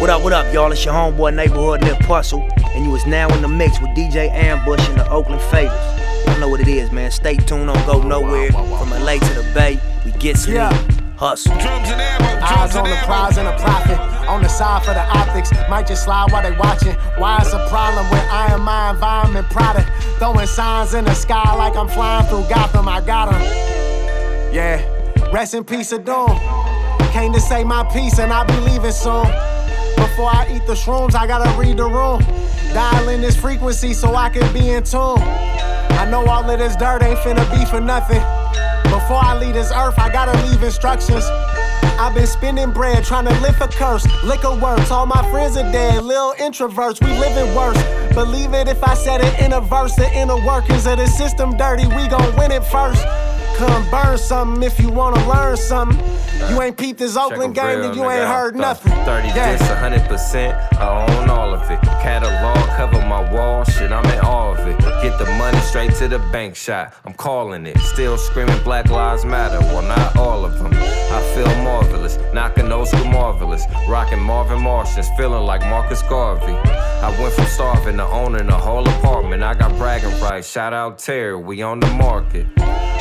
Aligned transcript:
What 0.00 0.10
up, 0.10 0.22
what 0.22 0.32
up, 0.32 0.54
y'all? 0.54 0.70
It's 0.70 0.84
your 0.84 0.94
homeboy 0.94 1.34
neighborhood 1.34 1.82
Nip 1.82 1.98
Puzzle, 1.98 2.48
and 2.68 2.84
you 2.84 2.94
is 2.94 3.04
now 3.04 3.28
in 3.34 3.42
the 3.42 3.48
mix 3.48 3.80
with 3.80 3.90
DJ 3.96 4.30
Ambush 4.30 4.88
and 4.90 5.00
the 5.00 5.10
Oakland 5.10 5.42
Favors. 5.50 5.72
Y'all 6.24 6.38
know 6.38 6.48
what 6.48 6.60
it 6.60 6.68
is, 6.68 6.92
man. 6.92 7.10
Stay 7.10 7.34
tuned, 7.34 7.66
don't 7.66 7.84
go 7.84 8.00
nowhere. 8.00 8.52
From 8.52 8.90
LA 8.90 9.14
to 9.14 9.34
the 9.34 9.50
Bay, 9.52 9.80
we 10.04 10.12
get 10.12 10.36
some 10.36 10.54
yeah. 10.54 10.70
hustle. 11.16 11.50
Drums 11.58 11.88
and 11.88 12.00
ammo, 12.00 12.38
drums 12.38 12.42
Eyes 12.44 12.76
on 12.76 12.88
the 12.88 12.94
prize 13.06 13.38
and 13.38 13.48
a 13.48 13.58
profit. 13.58 13.98
On 14.28 14.40
the 14.40 14.48
side 14.48 14.84
for 14.84 14.94
the 14.94 15.02
optics, 15.18 15.50
might 15.68 15.88
just 15.88 16.04
slide 16.04 16.30
while 16.30 16.48
they 16.48 16.56
watching. 16.56 16.94
Why 17.18 17.38
it's 17.40 17.52
a 17.52 17.66
problem 17.68 18.08
with 18.08 18.22
I 18.30 18.52
am 18.52 18.60
my 18.60 18.90
environment 18.90 19.50
product? 19.50 19.90
Throwing 20.20 20.46
signs 20.46 20.94
in 20.94 21.06
the 21.06 21.14
sky 21.14 21.56
like 21.56 21.74
I'm 21.74 21.88
flying 21.88 22.24
through 22.28 22.48
Gotham. 22.48 22.86
I 22.86 23.00
got 23.00 23.32
them. 23.32 23.42
Yeah, 24.54 24.80
rest 25.32 25.54
in 25.54 25.64
peace, 25.64 25.90
of. 25.90 26.04
Came 27.12 27.32
to 27.32 27.40
say 27.40 27.64
my 27.64 27.82
piece 27.92 28.20
and 28.20 28.32
I 28.32 28.44
be 28.44 28.54
leaving 28.60 28.92
soon. 28.92 29.26
Before 29.98 30.30
I 30.30 30.46
eat 30.54 30.66
the 30.66 30.74
shrooms, 30.74 31.14
I 31.14 31.26
gotta 31.26 31.50
read 31.58 31.76
the 31.76 31.88
room. 31.88 32.20
Dial 32.72 33.08
in 33.08 33.20
this 33.20 33.36
frequency 33.36 33.92
so 33.92 34.14
I 34.14 34.30
can 34.30 34.52
be 34.52 34.70
in 34.70 34.84
tune. 34.84 35.18
I 35.98 36.06
know 36.10 36.24
all 36.26 36.48
of 36.48 36.58
this 36.58 36.76
dirt 36.76 37.02
ain't 37.02 37.18
finna 37.18 37.44
be 37.50 37.64
for 37.66 37.80
nothing. 37.80 38.22
Before 38.84 39.22
I 39.22 39.36
leave 39.38 39.54
this 39.54 39.72
earth, 39.72 39.98
I 39.98 40.10
gotta 40.10 40.36
leave 40.46 40.62
instructions. 40.62 41.24
I've 42.00 42.14
been 42.14 42.26
spending 42.26 42.70
bread 42.70 43.04
trying 43.04 43.26
to 43.26 43.40
lift 43.40 43.60
a 43.60 43.66
curse. 43.66 44.06
Liquor 44.22 44.54
works, 44.54 44.90
all 44.90 45.06
my 45.06 45.28
friends 45.30 45.56
are 45.56 45.70
dead. 45.72 46.04
Little 46.04 46.32
introverts, 46.38 47.04
we 47.04 47.10
living 47.18 47.54
worse. 47.54 47.76
Believe 48.14 48.54
it 48.54 48.68
if 48.68 48.82
I 48.84 48.94
said 48.94 49.20
it 49.20 49.40
in 49.40 49.52
a 49.52 49.60
verse. 49.60 49.96
The 49.96 50.08
inner 50.16 50.38
workings 50.46 50.86
of 50.86 50.98
the 50.98 51.06
system 51.06 51.56
dirty, 51.56 51.86
we 51.88 52.06
gon' 52.06 52.36
win 52.36 52.52
it 52.52 52.64
first. 52.64 53.04
Come 53.58 53.90
burn 53.90 54.16
something 54.16 54.62
if 54.62 54.78
you 54.78 54.88
wanna 54.88 55.26
learn 55.28 55.56
something. 55.56 55.98
You 56.48 56.62
ain't 56.62 56.76
peeped 56.76 57.00
this 57.00 57.16
Oakland 57.16 57.56
game, 57.56 57.80
then 57.80 57.92
you 57.92 58.08
ain't 58.08 58.28
heard 58.28 58.54
nothing. 58.54 58.92
30 59.04 59.28
yeah. 59.28 59.56
this, 59.56 59.62
100%, 59.62 60.78
I 60.78 61.18
own 61.18 61.28
all 61.28 61.52
of 61.52 61.68
it. 61.68 61.80
Catalog, 62.00 62.56
cover 62.76 63.04
my 63.06 63.32
wall, 63.32 63.64
shit, 63.64 63.90
I'm 63.90 64.04
in 64.06 64.20
all 64.20 64.52
of 64.52 64.60
it. 64.60 64.78
Get 65.02 65.18
the 65.18 65.26
money 65.38 65.58
straight 65.58 65.92
to 65.96 66.06
the 66.06 66.20
bank 66.30 66.54
shot, 66.54 66.94
I'm 67.04 67.14
calling 67.14 67.66
it. 67.66 67.76
Still 67.78 68.16
screaming 68.16 68.62
Black 68.62 68.90
Lives 68.90 69.24
Matter, 69.24 69.58
well, 69.58 69.82
not 69.82 70.16
all 70.16 70.44
of 70.44 70.56
them. 70.58 70.72
I 70.72 71.20
feel 71.34 71.52
marvelous, 71.64 72.16
knocking 72.32 72.68
those 72.68 72.92
who 72.92 73.04
marvelous. 73.06 73.64
Rocking 73.88 74.20
Marvin 74.20 74.62
Martians, 74.62 75.08
feeling 75.16 75.44
like 75.44 75.62
Marcus 75.62 76.02
Garvey. 76.02 76.54
I 76.54 77.10
went 77.20 77.34
from 77.34 77.46
starving 77.46 77.96
to 77.96 78.06
owning 78.06 78.48
a 78.48 78.58
whole 78.58 78.88
apartment. 78.88 79.42
I 79.42 79.54
got 79.54 79.76
bragging 79.78 80.16
rights, 80.20 80.48
shout 80.48 80.72
out 80.72 81.00
Terry, 81.00 81.36
we 81.36 81.62
on 81.62 81.80
the 81.80 81.88
market. 81.88 82.46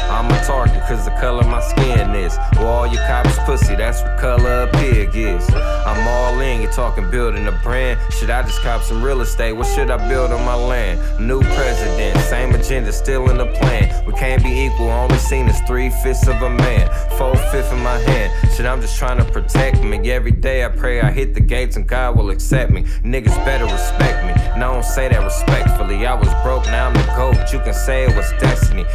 I'm 0.10 0.30
a 0.32 0.44
target 0.46 0.82
cause 0.88 1.06
the 1.06 1.12
color 1.12 1.44
my 1.44 1.62
skin 1.62 2.16
is. 2.16 2.38
Well, 2.56 2.68
all 2.68 2.88
your 2.88 3.06
cops 3.08 3.38
pussy, 3.46 3.76
that's 3.76 4.02
what 4.02 4.18
color 4.20 4.64
a 4.64 4.68
pig 4.78 5.16
is. 5.16 5.48
I'm 5.54 6.08
all 6.08 6.40
in, 6.40 6.62
you 6.62 6.68
talking 6.70 7.10
building 7.10 7.48
a 7.48 7.52
brand. 7.64 8.00
Should 8.14 8.30
I 8.30 8.42
just 8.44 8.62
cop 8.62 8.82
some 8.82 9.04
real 9.04 9.22
estate? 9.22 9.54
What 9.54 9.68
should 9.68 9.90
I 9.90 10.08
build 10.08 10.32
on 10.32 10.46
my 10.46 10.56
land? 10.56 11.00
New 11.20 11.42
president, 11.42 12.18
same 12.22 12.54
agenda, 12.56 12.92
still 12.92 13.30
in 13.30 13.38
the 13.38 13.48
plan. 13.48 14.06
We 14.06 14.14
can't 14.14 14.44
be 14.44 14.66
equal, 14.66 14.90
only 14.90 15.18
seen 15.18 15.48
as 15.48 15.60
three 15.62 15.90
fifths 15.90 16.28
of 16.28 16.42
a 16.42 16.50
man. 16.50 16.90
Four 17.18 17.36
fifths 17.52 17.72
in 17.72 17.80
my 17.80 17.98
hand. 18.00 18.32
Shit, 18.54 18.66
I'm 18.66 18.82
just 18.82 18.98
trying 18.98 19.18
to 19.18 19.26
protect 19.26 19.84
me. 19.84 20.10
Every 20.12 20.32
day 20.32 20.64
I 20.64 20.70
pray 20.70 21.02
I 21.02 21.12
hit 21.12 21.34
the 21.34 21.42
gates 21.42 21.76
and 21.76 21.88
God 21.88 22.18
will 22.18 22.30
accept 22.30 22.72
me. 22.72 22.84
Niggas 23.04 23.36
better 23.46 23.66
respect 23.66 24.26
me. 24.26 24.32
And 24.54 24.64
I 24.64 24.74
don't 24.74 24.86
say 24.86 25.10
that 25.10 25.24
respectfully. 25.24 26.06
I 26.06 26.14
was 26.14 26.30
broke, 26.44 26.66
now 26.66 26.88
I'm 26.88 26.94
the 26.94 27.04
GOAT. 27.16 27.54
You 27.54 27.60
can 27.60 27.74
say 27.74 28.06
it 28.06 28.16
was 28.16 28.32
destiny. 28.40 28.86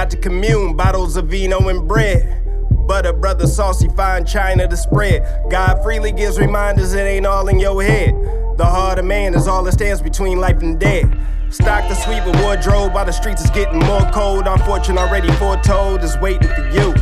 Not 0.00 0.08
to 0.08 0.16
commune, 0.16 0.74
bottles 0.74 1.18
of 1.18 1.26
vino 1.26 1.68
and 1.68 1.86
bread. 1.86 2.42
Butter, 2.88 3.12
brother, 3.12 3.46
saucy, 3.46 3.86
fine 3.94 4.24
china 4.24 4.66
to 4.66 4.74
spread. 4.74 5.20
God 5.50 5.82
freely 5.82 6.10
gives 6.10 6.38
reminders, 6.38 6.94
it 6.94 7.00
ain't 7.00 7.26
all 7.26 7.48
in 7.48 7.58
your 7.58 7.82
head. 7.82 8.14
The 8.56 8.64
heart 8.64 8.98
of 8.98 9.04
man 9.04 9.34
is 9.34 9.46
all 9.46 9.62
that 9.64 9.72
stands 9.72 10.00
between 10.00 10.38
life 10.38 10.62
and 10.62 10.80
death. 10.80 11.04
Stock 11.50 11.86
the 11.86 11.94
sweep 11.94 12.24
wardrobe, 12.42 12.94
while 12.94 13.04
the 13.04 13.12
streets 13.12 13.44
is 13.44 13.50
getting 13.50 13.78
more 13.80 14.00
cold. 14.10 14.48
Our 14.48 14.56
fortune 14.60 14.96
already 14.96 15.30
foretold 15.32 16.02
is 16.02 16.16
waiting 16.16 16.48
for 16.48 16.66
you. 16.70 16.94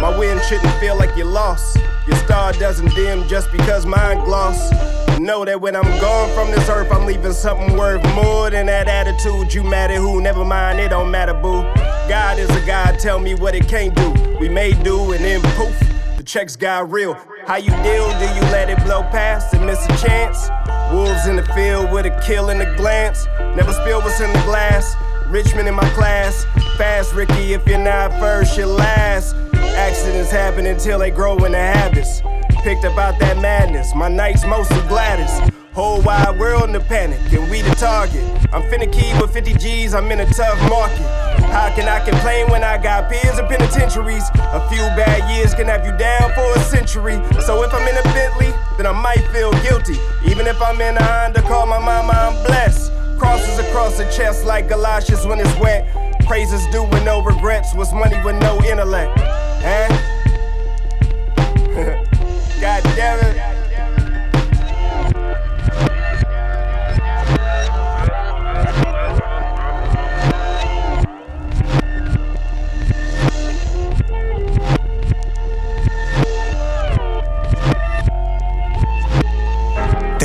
My 0.00 0.16
win 0.16 0.40
shouldn't 0.48 0.74
feel 0.78 0.96
like 0.96 1.16
you 1.16 1.24
lost. 1.24 1.76
Your 2.06 2.16
star 2.18 2.52
doesn't 2.52 2.94
dim 2.94 3.26
just 3.26 3.50
because 3.50 3.84
mine 3.84 4.24
gloss. 4.24 4.70
Know 5.18 5.44
that 5.44 5.60
when 5.60 5.74
I'm 5.74 5.90
gone 6.00 6.32
from 6.36 6.52
this 6.52 6.68
earth, 6.68 6.92
I'm 6.92 7.04
leaving 7.04 7.32
something 7.32 7.76
worth 7.76 8.04
more 8.14 8.48
than 8.48 8.66
that 8.66 8.86
attitude. 8.86 9.52
You 9.52 9.66
at 9.74 9.90
who? 9.90 10.20
Never 10.20 10.44
mind, 10.44 10.78
it 10.78 10.90
don't 10.90 11.10
matter, 11.10 11.34
boo. 11.34 11.66
God 12.08 12.38
is 12.38 12.48
a 12.48 12.64
God, 12.64 12.98
tell 12.98 13.20
me 13.20 13.34
what 13.34 13.54
it 13.54 13.68
can't 13.68 13.94
do. 13.94 14.10
We 14.40 14.48
may 14.48 14.72
do, 14.72 15.12
and 15.12 15.22
then 15.22 15.42
poof, 15.42 15.78
the 16.16 16.22
checks 16.22 16.56
got 16.56 16.90
real. 16.90 17.12
How 17.46 17.56
you 17.56 17.70
deal? 17.82 18.08
Do 18.18 18.24
you 18.34 18.40
let 18.50 18.70
it 18.70 18.82
blow 18.82 19.02
past 19.02 19.52
and 19.52 19.66
miss 19.66 19.84
a 19.84 19.96
chance? 19.98 20.48
Wolves 20.90 21.26
in 21.26 21.36
the 21.36 21.44
field 21.54 21.92
with 21.92 22.06
a 22.06 22.20
kill 22.24 22.48
in 22.48 22.58
the 22.58 22.74
glance. 22.78 23.26
Never 23.54 23.74
spill 23.74 24.00
what's 24.00 24.20
in 24.20 24.32
the 24.32 24.42
glass. 24.44 24.96
Richmond 25.26 25.68
in 25.68 25.74
my 25.74 25.88
class. 25.90 26.46
Fast, 26.78 27.14
Ricky, 27.14 27.52
if 27.52 27.66
you're 27.66 27.78
not 27.78 28.10
first, 28.12 28.56
you're 28.56 28.66
last. 28.66 29.34
Accidents 29.52 30.30
happen 30.30 30.64
until 30.64 30.98
they 30.98 31.10
grow 31.10 31.36
into 31.36 31.58
habits. 31.58 32.22
Picked 32.62 32.84
about 32.84 33.18
that 33.20 33.36
madness, 33.36 33.94
my 33.94 34.08
nights 34.08 34.46
mostly 34.46 34.80
Gladys. 34.88 35.54
Whole 35.74 36.00
wide 36.00 36.38
world 36.40 36.64
in 36.64 36.72
the 36.72 36.80
panic, 36.80 37.20
and 37.32 37.50
we 37.50 37.60
the 37.60 37.74
target. 37.74 38.24
I'm 38.50 38.62
finna 38.62 38.90
key 38.90 39.12
with 39.20 39.32
50 39.34 39.52
G's, 39.54 39.94
I'm 39.94 40.10
in 40.10 40.20
a 40.20 40.26
tough 40.26 40.58
market. 40.70 41.37
How 41.50 41.74
can 41.74 41.88
I 41.88 42.04
complain 42.04 42.50
when 42.50 42.62
I 42.62 42.78
got 42.78 43.10
peers 43.10 43.38
in 43.38 43.46
penitentiaries? 43.46 44.28
A 44.36 44.60
few 44.68 44.82
bad 44.96 45.30
years 45.34 45.54
can 45.54 45.66
have 45.66 45.84
you 45.84 45.96
down 45.96 46.32
for 46.34 46.52
a 46.54 46.60
century. 46.60 47.16
So 47.40 47.62
if 47.62 47.72
I'm 47.72 47.86
in 47.88 47.96
a 47.96 48.02
Bentley, 48.14 48.52
then 48.76 48.86
I 48.86 48.92
might 48.92 49.26
feel 49.32 49.52
guilty. 49.62 49.98
Even 50.24 50.46
if 50.46 50.60
I'm 50.62 50.80
in 50.80 50.96
a 50.96 51.02
Honda, 51.02 51.42
call 51.42 51.66
my 51.66 51.78
mama, 51.78 52.12
I'm 52.12 52.44
blessed. 52.44 52.92
Crosses 53.18 53.58
across 53.58 53.98
the 53.98 54.04
chest 54.10 54.44
like 54.44 54.68
galoshes 54.68 55.26
when 55.26 55.40
it's 55.40 55.58
wet. 55.58 55.86
Praises 56.26 56.66
due 56.68 56.84
with 56.84 57.04
no 57.04 57.22
regrets 57.22 57.74
was 57.74 57.92
money 57.92 58.16
with 58.24 58.36
no 58.36 58.62
intellect. 58.64 59.18
Eh? 59.64 59.88
God 62.60 62.82
damn 62.96 63.18
it. 63.24 63.57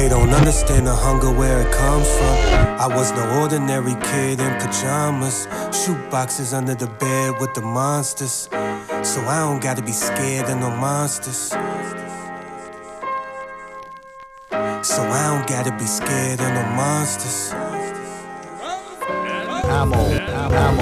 They 0.03 0.09
don't 0.09 0.33
understand 0.33 0.85
the 0.85 0.93
hunger 0.93 1.31
where 1.31 1.61
it 1.65 1.71
comes 1.71 2.09
from. 2.17 2.35
I 2.77 2.87
was 2.93 3.13
no 3.13 3.39
ordinary 3.39 3.95
kid 4.03 4.41
in 4.41 4.53
pajamas. 4.59 5.47
Shoot 5.71 6.09
boxes 6.11 6.53
under 6.53 6.75
the 6.75 6.87
bed 6.87 7.39
with 7.39 7.53
the 7.53 7.61
monsters. 7.61 8.49
So 9.01 9.21
I 9.21 9.39
don't 9.47 9.61
gotta 9.63 9.81
be 9.81 9.93
scared 9.93 10.49
of 10.49 10.59
no 10.59 10.71
monsters. 10.71 11.55
So 14.83 15.01
I 15.07 15.23
don't 15.31 15.47
gotta 15.47 15.71
be 15.71 15.85
scared 15.85 16.41
of 16.41 16.51
no 16.51 16.63
monsters. 16.75 17.53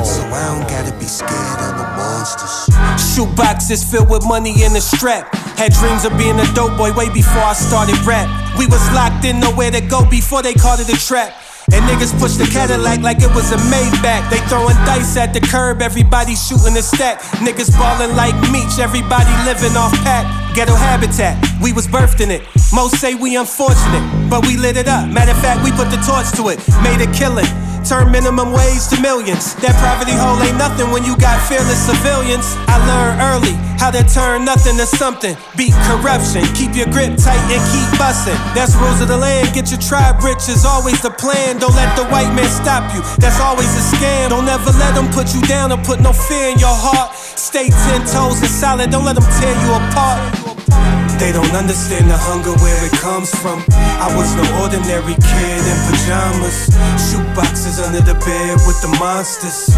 So 0.01 0.23
I 0.33 0.43
don't 0.49 0.67
gotta 0.67 0.97
be 0.97 1.05
scared 1.05 1.59
of 1.61 1.77
no 1.77 1.85
monsters. 1.95 3.13
Shoot 3.13 3.35
boxes 3.35 3.83
filled 3.83 4.09
with 4.09 4.25
money 4.25 4.63
in 4.63 4.75
a 4.75 4.81
strap. 4.81 5.31
Had 5.61 5.73
dreams 5.73 6.05
of 6.05 6.17
being 6.17 6.39
a 6.39 6.53
dope 6.55 6.75
boy 6.75 6.91
way 6.93 7.09
before 7.13 7.43
I 7.43 7.53
started 7.53 7.99
rap. 8.03 8.40
We 8.61 8.67
was 8.67 8.85
locked 8.93 9.25
in, 9.25 9.39
nowhere 9.39 9.71
to 9.71 9.81
go 9.81 10.07
before 10.07 10.43
they 10.43 10.53
called 10.53 10.81
it 10.81 10.87
a 10.87 10.93
trap. 10.95 11.33
And 11.73 11.81
niggas 11.89 12.13
push 12.21 12.37
the 12.37 12.45
Cadillac 12.45 13.01
like 13.01 13.17
it 13.17 13.33
was 13.33 13.51
a 13.51 13.57
Maybach. 13.57 14.29
They 14.29 14.37
throwing 14.45 14.77
dice 14.85 15.17
at 15.17 15.33
the 15.33 15.41
curb, 15.41 15.81
everybody 15.81 16.35
shooting 16.35 16.77
a 16.77 16.83
stack. 16.83 17.21
Niggas 17.41 17.73
ballin' 17.73 18.15
like 18.15 18.35
Meech, 18.53 18.77
everybody 18.77 19.33
living 19.49 19.75
off 19.75 19.91
pack. 20.05 20.29
Ghetto 20.53 20.75
habitat, 20.75 21.43
we 21.59 21.73
was 21.73 21.87
birthed 21.87 22.21
in 22.21 22.29
it. 22.29 22.43
Most 22.71 23.01
say 23.01 23.15
we 23.15 23.35
unfortunate, 23.35 24.29
but 24.29 24.45
we 24.45 24.57
lit 24.57 24.77
it 24.77 24.87
up. 24.87 25.09
Matter 25.09 25.31
of 25.31 25.41
fact, 25.41 25.63
we 25.63 25.71
put 25.71 25.89
the 25.89 25.97
torch 26.05 26.29
to 26.37 26.53
it, 26.53 26.61
made 26.85 27.01
a 27.01 27.11
killing. 27.17 27.49
Turn 27.83 28.11
minimum 28.11 28.53
wage 28.53 28.87
to 28.89 29.01
millions. 29.01 29.55
That 29.59 29.75
poverty 29.81 30.13
hole 30.13 30.37
ain't 30.41 30.57
nothing 30.57 30.91
when 30.91 31.03
you 31.03 31.17
got 31.17 31.41
fearless 31.49 31.81
civilians. 31.81 32.45
I 32.69 32.77
learned 32.87 33.17
early 33.19 33.55
how 33.81 33.89
to 33.89 34.05
turn 34.05 34.45
nothing 34.45 34.77
to 34.77 34.85
something. 34.85 35.35
Beat 35.57 35.73
corruption, 35.89 36.45
keep 36.53 36.77
your 36.77 36.85
grip 36.93 37.17
tight 37.17 37.41
and 37.49 37.61
keep 37.73 37.89
bustin'. 37.97 38.37
That's 38.53 38.77
rules 38.77 39.01
of 39.01 39.09
the 39.09 39.17
land. 39.17 39.53
Get 39.57 39.73
your 39.73 39.81
tribe 39.81 40.21
rich 40.23 40.47
is 40.47 40.63
always 40.63 41.01
the 41.01 41.09
plan. 41.09 41.57
Don't 41.57 41.75
let 41.75 41.97
the 41.97 42.05
white 42.13 42.31
man 42.37 42.47
stop 42.47 42.93
you. 42.93 43.01
That's 43.17 43.41
always 43.41 43.67
a 43.73 43.83
scam. 43.97 44.29
Don't 44.29 44.47
ever 44.47 44.71
let 44.77 44.93
them 44.93 45.09
put 45.09 45.33
you 45.33 45.41
down 45.49 45.71
or 45.73 45.81
put 45.81 45.99
no 45.99 46.13
fear 46.13 46.53
in 46.53 46.59
your 46.59 46.77
heart. 46.77 47.17
Stay 47.17 47.69
ten 47.89 48.05
toes 48.05 48.39
and 48.39 48.53
solid. 48.53 48.91
Don't 48.91 49.05
let 49.05 49.17
them 49.17 49.25
tear 49.41 49.57
you 49.57 49.69
apart. 49.73 51.00
They 51.21 51.31
don't 51.31 51.53
understand 51.53 52.09
the 52.09 52.17
hunger 52.17 52.49
where 52.65 52.81
it 52.81 52.97
comes 52.97 53.29
from. 53.29 53.61
I 54.01 54.09
was 54.17 54.33
no 54.33 54.41
ordinary 54.57 55.13
kid 55.13 55.61
in 55.69 55.77
pajamas. 55.85 56.65
Shoot 56.97 57.21
boxes 57.37 57.77
under 57.77 58.01
the 58.01 58.17
bed 58.25 58.57
with 58.65 58.81
the 58.81 58.89
monsters. 58.97 59.69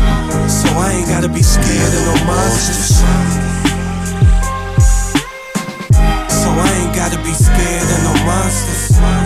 So 0.47 0.67
I 0.79 0.95
ain't 0.95 1.09
gotta 1.11 1.27
be 1.27 1.43
scared 1.43 1.93
of 1.99 2.03
no 2.07 2.15
monsters. 2.31 3.03
So 6.31 6.47
I 6.47 6.69
ain't 6.79 6.95
gotta 6.95 7.19
be 7.19 7.35
scared 7.35 7.91
of 7.91 7.99
no 8.07 8.13
monsters. 8.23 9.22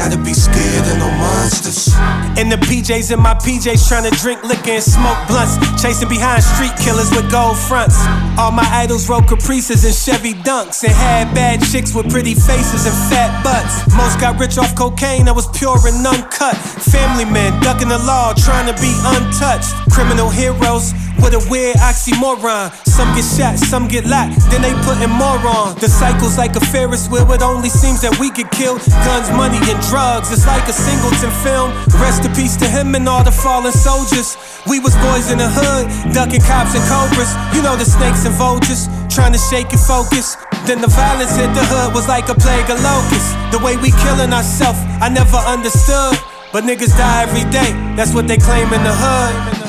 gotta 0.00 0.16
be 0.16 0.32
scared 0.32 0.86
of 0.88 0.96
no 0.96 1.10
monsters. 1.20 1.92
In 2.40 2.48
the 2.48 2.56
PJs 2.56 3.12
in 3.12 3.20
my 3.20 3.34
PJs, 3.34 3.84
trying 3.84 4.08
to 4.08 4.14
drink 4.16 4.42
liquor 4.42 4.80
and 4.80 4.82
smoke 4.82 5.20
blunts. 5.28 5.60
Chasing 5.76 6.08
behind 6.08 6.40
street 6.42 6.72
killers 6.80 7.12
with 7.12 7.28
gold 7.30 7.58
fronts. 7.68 8.00
All 8.40 8.50
my 8.50 8.64
idols 8.72 9.10
rode 9.10 9.28
Caprices 9.28 9.84
and 9.84 9.92
Chevy 9.92 10.32
Dunks. 10.32 10.82
And 10.84 10.92
had 10.96 11.34
bad 11.34 11.60
chicks 11.60 11.92
with 11.94 12.08
pretty 12.08 12.32
faces 12.32 12.88
and 12.88 12.96
fat 13.12 13.44
butts. 13.44 13.84
Most 13.92 14.16
got 14.18 14.40
rich 14.40 14.56
off 14.56 14.74
cocaine, 14.74 15.28
I 15.28 15.32
was 15.32 15.46
pure 15.52 15.76
and 15.84 16.00
uncut. 16.00 16.56
Family 16.56 17.26
men 17.26 17.52
ducking 17.60 17.88
the 17.88 17.98
law, 17.98 18.32
trying 18.32 18.72
to 18.72 18.76
be 18.80 18.92
untouched. 19.04 19.68
Criminal 19.92 20.30
heroes 20.30 20.96
what 21.20 21.32
a 21.34 21.42
weird 21.48 21.76
oxymoron. 21.76 22.72
Some 22.88 23.14
get 23.14 23.24
shot, 23.24 23.58
some 23.58 23.88
get 23.88 24.04
locked, 24.04 24.36
then 24.50 24.62
they 24.62 24.74
putting 24.84 25.12
more 25.12 25.40
on. 25.44 25.76
The 25.78 25.88
cycle's 25.88 26.36
like 26.36 26.56
a 26.56 26.60
Ferris 26.60 27.08
wheel, 27.08 27.30
it 27.32 27.42
only 27.42 27.68
seems 27.68 28.00
that 28.02 28.18
we 28.18 28.30
get 28.30 28.50
killed. 28.50 28.80
Guns, 29.04 29.30
money, 29.32 29.60
and 29.70 29.78
drugs, 29.88 30.32
it's 30.32 30.46
like 30.46 30.66
a 30.68 30.72
Singleton 30.72 31.32
film. 31.44 31.72
Rest 32.00 32.24
in 32.24 32.32
peace 32.34 32.56
to 32.58 32.68
him 32.68 32.94
and 32.94 33.08
all 33.08 33.24
the 33.24 33.32
fallen 33.32 33.72
soldiers. 33.72 34.36
We 34.66 34.80
was 34.80 34.94
boys 35.00 35.30
in 35.30 35.38
the 35.38 35.48
hood, 35.48 35.88
ducking 36.12 36.42
cops 36.42 36.74
and 36.74 36.84
cobras. 36.88 37.32
You 37.54 37.62
know 37.62 37.76
the 37.76 37.88
snakes 37.88 38.24
and 38.24 38.34
vultures, 38.34 38.88
trying 39.08 39.32
to 39.32 39.42
shake 39.52 39.72
your 39.72 39.84
focus. 39.84 40.36
Then 40.66 40.80
the 40.80 40.88
violence 40.88 41.36
hit 41.36 41.52
the 41.54 41.64
hood 41.64 41.94
was 41.94 42.08
like 42.08 42.28
a 42.28 42.34
plague 42.34 42.68
of 42.68 42.80
locusts. 42.82 43.32
The 43.52 43.60
way 43.60 43.76
we 43.76 43.92
killing 44.04 44.32
ourselves, 44.32 44.80
I 45.00 45.08
never 45.08 45.36
understood. 45.36 46.18
But 46.52 46.64
niggas 46.64 46.96
die 46.98 47.22
every 47.22 47.48
day, 47.50 47.70
that's 47.94 48.12
what 48.12 48.26
they 48.26 48.36
claim 48.36 48.72
in 48.72 48.82
the 48.82 48.92
hood. 48.92 49.59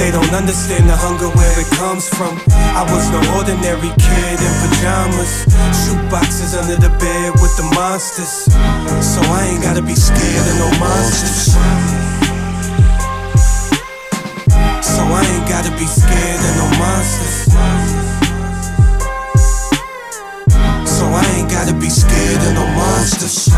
They 0.00 0.10
don't 0.10 0.32
understand 0.32 0.88
the 0.88 0.96
hunger 0.96 1.28
where 1.28 1.60
it 1.60 1.68
comes 1.76 2.08
from. 2.08 2.40
I 2.72 2.88
was 2.88 3.12
no 3.12 3.20
ordinary 3.36 3.92
kid 4.00 4.36
in 4.40 4.52
pajamas. 4.64 5.44
Shoot 5.76 6.00
boxes 6.08 6.56
under 6.56 6.80
the 6.80 6.88
bed 6.96 7.36
with 7.36 7.52
the 7.60 7.68
monsters. 7.76 8.48
So 9.04 9.20
I 9.28 9.52
ain't 9.52 9.62
gotta 9.62 9.82
be 9.82 9.94
scared 9.94 10.46
of 10.48 10.56
no 10.56 10.72
monsters. 10.80 11.52
So 14.80 15.04
I 15.04 15.20
ain't 15.36 15.46
gotta 15.46 15.70
be 15.76 15.84
scared 15.84 16.40
of 16.48 16.52
no 16.56 16.66
monsters. 16.80 17.52
So 20.88 21.04
I 21.12 21.24
ain't 21.36 21.50
gotta 21.50 21.74
be 21.76 21.90
scared 21.90 22.40
of 22.48 22.54
no 22.54 22.64
monsters. 22.72 23.52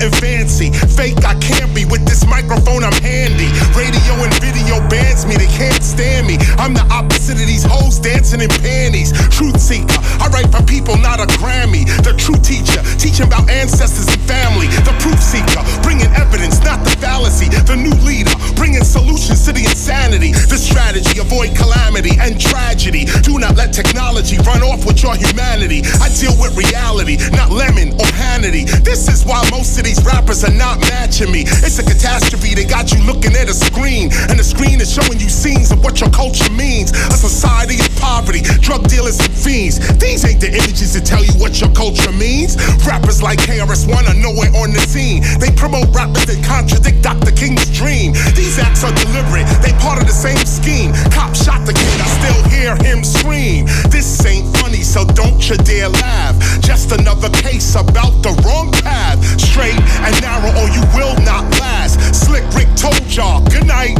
nothing 0.00 0.20
fancy. 0.20 0.70
Fake 0.70 1.24
I 1.24 1.34
can't 1.34 1.74
be. 1.74 1.84
With 1.84 2.06
this 2.06 2.26
microphone, 2.26 2.84
I'm 2.84 2.92
handy. 3.02 3.48
Radio 3.76 4.14
and 4.24 4.32
video 4.40 4.78
band 4.88 4.99
against 5.20 5.28
me, 5.28 5.36
they 5.36 5.52
can't 5.52 5.82
stand 5.82 6.26
me. 6.26 6.36
I'm 6.58 6.74
the 6.74 6.86
opposite 6.90 7.40
of 7.40 7.46
these 7.46 7.64
hoes 7.64 7.98
dancing 7.98 8.40
in 8.40 8.48
panties. 8.48 9.12
Truth 9.28 9.60
seeker, 9.60 9.98
I 10.20 10.28
write 10.32 10.50
for 10.52 10.62
people, 10.64 10.96
not 10.96 11.20
a 11.20 11.26
Grammy. 11.36 11.84
The 12.04 12.14
true 12.16 12.38
teacher, 12.40 12.80
teaching 12.96 13.26
about 13.26 13.48
ancestors 13.50 14.08
and 14.08 14.22
family. 14.24 14.68
The 14.84 14.94
proof 15.00 15.20
seeker, 15.20 15.62
bringing 15.82 16.10
evidence, 16.16 16.62
not 16.64 16.84
the 16.84 16.90
fallacy. 17.00 17.48
The 17.48 17.76
new 17.76 17.94
leader, 18.04 18.32
bringing 18.56 18.84
solutions 18.84 19.44
to 19.46 19.52
the 19.52 19.64
insanity. 19.64 20.32
The 20.32 20.56
strategy, 20.56 21.20
avoid 21.20 21.56
calamity 21.56 22.16
and 22.20 22.40
tragedy. 22.40 23.04
Do 23.22 23.38
not 23.38 23.56
let 23.56 23.72
technology 23.72 24.38
run 24.44 24.62
off 24.62 24.86
with 24.86 25.02
your 25.02 25.16
humanity. 25.16 25.82
I 26.00 26.08
deal 26.16 26.36
with 26.40 26.56
reality, 26.56 27.18
not 27.32 27.50
Lemon 27.50 27.92
or 28.00 28.08
Hannity. 28.16 28.68
This 28.84 29.08
is 29.08 29.24
why 29.24 29.42
most 29.50 29.76
of 29.78 29.84
these 29.84 30.00
rappers 30.04 30.44
are 30.44 30.54
not 30.54 30.80
matching 30.80 31.32
me. 31.32 31.44
It's 31.64 31.78
a 31.78 31.84
catastrophe, 31.84 32.54
they 32.54 32.64
got 32.64 32.92
you 32.92 33.00
looking 33.04 33.34
at 33.36 33.48
a 33.48 33.54
screen, 33.54 34.10
and 34.30 34.38
the 34.38 34.44
screen 34.44 34.80
is 34.80 34.92
showing 34.92 35.09
when 35.10 35.18
you 35.18 35.28
scenes 35.28 35.74
of 35.74 35.82
what 35.82 35.98
your 36.00 36.08
culture 36.10 36.48
means. 36.54 36.94
A 37.10 37.18
society 37.18 37.82
of 37.82 37.90
poverty, 37.98 38.46
drug 38.62 38.86
dealers 38.86 39.18
and 39.18 39.34
fiends. 39.34 39.82
These 39.98 40.22
ain't 40.24 40.38
the 40.38 40.54
images 40.54 40.94
that 40.94 41.02
tell 41.02 41.26
you 41.26 41.34
what 41.42 41.58
your 41.58 41.74
culture 41.74 42.14
means. 42.14 42.54
Rappers 42.86 43.18
like 43.18 43.42
KRS-One 43.42 44.06
are 44.06 44.14
nowhere 44.14 44.54
on 44.54 44.70
the 44.70 44.78
scene. 44.78 45.26
They 45.42 45.50
promote 45.58 45.90
rappers 45.90 46.30
that 46.30 46.38
contradict 46.46 47.02
Dr. 47.02 47.34
King's 47.34 47.66
dream. 47.74 48.14
These 48.38 48.62
acts 48.62 48.86
are 48.86 48.94
deliberate, 48.94 49.50
they 49.66 49.74
part 49.82 49.98
of 49.98 50.06
the 50.06 50.14
same 50.14 50.38
scheme. 50.46 50.94
Cop 51.10 51.34
shot 51.34 51.66
the 51.66 51.74
kid, 51.74 51.98
I 51.98 52.06
still 52.22 52.40
hear 52.46 52.78
him 52.78 53.02
scream. 53.02 53.66
This 53.90 54.06
ain't 54.22 54.46
funny, 54.62 54.86
so 54.86 55.02
don't 55.02 55.42
you 55.42 55.58
dare 55.66 55.90
laugh. 55.90 56.38
Just 56.62 56.94
another 56.94 57.34
case 57.42 57.74
about 57.74 58.22
the 58.22 58.30
wrong 58.46 58.70
path. 58.86 59.18
Straight 59.42 59.74
and 60.06 60.14
narrow, 60.22 60.54
or 60.54 60.70
you 60.70 60.86
will 60.94 61.18
not 61.26 61.50
last. 61.58 61.98
Slick 62.14 62.46
Rick 62.54 62.70
told 62.78 63.02
y'all, 63.10 63.42
good 63.50 63.66
night. 63.66 63.98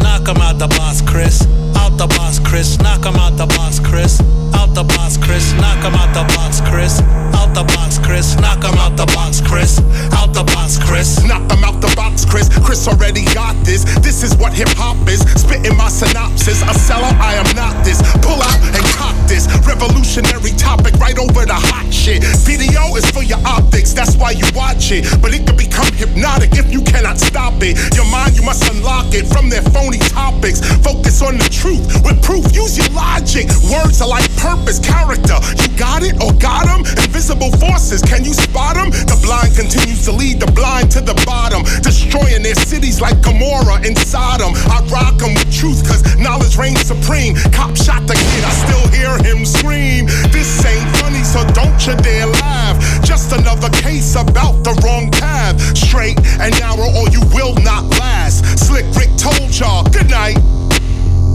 Knock 0.00 0.28
him 0.28 0.36
out 0.38 0.58
the 0.58 0.68
box, 0.68 1.00
Chris. 1.00 1.46
Out 1.76 1.96
the 1.96 2.06
box, 2.06 2.38
Chris. 2.38 2.78
Knock 2.78 3.04
him 3.04 3.16
out 3.16 3.36
the 3.36 3.46
box, 3.46 3.78
Chris 3.80 4.20
out 4.54 4.74
the 4.74 4.84
box, 4.84 5.16
Chris. 5.16 5.52
Knock 5.54 5.82
him 5.84 5.94
out 5.94 6.12
the 6.14 6.24
box, 6.34 6.60
Chris. 6.60 7.00
Out 7.34 7.54
the 7.54 7.64
box, 7.64 7.98
Chris. 7.98 8.36
Knock 8.36 8.62
him 8.62 8.78
out 8.78 8.96
the 8.96 9.06
box, 9.14 9.40
Chris. 9.40 9.78
Out 10.12 10.32
the 10.34 10.44
box, 10.44 10.78
Chris. 10.78 11.22
Knock 11.24 11.50
him 11.50 11.64
out 11.64 11.80
the 11.80 11.92
box, 11.96 12.24
Chris. 12.24 12.48
Chris 12.64 12.86
already 12.88 13.24
got 13.34 13.56
this. 13.64 13.84
This 14.00 14.22
is 14.22 14.36
what 14.36 14.52
hip 14.52 14.68
hop 14.76 14.96
is. 15.08 15.20
Spitting 15.40 15.76
my 15.76 15.88
synopsis. 15.88 16.62
A 16.62 16.74
seller, 16.74 17.12
I 17.20 17.34
am 17.34 17.50
not 17.56 17.84
this. 17.84 18.02
Pull 18.22 18.40
out 18.40 18.60
and 18.74 18.84
cop 18.96 19.16
this. 19.28 19.46
Revolutionary 19.66 20.52
topic 20.56 20.94
right 20.96 21.18
over 21.18 21.44
the 21.46 21.54
hot 21.54 21.92
shit. 21.92 22.22
Video 22.46 22.96
is 22.96 23.08
for 23.10 23.22
your 23.22 23.40
optics. 23.46 23.92
That's 23.92 24.16
why 24.16 24.32
you 24.32 24.46
watch 24.54 24.90
it. 24.92 25.06
But 25.22 25.34
it 25.34 25.46
can 25.46 25.56
become 25.56 25.90
hypnotic 25.94 26.54
if 26.54 26.72
you 26.72 26.82
cannot 26.82 27.18
stop 27.18 27.54
it. 27.62 27.76
Your 27.94 28.06
mind, 28.10 28.36
you 28.36 28.42
must 28.42 28.66
unlock 28.70 29.14
it 29.14 29.26
from 29.26 29.48
their 29.48 29.62
phony 29.74 29.98
topics. 29.98 30.60
Focus 30.82 31.22
on 31.22 31.38
the 31.38 31.48
truth 31.48 31.84
with 32.04 32.22
proof. 32.22 32.44
Use 32.54 32.78
your 32.78 32.88
logic. 32.94 33.46
Words 33.70 34.00
are 34.00 34.08
like 34.08 34.26
purpose, 34.40 34.80
character. 34.80 35.36
You 35.60 35.68
got 35.76 36.02
it 36.02 36.16
or 36.18 36.32
got 36.40 36.66
them? 36.66 36.80
Invisible 37.04 37.52
forces, 37.60 38.00
can 38.02 38.24
you 38.24 38.32
spot 38.32 38.74
them? 38.74 38.90
The 38.90 39.20
blind 39.22 39.54
continues 39.54 40.04
to 40.08 40.12
lead 40.12 40.40
the 40.40 40.50
blind 40.52 40.90
to 40.96 41.00
the 41.00 41.14
bottom, 41.28 41.62
destroying 41.84 42.42
their 42.42 42.56
cities 42.56 43.00
like 43.00 43.20
Gomorrah 43.20 43.84
and 43.84 43.96
Sodom. 43.96 44.56
I 44.72 44.80
rock 44.88 45.20
them 45.20 45.36
with 45.36 45.52
truth, 45.52 45.84
cause 45.86 46.02
knowledge 46.16 46.56
reigns 46.56 46.82
supreme. 46.88 47.36
Cop 47.52 47.76
shot 47.76 48.08
the 48.08 48.16
kid, 48.16 48.42
I 48.42 48.52
still 48.64 48.86
hear 48.96 49.12
him 49.20 49.44
scream. 49.44 50.08
This 50.32 50.48
ain't 50.64 50.88
funny, 50.96 51.22
so 51.22 51.44
don't 51.52 51.78
you 51.84 51.94
dare 52.00 52.26
laugh. 52.26 52.80
Just 53.04 53.32
another 53.32 53.68
case 53.84 54.16
about 54.16 54.64
the 54.64 54.72
wrong 54.82 55.10
path. 55.12 55.60
Straight 55.76 56.18
and 56.40 56.56
narrow, 56.58 56.88
or 56.96 57.06
you 57.12 57.20
will 57.36 57.54
not 57.60 57.84
last. 58.00 58.44
Slick 58.58 58.88
Rick 58.96 59.12
told 59.20 59.52
y'all, 59.52 59.84
good 59.92 60.08
night. 60.08 60.40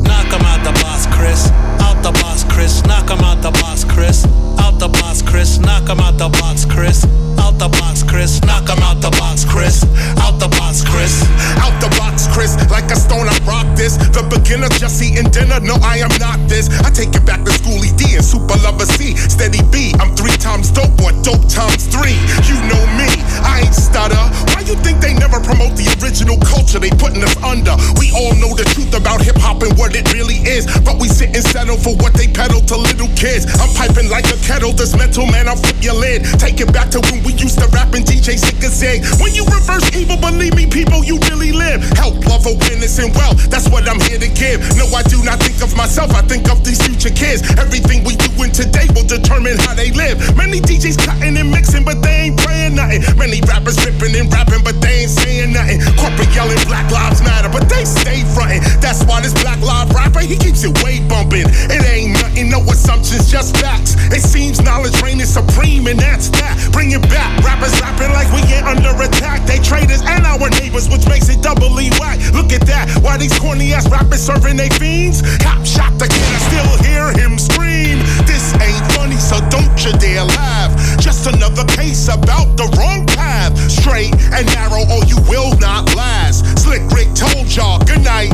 Knock 0.06 0.32
him 0.32 0.46
out 0.46 0.64
the 0.64 0.74
box, 0.82 1.06
Chris. 1.12 1.52
Out 1.82 2.02
the 2.02 2.12
box, 2.22 2.44
Chris. 2.50 2.84
Knock 2.86 3.10
him 3.10 3.20
out 3.20 3.42
the 3.42 3.52
box, 3.52 3.84
Chris. 3.84 4.26
Out 4.60 4.80
the 4.80 4.88
box, 4.88 5.22
Chris. 5.22 5.60
Knock 5.60 5.90
him 5.90 6.00
out 6.00 6.18
the 6.18 6.30
box, 6.30 6.66
Chris. 6.66 7.06
Out 7.40 7.60
the 7.60 7.70
box, 7.70 8.04
Chris. 8.04 8.42
Knock 8.44 8.70
him 8.70 8.82
out 8.84 9.02
the 9.02 9.12
box, 9.12 9.46
Chris. 9.46 9.84
Out 10.22 10.40
the 10.40 10.48
box, 10.48 10.84
Chris. 10.84 11.24
Out 11.62 11.76
the 11.82 11.90
box, 11.98 12.28
Chris. 12.34 12.56
Like 12.70 12.90
a 12.92 12.96
stone, 12.96 13.28
I 13.28 13.38
rock 13.46 13.68
this. 13.76 13.98
The 13.98 14.24
beginner 14.28 14.70
just 14.80 15.02
eating 15.02 15.30
dinner. 15.30 15.60
No, 15.60 15.76
I 15.82 16.00
am 16.00 16.14
not 16.20 16.40
this. 16.50 16.70
I 16.82 16.90
take 16.90 17.14
it 17.16 17.26
back 17.26 17.44
to 17.46 17.52
Schoolly 17.52 17.92
D 17.96 18.16
and 18.16 18.26
Super 18.26 18.58
Lover 18.64 18.86
Cee 18.86 19.16
Steady 19.16 19.62
B. 19.72 19.94
I'm 20.00 20.16
three 20.16 20.36
times 20.38 20.72
dope, 20.72 21.00
or 21.02 21.12
dope 21.22 21.48
times 21.48 21.88
three. 21.88 22.18
You 22.50 22.58
know 22.68 22.84
me. 23.00 23.10
I 23.44 23.64
ain't 23.66 23.76
stutter. 23.76 24.20
Why 24.52 24.62
you 24.66 24.76
think 24.84 25.00
they 25.00 25.14
never 25.14 25.40
promote 25.40 25.76
the 25.76 25.88
original 26.02 26.38
culture 26.44 26.80
they 26.80 26.92
putting 26.92 27.24
us 27.24 27.36
under? 27.44 27.76
We 28.00 28.12
all 28.12 28.34
know 28.36 28.56
the 28.56 28.66
truth 28.76 28.94
about 28.96 29.22
hip 29.22 29.38
hop 29.38 29.62
and 29.64 29.78
what 29.78 29.95
it 29.96 30.12
really 30.12 30.44
is. 30.44 30.68
But 30.84 31.00
we 31.00 31.08
sit 31.08 31.32
and 31.32 31.44
settle 31.44 31.80
for 31.80 31.96
what 31.96 32.14
they 32.14 32.28
peddle 32.28 32.60
to 32.60 32.76
little 32.76 33.08
kids. 33.16 33.48
I'm 33.58 33.72
piping 33.74 34.12
like 34.12 34.28
a 34.28 34.38
kettle, 34.44 34.76
this 34.76 34.92
mental 34.96 35.26
man, 35.26 35.48
I'll 35.48 35.56
flip 35.56 35.80
your 35.80 35.96
lid. 35.96 36.28
Take 36.38 36.60
it 36.60 36.70
back 36.76 36.92
to 36.92 37.00
when 37.08 37.24
we 37.24 37.32
used 37.40 37.58
to 37.64 37.68
rap 37.72 37.96
and 37.96 38.04
DJ 38.04 38.36
sick 38.36 38.60
and 38.60 38.74
sing. 38.74 39.08
When 39.24 39.32
you 39.32 39.48
reverse 39.48 39.88
evil, 39.96 40.20
believe 40.20 40.54
me, 40.54 40.68
people, 40.68 41.04
you 41.08 41.18
really 41.32 41.56
live. 41.56 41.82
Help, 41.96 42.20
love, 42.28 42.44
awareness, 42.46 43.00
and 43.00 43.16
wealth, 43.16 43.48
that's 43.48 43.72
what 43.72 43.88
I'm 43.88 44.00
here 44.04 44.20
to 44.20 44.28
give. 44.28 44.60
No, 44.76 44.86
I 44.92 45.02
do 45.08 45.24
not 45.24 45.40
think 45.40 45.64
of 45.64 45.72
myself, 45.80 46.12
I 46.12 46.22
think 46.28 46.52
of 46.52 46.64
these 46.68 46.82
future 46.84 47.14
kids. 47.14 47.42
Everything 47.56 48.04
we 48.04 48.20
do 48.20 48.30
in 48.44 48.52
today 48.52 48.92
will 48.92 49.08
determine 49.08 49.56
how 49.64 49.74
they 49.74 49.96
live. 49.96 50.20
Many 50.36 50.60
DJs 50.60 51.00
cutting 51.00 51.40
and 51.40 51.50
mixing, 51.50 51.86
but 51.88 52.04
they 52.04 52.28
ain't 52.28 52.38
praying 52.44 52.76
nothing. 52.76 53.00
Many 53.16 53.40
rappers 53.48 53.80
ripping 53.86 54.16
and 54.20 54.28
rapping, 54.28 54.64
but 54.64 54.76
they 54.84 55.08
ain't 55.08 55.14
saying 55.14 55.54
nothing. 55.54 55.80
Corporate 55.96 56.32
yelling 56.36 56.60
Black 56.68 56.92
Lives 56.92 57.24
Matter, 57.24 57.50
but 57.50 57.70
they 57.70 57.86
stay 57.86 58.28
fronting. 58.36 58.62
That's 58.84 59.04
why 59.06 59.22
this 59.22 59.34
Black 59.40 59.62
Lives 59.62 59.85
hip-hop 59.86 59.96
rapper, 59.96 60.22
he 60.22 60.38
keeps 60.38 60.64
it 60.64 60.72
way 60.84 61.00
bumping. 61.08 61.46
It 61.46 61.84
ain't 61.86 62.14
nothing, 62.14 62.50
no 62.50 62.62
assumptions, 62.62 63.30
just 63.30 63.58
facts. 63.58 63.96
It 64.12 64.22
seems 64.22 64.62
knowledge 64.62 65.00
reigning 65.02 65.26
supreme, 65.26 65.88
and 65.88 66.00
that's 66.00 66.30
that. 66.30 66.70
Bring 66.72 66.92
it 66.92 67.02
back. 67.04 67.44
Rappers 67.44 67.80
rapping 67.82 68.12
like 68.14 68.32
we 68.34 68.42
get 68.48 68.64
under 68.66 68.92
attack. 69.02 69.46
They 69.46 69.60
traitors 69.60 70.02
and 70.02 70.26
our 70.26 70.50
neighbors, 70.62 70.90
which 70.90 71.08
makes 71.08 71.30
it 71.30 71.42
doubly 71.42 71.90
whack. 72.00 72.20
Look 72.34 72.52
at 72.52 72.66
that. 72.68 72.90
Why 73.02 73.18
these 73.18 73.38
corny 73.40 73.74
ass 73.74 73.90
rappers 73.90 74.22
serving 74.22 74.58
they 74.58 74.70
fiends? 74.70 75.22
Cop 75.40 75.66
shot 75.66 75.94
the 75.98 76.08
kid, 76.08 76.22
I 76.22 76.40
still 76.50 76.72
hear 76.86 77.12
him 77.12 77.38
scream. 77.38 78.00
This 78.26 78.54
ain't 78.62 78.86
funny, 78.94 79.18
so 79.18 79.40
don't 79.50 79.76
you 79.84 79.92
dare 80.00 80.26
laugh. 80.26 80.72
Just 81.00 81.28
another 81.28 81.66
case 81.76 82.08
about 82.08 82.58
the 82.58 82.66
wrong 82.78 83.06
path. 83.06 83.54
Straight 83.70 84.14
and 84.34 84.46
narrow, 84.54 84.84
or 84.90 85.04
you 85.06 85.18
will 85.30 85.58
not 85.60 85.94
last. 85.96 86.46
Slick 86.60 86.82
Rick 86.92 87.14
told 87.14 87.54
y'all 87.54 87.80
good 87.86 88.04
night. 88.04 88.34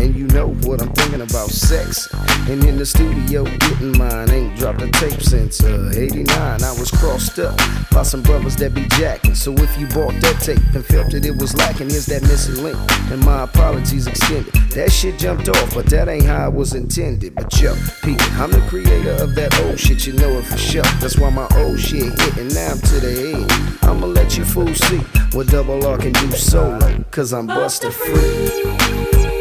And 0.00 0.14
you 0.14 0.26
know 0.28 0.48
what 0.64 0.82
I'm 0.82 0.92
thinking 0.92 1.22
about 1.22 1.48
sex. 1.48 2.08
And 2.48 2.62
in 2.64 2.76
the 2.76 2.86
studio 2.86 3.44
getting 3.44 3.96
mine. 3.96 4.30
Ain't 4.30 4.56
dropped 4.56 4.82
a 4.82 4.90
tape 4.90 5.20
since 5.20 5.62
uh, 5.62 5.92
89. 5.94 6.28
I 6.62 6.70
was 6.78 6.90
crossed 6.90 7.38
up 7.38 7.56
by 7.90 8.02
some 8.02 8.22
brothers 8.22 8.56
that 8.56 8.74
be 8.74 8.86
jacking. 8.98 9.34
So 9.34 9.52
if 9.52 9.78
you 9.78 9.86
bought 9.88 10.14
that 10.20 10.40
tape 10.42 10.62
and 10.74 10.84
felt 10.84 11.10
that 11.12 11.24
it 11.24 11.36
was 11.36 11.54
lacking, 11.56 11.90
here's 11.90 12.06
that 12.06 12.22
missing 12.22 12.62
link. 12.62 12.78
And 13.10 13.20
my 13.24 13.44
apologies 13.44 14.06
extended. 14.06 14.52
That 14.72 14.92
shit 14.92 15.18
jumped 15.18 15.48
off, 15.48 15.74
but 15.74 15.86
that 15.86 16.08
ain't 16.08 16.26
how 16.26 16.48
it 16.48 16.54
was 16.54 16.74
intended. 16.74 17.34
But 17.34 17.60
yo, 17.60 17.74
Pete, 18.02 18.20
I'm 18.38 18.50
the 18.50 18.64
creator 18.68 19.12
of 19.22 19.34
that 19.34 19.58
old 19.62 19.78
shit, 19.78 20.06
you 20.06 20.12
know 20.14 20.38
it 20.38 20.44
for 20.44 20.58
sure. 20.58 20.82
That's 21.00 21.18
why 21.18 21.30
my 21.30 21.48
old 21.56 21.80
shit 21.80 22.02
hit, 22.02 22.36
and 22.36 22.54
now 22.54 22.72
I'm 22.72 22.78
to 22.80 23.00
the 23.00 23.34
end. 23.34 23.78
I'ma 23.82 24.06
let 24.06 24.36
you 24.36 24.44
fools 24.44 24.78
see 24.88 24.98
what 25.32 25.48
double 25.48 25.86
R 25.86 25.98
can 25.98 26.12
do 26.12 26.30
solo, 26.32 27.04
cause 27.10 27.32
I'm 27.32 27.46
buster 27.46 27.90
free. 27.90 29.35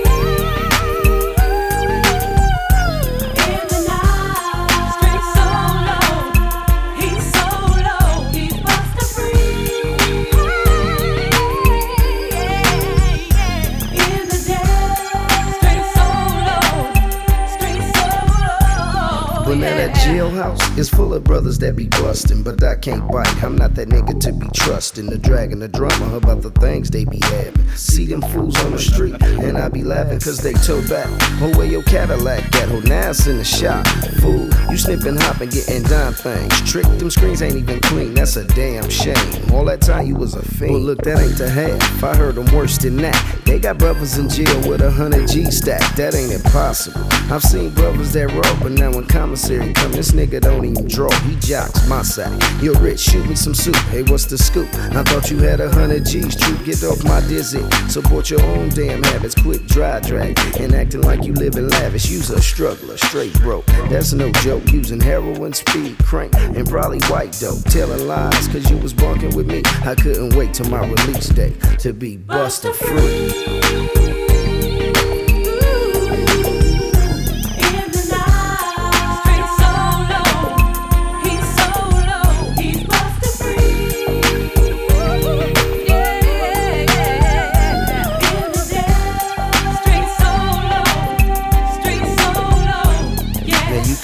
Is 20.78 20.90
full 20.90 21.14
of 21.14 21.24
brothers 21.24 21.58
that 21.60 21.76
be 21.76 21.88
bustin', 21.88 22.44
but 22.44 22.62
I 22.64 22.76
can't 22.76 23.10
bite. 23.12 23.44
I'm 23.44 23.56
not 23.56 23.76
that 23.76 23.88
nigga 23.88 24.20
to 24.22 24.34
be 24.34 24.48
trustin'. 24.48 25.08
The 25.08 25.18
dragon, 25.18 25.60
the 25.60 25.68
drama 25.68 26.18
about 26.18 26.42
the 26.42 26.52
things 26.52 26.90
they 26.90 27.06
be 27.06 27.20
having. 27.24 27.68
See 27.70 28.06
them 28.06 28.22
fools 28.22 28.58
on 28.66 28.72
the 28.72 28.80
street, 28.80 29.22
and 29.22 29.58
I 29.58 29.70
be 29.70 29.84
laughing 29.84 30.20
cause 30.20 30.40
they 30.40 30.54
tow 30.54 30.82
back. 30.88 31.08
Oh, 31.42 31.52
where 31.58 31.68
your 31.68 31.84
Cadillac 31.84 32.44
at? 32.56 32.70
Oh, 32.70 32.80
now 32.82 33.10
it's 33.10 33.28
in 33.28 33.38
the 33.38 33.44
shop. 33.44 33.88
Fool, 34.20 34.50
you 34.70 34.78
snippin', 34.78 35.18
hoppin', 35.18 35.50
gettin' 35.50 35.84
dime 35.84 36.14
things. 36.14 36.62
Trick, 36.70 36.86
them 37.00 37.10
screens 37.10 37.42
ain't 37.42 37.56
even 37.56 37.80
clean, 37.82 38.14
that's 38.14 38.36
a 38.36 38.44
damn 38.44 38.90
shame. 38.90 39.16
All 39.54 39.66
that 39.66 39.82
time 39.82 40.08
you 40.08 40.16
was 40.16 40.34
a 40.34 40.42
fiend. 40.42 40.72
Well, 40.72 40.82
look, 40.82 41.02
that 41.04 41.20
ain't 41.20 41.38
the 41.38 41.50
half. 41.50 42.04
I 42.04 42.16
heard 42.16 42.36
them 42.36 42.54
worse 42.54 42.78
than 42.78 42.98
that. 42.98 43.42
They 43.46 43.60
got 43.60 43.78
brothers 43.78 44.18
in 44.18 44.28
jail 44.28 44.68
with 44.68 44.82
a 44.82 44.92
hundred 44.92 45.28
G 45.30 45.46
stack. 45.52 45.96
That 45.96 46.16
ain't 46.16 46.34
impossible. 46.34 47.02
I've 47.32 47.44
seen 47.44 47.70
brothers 47.70 48.14
that 48.14 48.32
rob, 48.34 48.62
but 48.62 48.72
now 48.72 48.92
when 48.92 49.06
commissary 49.06 49.72
come, 49.74 49.92
this 49.92 50.12
nigga 50.12 50.42
don't 50.42 50.65
even 50.66 50.88
draw. 50.88 51.12
He 51.22 51.36
jocks 51.38 51.88
my 51.88 52.02
side. 52.02 52.42
You're 52.62 52.80
rich, 52.80 53.00
shoot 53.00 53.28
me 53.28 53.36
some 53.36 53.54
soup. 53.54 53.76
Hey, 53.92 54.04
what's 54.04 54.26
the 54.26 54.38
scoop? 54.38 54.68
I 54.74 55.04
thought 55.04 55.30
you 55.30 55.38
had 55.38 55.60
a 55.60 55.70
hundred 55.72 56.06
G's. 56.06 56.36
True, 56.36 56.58
get 56.66 56.84
off 56.84 57.04
my 57.04 57.22
dizzy. 57.28 57.64
Support 57.90 58.30
your 58.30 58.42
own 58.42 58.70
damn 58.70 59.04
habits. 59.04 59.36
Quit 59.36 59.68
dry 59.68 60.00
drag 60.00 60.38
and 60.60 60.74
acting 60.74 61.02
like 61.02 61.24
you 61.24 61.34
live 61.34 61.56
in 61.56 61.70
lavish. 61.70 62.10
You's 62.10 62.30
a 62.30 62.42
struggler, 62.42 62.98
straight 62.98 63.34
broke. 63.42 63.66
That's 63.90 64.14
no 64.14 64.32
joke. 64.32 64.72
Using 64.72 65.00
heroin, 65.00 65.54
speed, 65.54 65.98
crank, 66.00 66.34
and 66.36 66.68
probably 66.68 67.00
white 67.08 67.38
dope. 67.40 67.64
Telling 67.66 68.08
lies 68.08 68.48
cause 68.48 68.70
you 68.70 68.78
was 68.78 68.94
bunking 68.94 69.36
with 69.36 69.48
me. 69.48 69.62
I 69.84 69.96
couldn't 69.96 70.36
wait 70.36 70.54
till 70.54 70.70
my 70.70 70.86
release 70.86 71.30
day 71.30 71.54
to 71.80 71.94
be 71.94 72.18
buster 72.18 72.74
free. 72.74 74.35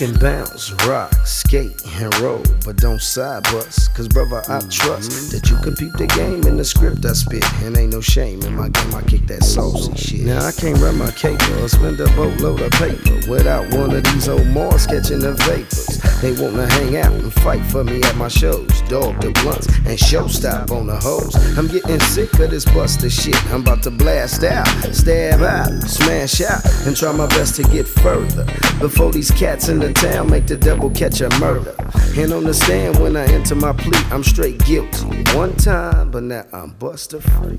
Can 0.01 0.17
bounce, 0.17 0.71
rock, 0.87 1.13
skate, 1.25 1.79
and 1.99 2.19
roll, 2.21 2.43
but 2.65 2.75
don't 2.77 2.99
side 2.99 3.43
bust. 3.43 3.93
Cause 3.93 4.07
brother, 4.07 4.41
I 4.49 4.59
trust 4.61 5.31
that 5.31 5.47
you 5.47 5.55
can 5.57 5.75
peep 5.75 5.93
the 5.93 6.07
game 6.07 6.41
in 6.47 6.57
the 6.57 6.65
script 6.65 7.05
I 7.05 7.13
spit. 7.13 7.43
And 7.61 7.77
ain't 7.77 7.93
no 7.93 8.01
shame 8.01 8.41
in 8.41 8.55
my 8.55 8.69
game, 8.69 8.95
I 8.95 9.03
kick 9.03 9.27
that 9.27 9.43
saucy 9.43 9.95
shit. 9.95 10.25
Now 10.25 10.43
I 10.43 10.53
can't 10.53 10.79
run 10.79 10.97
my 10.97 11.11
caper 11.11 11.53
or 11.61 11.69
spend 11.69 11.99
a 11.99 12.07
boatload 12.15 12.61
of 12.61 12.71
paper 12.71 13.13
without 13.29 13.71
one 13.75 13.93
of 13.93 14.03
these 14.05 14.27
old 14.27 14.47
Mars 14.47 14.87
catching 14.87 15.19
the 15.19 15.33
vapors. 15.45 16.01
They 16.19 16.31
wanna 16.33 16.65
hang 16.73 16.97
out 16.97 17.11
and 17.11 17.31
fight 17.31 17.63
for 17.67 17.83
me 17.83 18.01
at 18.01 18.15
my 18.15 18.27
shows. 18.27 18.81
Dog 18.89 19.21
the 19.21 19.29
blunts 19.43 19.67
and 19.85 19.99
show 19.99 20.25
stop 20.27 20.71
on 20.71 20.87
the 20.87 20.97
hose. 20.97 21.35
I'm 21.59 21.67
getting 21.67 21.99
sick 21.99 22.33
of 22.39 22.49
this 22.49 22.65
buster 22.65 23.09
shit. 23.11 23.37
I'm 23.53 23.61
about 23.61 23.83
to 23.83 23.91
blast 23.91 24.43
out, 24.43 24.67
stab 24.95 25.43
out, 25.43 25.69
smash 25.83 26.41
out, 26.41 26.65
and 26.87 26.97
try 26.97 27.11
my 27.11 27.27
best 27.27 27.55
to 27.57 27.63
get 27.69 27.87
further 27.87 28.45
before 28.79 29.11
these 29.11 29.29
cats 29.29 29.69
in 29.69 29.77
the 29.77 29.90
town 29.93 30.29
make 30.29 30.47
the 30.47 30.57
devil 30.57 30.89
catch 30.89 31.21
a 31.21 31.29
murder. 31.39 31.75
And 32.17 32.33
on 32.33 32.43
the 32.43 32.53
stand 32.53 32.99
when 32.99 33.15
I 33.15 33.25
enter 33.25 33.55
my 33.55 33.73
plea, 33.73 33.97
I'm 34.11 34.23
straight 34.23 34.59
guilty. 34.65 35.05
One 35.35 35.55
time, 35.55 36.11
but 36.11 36.23
now 36.23 36.45
I'm 36.53 36.71
buster 36.71 37.21
free. 37.21 37.57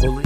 Fully 0.00 0.24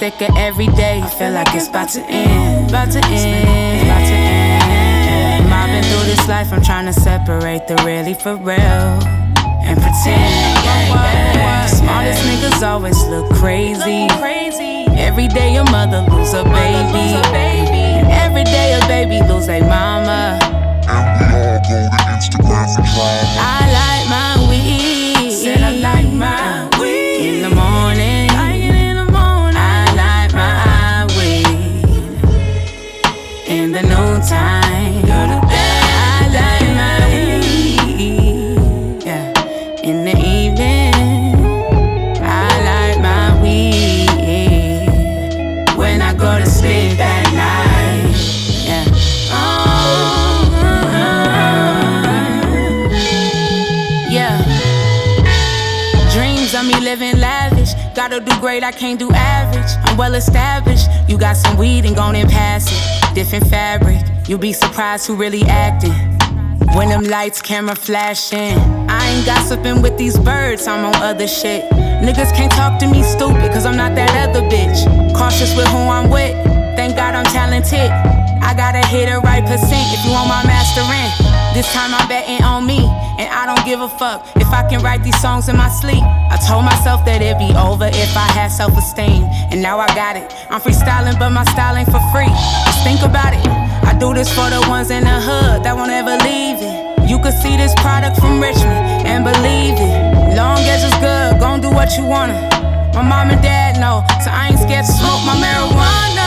getting 0.00 0.18
sicker 0.18 0.32
every 0.38 0.66
day. 0.68 1.02
Feel 1.18 1.32
like 1.32 1.54
it's 1.54 1.68
about 1.68 1.88
to 1.90 2.00
end, 2.00 2.70
about 2.70 2.90
to 2.92 3.00
end, 3.06 3.86
about 3.86 4.06
to 4.06 4.14
end. 4.14 5.48
Mobbing 5.48 5.82
through 5.82 6.06
this 6.06 6.28
life, 6.28 6.52
I'm 6.52 6.62
trying 6.62 6.86
to 6.86 6.92
separate 6.92 7.66
the 7.68 7.76
really 7.84 8.14
for 8.14 8.36
real 8.36 8.56
and 8.56 9.78
pretend. 9.80 11.68
Smartest 11.68 12.24
niggas 12.24 12.62
always 12.66 13.02
look 13.06 13.30
crazy. 13.34 14.08
Every 14.98 15.28
day 15.28 15.56
a 15.56 15.64
mother 15.64 16.02
lose 16.10 16.34
a 16.34 16.44
baby. 16.44 17.16
And 17.34 18.08
every 18.08 18.44
day 18.44 18.78
a 18.78 18.80
baby 18.86 19.20
lose 19.28 19.48
a 19.48 19.60
mama. 19.60 20.38
And 20.88 21.04
we 21.20 21.24
all 21.36 21.60
go 21.62 21.88
to 21.88 22.02
Instagram 22.10 22.66
for 22.74 22.82
drama. 22.82 23.38
I 23.38 23.60
like 23.72 24.08
my 24.08 24.39
Do 58.24 58.38
great, 58.38 58.62
I 58.62 58.70
can't 58.70 58.98
do 58.98 59.10
average. 59.12 59.70
I'm 59.84 59.96
well 59.96 60.14
established. 60.14 60.88
You 61.08 61.16
got 61.16 61.36
some 61.36 61.56
weed 61.56 61.86
and 61.86 61.96
gone 61.96 62.14
and 62.16 62.28
pass 62.28 62.66
it. 62.68 63.14
Different 63.14 63.46
fabric, 63.46 64.04
you'll 64.28 64.38
be 64.38 64.52
surprised 64.52 65.06
who 65.06 65.16
really 65.16 65.42
acting. 65.44 65.94
When 66.76 66.90
them 66.90 67.04
lights, 67.04 67.40
camera 67.40 67.74
flashing. 67.74 68.58
I 68.90 69.08
ain't 69.08 69.24
gossiping 69.24 69.80
with 69.80 69.96
these 69.96 70.18
birds, 70.18 70.66
I'm 70.66 70.84
on 70.84 70.96
other 70.96 71.26
shit. 71.26 71.70
Niggas 71.72 72.34
can't 72.36 72.52
talk 72.52 72.78
to 72.80 72.86
me 72.86 73.02
stupid, 73.02 73.52
cause 73.52 73.64
I'm 73.64 73.76
not 73.76 73.94
that 73.94 74.28
other 74.28 74.42
bitch. 74.48 74.84
Cautious 75.16 75.56
with 75.56 75.68
who 75.68 75.78
I'm 75.78 76.10
with, 76.10 76.34
thank 76.76 76.96
God 76.96 77.14
I'm 77.14 77.24
talented. 77.26 77.90
I 78.42 78.54
gotta 78.54 78.86
hit 78.86 79.08
the 79.08 79.18
right 79.20 79.42
percent 79.42 79.86
if 79.96 80.04
you 80.04 80.12
want 80.12 80.28
my 80.28 80.44
mastering. 80.44 81.19
This 81.52 81.66
time 81.74 81.92
I'm 81.92 82.06
betting 82.06 82.42
on 82.46 82.64
me, 82.64 82.78
and 83.18 83.26
I 83.26 83.44
don't 83.44 83.64
give 83.66 83.80
a 83.80 83.88
fuck 83.88 84.24
if 84.36 84.46
I 84.54 84.62
can 84.70 84.82
write 84.82 85.02
these 85.02 85.18
songs 85.20 85.48
in 85.48 85.56
my 85.56 85.68
sleep. 85.68 86.02
I 86.02 86.38
told 86.46 86.64
myself 86.64 87.04
that 87.06 87.20
it'd 87.20 87.42
be 87.42 87.50
over 87.58 87.90
if 87.90 88.12
I 88.16 88.30
had 88.38 88.54
self 88.54 88.78
esteem, 88.78 89.26
and 89.50 89.60
now 89.60 89.78
I 89.82 89.90
got 89.98 90.14
it. 90.14 90.30
I'm 90.48 90.60
freestyling, 90.62 91.18
but 91.18 91.30
my 91.30 91.42
style 91.50 91.74
ain't 91.74 91.90
for 91.90 91.98
free. 92.14 92.30
Just 92.70 92.86
think 92.86 93.02
about 93.02 93.34
it. 93.34 93.42
I 93.82 93.98
do 93.98 94.14
this 94.14 94.30
for 94.30 94.46
the 94.46 94.62
ones 94.70 94.94
in 94.94 95.02
the 95.02 95.18
hood 95.18 95.66
that 95.66 95.74
won't 95.74 95.90
ever 95.90 96.14
leave 96.22 96.62
it. 96.62 97.10
You 97.10 97.18
could 97.18 97.34
see 97.34 97.58
this 97.58 97.74
product 97.82 98.22
from 98.22 98.38
Richmond 98.38 99.10
and 99.10 99.26
believe 99.26 99.74
it. 99.74 100.38
Long 100.38 100.62
as 100.70 100.86
it's 100.86 100.94
good, 101.02 101.42
gon' 101.42 101.60
do 101.60 101.70
what 101.74 101.98
you 101.98 102.06
wanna. 102.06 102.38
My 102.94 103.02
mom 103.02 103.34
and 103.34 103.42
dad 103.42 103.74
know, 103.82 104.06
so 104.22 104.30
I 104.30 104.54
ain't 104.54 104.62
scared 104.62 104.86
to 104.86 104.92
smoke 104.92 105.26
my 105.26 105.34
marijuana. 105.34 106.19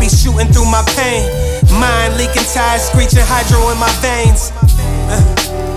be 0.00 0.08
shooting 0.08 0.48
through 0.48 0.64
my 0.64 0.82
pain. 0.96 1.28
Mind 1.78 2.16
leaking 2.16 2.48
tires, 2.52 2.82
screeching 2.82 3.20
hydro 3.22 3.70
in 3.70 3.78
my 3.78 3.92
veins. 4.00 4.50
Uh. 5.12 5.69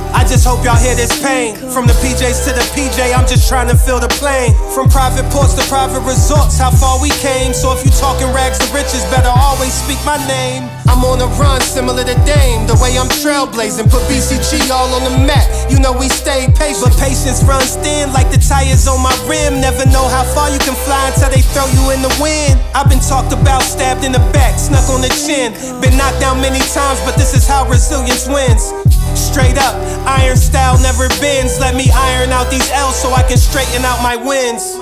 From 1.74 1.90
the 1.90 1.98
PJs 2.06 2.46
to 2.46 2.54
the 2.54 2.62
PJ, 2.78 3.02
I'm 3.18 3.26
just 3.26 3.50
trying 3.50 3.66
to 3.68 3.74
fill 3.74 3.98
the 4.00 4.14
plane. 4.22 4.54
From 4.78 4.86
private 4.88 5.26
ports 5.34 5.58
to 5.58 5.66
private 5.66 6.06
resorts, 6.06 6.62
how 6.62 6.70
far 6.70 7.02
we 7.02 7.10
came. 7.18 7.50
So 7.52 7.74
if 7.74 7.82
you 7.82 7.90
talking 7.90 8.30
rags 8.30 8.62
to 8.62 8.68
riches, 8.70 9.02
better 9.10 9.34
always 9.34 9.74
speak 9.74 9.98
my 10.06 10.22
name. 10.30 10.70
I'm 10.86 11.02
on 11.02 11.18
a 11.18 11.26
run 11.42 11.60
similar 11.66 12.06
to 12.06 12.14
Dame. 12.30 12.70
The 12.70 12.78
way 12.78 12.94
I'm 12.94 13.10
trailblazing, 13.10 13.90
put 13.90 14.06
BCG 14.06 14.70
all 14.70 14.94
on 14.94 15.02
the 15.02 15.18
map. 15.26 15.50
You 15.74 15.82
know 15.82 15.92
we 15.98 16.06
stay 16.14 16.46
patient. 16.54 16.86
But 16.86 16.94
patience 17.02 17.42
runs 17.42 17.74
thin 17.82 18.14
like 18.14 18.30
the 18.30 18.38
tires 18.38 18.86
on 18.86 19.02
my 19.02 19.18
rim. 19.26 19.58
Never 19.58 19.90
know 19.90 20.06
how 20.14 20.22
far 20.38 20.54
you 20.54 20.62
can 20.62 20.78
fly 20.86 21.10
until 21.10 21.34
they 21.34 21.42
throw 21.58 21.66
you 21.74 21.90
in 21.90 22.06
the 22.06 22.14
wind. 22.22 22.62
I've 22.78 22.86
been 22.86 23.02
talked 23.02 23.34
about, 23.34 23.66
stabbed 23.66 24.06
in 24.06 24.14
the 24.14 24.24
back, 24.30 24.62
snuck 24.62 24.86
on 24.94 25.02
the 25.02 25.10
chin. 25.10 25.58
Been 25.82 25.98
knocked 25.98 26.22
down 26.22 26.38
many 26.38 26.62
times, 26.70 27.02
but 27.02 27.18
this 27.18 27.34
is 27.34 27.50
how 27.50 27.66
resilience 27.66 28.30
wins. 28.30 28.93
Straight 29.16 29.58
up, 29.58 29.76
iron 30.06 30.38
style 30.38 30.78
never 30.82 31.10
bends. 31.22 31.60
Let 31.60 31.76
me 31.76 31.90
iron 31.94 32.32
out 32.32 32.50
these 32.50 32.70
L's 32.72 32.96
so 32.96 33.14
I 33.14 33.24
can 33.24 33.38
straighten 33.38 33.86
out 33.86 34.02
my 34.02 34.16
wins. 34.16 34.78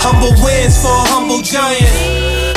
Humble 0.00 0.32
wins 0.44 0.80
for 0.80 0.92
a 0.92 1.04
humble 1.12 1.42
giant. 1.42 1.92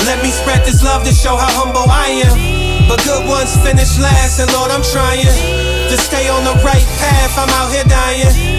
Let 0.06 0.24
me 0.24 0.30
spread 0.32 0.66
this 0.66 0.84
love 0.84 1.04
to 1.04 1.14
show 1.14 1.36
how 1.36 1.52
humble 1.52 1.86
I 1.88 2.24
am. 2.28 2.88
But 2.88 3.04
good 3.04 3.28
ones 3.28 3.56
finish 3.64 4.00
last, 4.00 4.40
and 4.40 4.52
Lord, 4.54 4.72
I'm 4.72 4.84
trying 4.84 5.24
to 5.24 5.98
stay 5.98 6.28
on 6.28 6.44
the 6.44 6.56
right 6.64 6.88
path. 7.00 7.38
I'm 7.40 7.50
out 7.56 7.72
here 7.72 7.88
dying. 7.88 8.51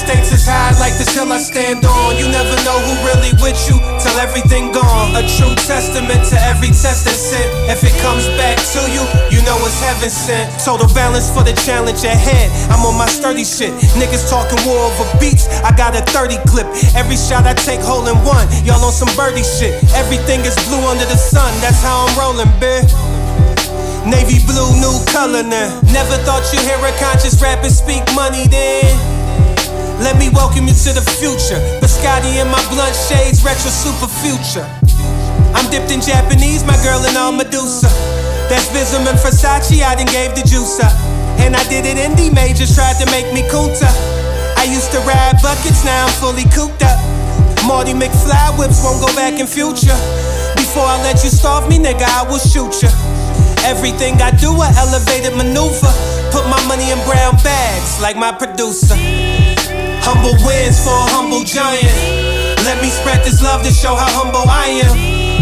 Stakes 0.00 0.32
is 0.32 0.48
high 0.48 0.72
like 0.80 0.96
this 0.96 1.12
hill 1.12 1.28
I 1.28 1.36
stand 1.36 1.84
on. 1.84 2.16
You 2.16 2.24
never 2.32 2.56
know 2.64 2.80
who 2.88 2.92
really 3.04 3.36
with 3.44 3.60
you 3.68 3.76
till 4.00 4.16
everything 4.16 4.72
gone. 4.72 5.12
A 5.12 5.20
true 5.28 5.52
testament 5.68 6.24
to 6.32 6.40
every 6.40 6.72
test 6.72 7.04
that's 7.04 7.20
sent. 7.20 7.44
If 7.68 7.84
it 7.84 7.92
comes 8.00 8.24
back 8.40 8.56
to 8.72 8.80
you, 8.88 9.04
you 9.28 9.44
know 9.44 9.60
it's 9.60 9.76
heaven 9.84 10.08
sent. 10.08 10.48
Total 10.64 10.88
balance 10.96 11.28
for 11.28 11.44
the 11.44 11.52
challenge 11.52 12.00
ahead. 12.08 12.48
I'm 12.72 12.80
on 12.88 12.96
my 12.96 13.04
sturdy 13.12 13.44
shit. 13.44 13.76
Niggas 14.00 14.32
talking 14.32 14.56
war 14.64 14.88
over 14.88 15.04
beats. 15.20 15.52
I 15.60 15.76
got 15.76 15.92
a 15.92 16.00
30 16.16 16.40
clip. 16.48 16.64
Every 16.96 17.20
shot 17.20 17.44
I 17.44 17.52
take, 17.52 17.84
hole 17.84 18.08
in 18.08 18.16
one. 18.24 18.48
Y'all 18.64 18.80
on 18.80 18.96
some 18.96 19.12
birdie 19.20 19.44
shit. 19.44 19.76
Everything 19.92 20.40
is 20.48 20.56
blue 20.64 20.80
under 20.88 21.04
the 21.04 21.20
sun. 21.20 21.52
That's 21.60 21.84
how 21.84 22.08
I'm 22.08 22.12
rolling, 22.16 22.48
bitch. 22.56 22.88
Navy 24.08 24.40
blue, 24.48 24.72
new 24.80 24.96
color 25.12 25.44
now. 25.44 25.76
Never 25.92 26.16
thought 26.24 26.48
you'd 26.56 26.64
hear 26.64 26.80
a 26.80 26.92
conscious 26.96 27.36
rapper 27.44 27.68
speak 27.68 28.00
money 28.16 28.48
then. 28.48 29.19
Let 30.00 30.16
me 30.16 30.32
welcome 30.32 30.64
you 30.64 30.72
to 30.72 30.90
the 30.96 31.04
future. 31.20 31.60
Biscotti 31.84 32.40
in 32.40 32.48
my 32.48 32.60
blunt 32.72 32.96
shades, 32.96 33.44
retro 33.44 33.68
super 33.68 34.08
future. 34.08 34.64
I'm 35.52 35.68
dipped 35.68 35.92
in 35.92 36.00
Japanese, 36.00 36.64
my 36.64 36.76
girl 36.80 37.04
in 37.04 37.12
all 37.20 37.36
Medusa. 37.36 37.92
That's 38.48 38.72
visvim 38.72 39.04
and 39.04 39.20
Versace, 39.20 39.84
I 39.84 39.94
done 39.94 40.08
gave 40.08 40.32
the 40.32 40.40
juice 40.40 40.80
up. 40.80 40.96
And 41.36 41.54
I 41.54 41.62
did 41.68 41.84
it 41.84 42.00
in 42.00 42.16
D 42.16 42.32
majors, 42.32 42.74
tried 42.74 42.96
to 42.96 43.06
make 43.12 43.28
me 43.36 43.44
kunta. 43.52 43.92
I 44.56 44.64
used 44.64 44.88
to 44.96 45.00
ride 45.04 45.36
buckets, 45.44 45.84
now 45.84 46.08
I'm 46.08 46.12
fully 46.16 46.48
cooped 46.48 46.80
up. 46.80 46.96
Marty 47.68 47.92
McFly 47.92 48.56
whips 48.56 48.80
won't 48.80 49.04
go 49.04 49.12
back 49.12 49.36
in 49.36 49.46
future. 49.46 50.00
Before 50.56 50.88
I 50.88 50.96
let 51.04 51.20
you 51.20 51.28
starve 51.28 51.68
me, 51.68 51.76
nigga, 51.76 52.08
I 52.08 52.24
will 52.24 52.40
shoot 52.40 52.72
ya. 52.80 52.88
Everything 53.68 54.16
I 54.24 54.32
do, 54.32 54.48
a 54.48 54.68
elevated 54.80 55.36
maneuver. 55.36 55.92
Put 56.32 56.48
my 56.48 56.56
money 56.64 56.88
in 56.88 56.98
brown 57.04 57.36
bags, 57.44 58.00
like 58.00 58.16
my 58.16 58.32
producer. 58.32 58.96
Humble 60.02 60.36
wins 60.44 60.80
for 60.80 60.96
a 60.96 61.06
humble 61.12 61.44
giant. 61.44 61.92
Let 62.64 62.80
me 62.82 62.88
spread 62.88 63.24
this 63.24 63.42
love 63.42 63.62
to 63.64 63.72
show 63.72 63.94
how 63.94 64.08
humble 64.10 64.44
I 64.48 64.84
am. 64.84 64.94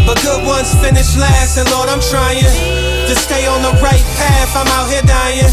But 0.07 0.19
good 0.23 0.45
ones 0.45 0.73
finish 0.81 1.15
last, 1.15 1.57
and 1.57 1.69
Lord, 1.69 1.89
I'm 1.89 2.01
trying 2.01 2.43
to 2.43 3.15
stay 3.15 3.45
on 3.45 3.61
the 3.61 3.73
right 3.79 4.03
path. 4.17 4.51
I'm 4.57 4.67
out 4.73 4.89
here 4.89 5.05
dying. 5.05 5.47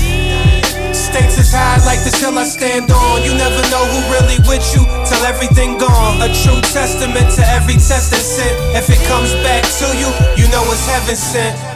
Stakes 0.95 1.38
is 1.38 1.53
high 1.53 1.79
like 1.85 2.01
the 2.03 2.12
hill 2.16 2.37
I 2.38 2.45
stand 2.45 2.90
on. 2.90 3.23
You 3.23 3.37
never 3.37 3.62
know 3.69 3.85
who 3.85 4.01
really 4.16 4.40
with 4.49 4.64
you 4.75 4.83
till 5.05 5.23
everything 5.29 5.79
gone. 5.79 6.23
A 6.25 6.33
true 6.33 6.61
testament 6.73 7.31
to 7.37 7.42
every 7.47 7.77
test 7.77 8.11
that's 8.11 8.25
sent. 8.25 8.57
If 8.75 8.88
it 8.88 9.01
comes 9.07 9.33
back 9.45 9.64
to 9.81 9.87
you, 9.92 10.09
you 10.40 10.49
know 10.51 10.64
it's 10.73 10.87
heaven 10.88 11.16
sent. 11.16 11.75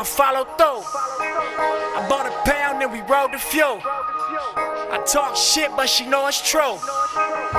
I 0.00 0.02
followed 0.02 0.48
through. 0.56 0.80
I 1.20 2.06
bought 2.08 2.24
a 2.24 2.32
pound 2.50 2.82
and 2.82 2.90
we 2.90 3.02
rode 3.02 3.34
the 3.34 3.38
fuel. 3.38 3.82
I 3.84 4.98
talk 5.06 5.36
shit, 5.36 5.70
but 5.76 5.90
she 5.90 6.06
know 6.06 6.26
it's 6.26 6.40
true. 6.40 6.78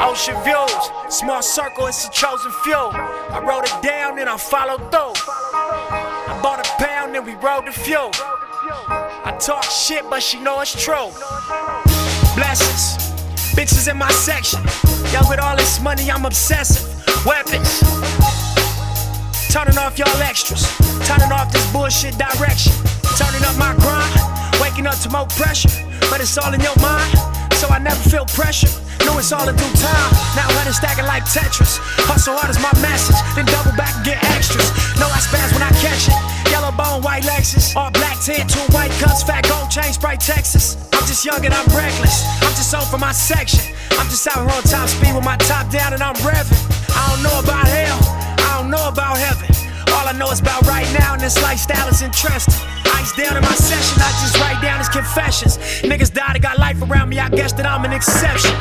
Ocean 0.02 0.34
views, 0.42 0.74
small 1.16 1.44
circle, 1.44 1.86
it's 1.86 2.08
a 2.08 2.10
chosen 2.10 2.52
few. 2.64 2.74
I 2.74 3.44
wrote 3.46 3.66
it 3.66 3.84
down 3.84 4.18
and 4.18 4.28
I 4.28 4.38
followed 4.38 4.90
through. 4.90 5.14
I 5.22 6.40
bought 6.42 6.66
a 6.66 6.84
pound 6.84 7.16
and 7.16 7.24
we 7.28 7.36
rode 7.36 7.68
the 7.68 7.72
fuel. 7.74 8.10
I 8.16 9.38
talk 9.40 9.64
shit, 9.66 10.04
but 10.10 10.24
she 10.24 10.40
know 10.40 10.62
it's 10.62 10.74
true. 10.74 11.14
Blessings, 12.34 12.98
bitches 13.54 13.88
in 13.88 13.98
my 13.98 14.10
section. 14.10 14.64
Yo, 15.14 15.20
with 15.30 15.40
all 15.40 15.56
this 15.56 15.80
money, 15.80 16.10
I'm 16.10 16.26
obsessive. 16.26 16.90
Weapons. 17.24 17.84
Turning 19.52 19.78
off 19.78 20.00
y'all 20.00 20.08
extras. 20.24 20.64
Turning 21.04 21.28
off 21.28 21.52
this 21.52 21.68
bullshit 21.76 22.16
direction. 22.16 22.72
Turning 23.20 23.44
up 23.44 23.60
my 23.60 23.76
grind. 23.84 24.16
Waking 24.64 24.88
up 24.88 24.96
to 25.04 25.12
more 25.12 25.28
pressure. 25.36 25.68
But 26.08 26.24
it's 26.24 26.38
all 26.40 26.56
in 26.56 26.62
your 26.64 26.76
mind. 26.80 27.12
So 27.60 27.68
I 27.68 27.76
never 27.84 28.00
feel 28.08 28.24
pressure. 28.32 28.72
Know 29.04 29.20
it's 29.20 29.36
all 29.36 29.44
in 29.44 29.56
due 29.60 29.76
time. 29.76 30.12
Now 30.40 30.48
it 30.48 30.72
stacking 30.72 31.04
like 31.04 31.28
Tetris. 31.28 31.84
Hustle 32.08 32.40
hard 32.40 32.48
is 32.48 32.64
my 32.64 32.72
message. 32.80 33.20
Then 33.36 33.44
double 33.44 33.76
back 33.76 33.92
and 34.00 34.06
get 34.08 34.24
extras. 34.40 34.72
Know 34.96 35.12
I 35.12 35.20
spaz 35.20 35.52
when 35.52 35.68
I 35.68 35.72
catch 35.84 36.08
it. 36.08 36.16
Yellow 36.48 36.72
bone, 36.72 37.04
white 37.04 37.28
Lexus. 37.28 37.76
All 37.76 37.92
black 37.92 38.24
tint, 38.24 38.48
two 38.48 38.64
white 38.72 38.96
cuts, 39.04 39.20
fat 39.22 39.44
gold 39.52 39.68
chain, 39.68 39.92
Sprite 39.92 40.24
Texas. 40.24 40.80
I'm 40.96 41.04
just 41.04 41.28
young 41.28 41.44
and 41.44 41.54
I'm 41.54 41.68
reckless. 41.76 42.24
I'm 42.40 42.56
just 42.56 42.72
on 42.72 42.88
for 42.88 43.04
my 43.04 43.12
section. 43.12 43.68
I'm 44.00 44.08
just 44.08 44.24
out 44.32 44.48
here 44.48 44.56
on 44.56 44.64
top 44.64 44.88
speed 44.88 45.12
with 45.12 45.28
my 45.28 45.36
top 45.44 45.68
down 45.68 45.92
and 45.92 46.02
I'm 46.02 46.16
revving. 46.24 46.56
I 46.96 47.04
don't 47.12 47.24
know 47.28 47.36
about 47.44 47.68
hell 47.68 48.11
know 48.72 48.88
about 48.88 49.18
heaven. 49.18 49.52
All 49.92 50.08
I 50.08 50.14
know 50.14 50.32
is 50.32 50.40
about 50.40 50.62
right 50.64 50.88
now, 50.98 51.14
and 51.14 51.22
this 51.22 51.36
lifestyle 51.44 51.90
is 51.90 52.02
interesting. 52.02 52.56
Ice 52.96 53.12
down 53.18 53.36
in 53.36 53.44
my 53.44 53.54
session, 53.54 54.00
I 54.00 54.12
just 54.24 54.40
write 54.40 54.62
down 54.62 54.80
his 54.80 54.88
confessions. 54.88 55.58
Niggas 55.84 56.14
died, 56.14 56.38
I 56.38 56.40
got 56.40 56.58
life 56.58 56.82
around 56.82 57.10
me, 57.10 57.20
I 57.20 57.28
guess 57.28 57.52
that 57.54 57.66
I'm 57.66 57.84
an 57.84 57.92
exception. 57.92 58.56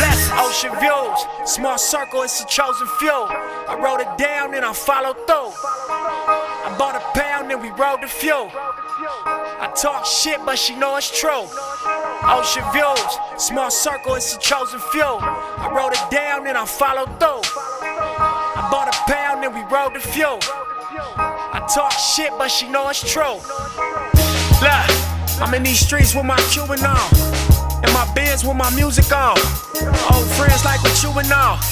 Bless 0.00 0.30
ocean 0.40 0.72
views, 0.80 1.18
small 1.44 1.76
circle, 1.76 2.22
it's 2.22 2.40
a 2.42 2.46
chosen 2.46 2.86
few. 2.98 3.10
I 3.12 3.78
wrote 3.78 4.00
it 4.00 4.08
down 4.16 4.54
and 4.54 4.64
I 4.64 4.72
followed 4.72 5.18
through. 5.28 5.52
I 6.66 6.74
bought 6.78 6.96
a 6.96 7.04
pound 7.16 7.52
and 7.52 7.60
we 7.60 7.68
rode 7.76 8.00
the 8.02 8.08
few. 8.08 8.48
I 8.50 9.70
talk 9.76 10.06
shit, 10.06 10.40
but 10.46 10.58
she 10.58 10.74
know 10.74 10.96
it's 10.96 11.12
true. 11.20 11.44
Ocean 12.24 12.64
views, 12.72 13.12
small 13.36 13.70
circle, 13.70 14.14
it's 14.14 14.34
a 14.34 14.40
chosen 14.40 14.80
few. 14.90 15.02
I 15.04 15.70
wrote 15.76 15.92
it 15.92 16.10
down 16.10 16.46
and 16.46 16.56
I 16.56 16.64
followed 16.64 17.12
through. 17.20 18.33
Bought 18.74 18.90
a 18.90 18.98
pound 19.06 19.44
and 19.46 19.54
we 19.54 19.62
rode 19.70 19.94
the 19.94 20.02
fuel. 20.02 20.42
I 20.42 21.62
talk 21.70 21.94
shit, 21.94 22.34
but 22.34 22.50
she 22.50 22.66
know 22.66 22.90
it's 22.90 23.06
true. 23.06 23.38
Look, 24.58 24.86
I'm 25.38 25.54
in 25.54 25.62
these 25.62 25.78
streets 25.78 26.10
with 26.10 26.26
my 26.26 26.34
Cuban 26.50 26.82
on. 26.82 27.06
And 27.86 27.92
my 27.94 28.02
beds 28.18 28.42
with 28.42 28.58
my 28.58 28.74
music 28.74 29.06
on. 29.14 29.38
Old 30.10 30.26
friends 30.34 30.66
like 30.66 30.82
what 30.82 30.90
you 31.06 31.14
and 31.14 31.30
all. 31.30 31.62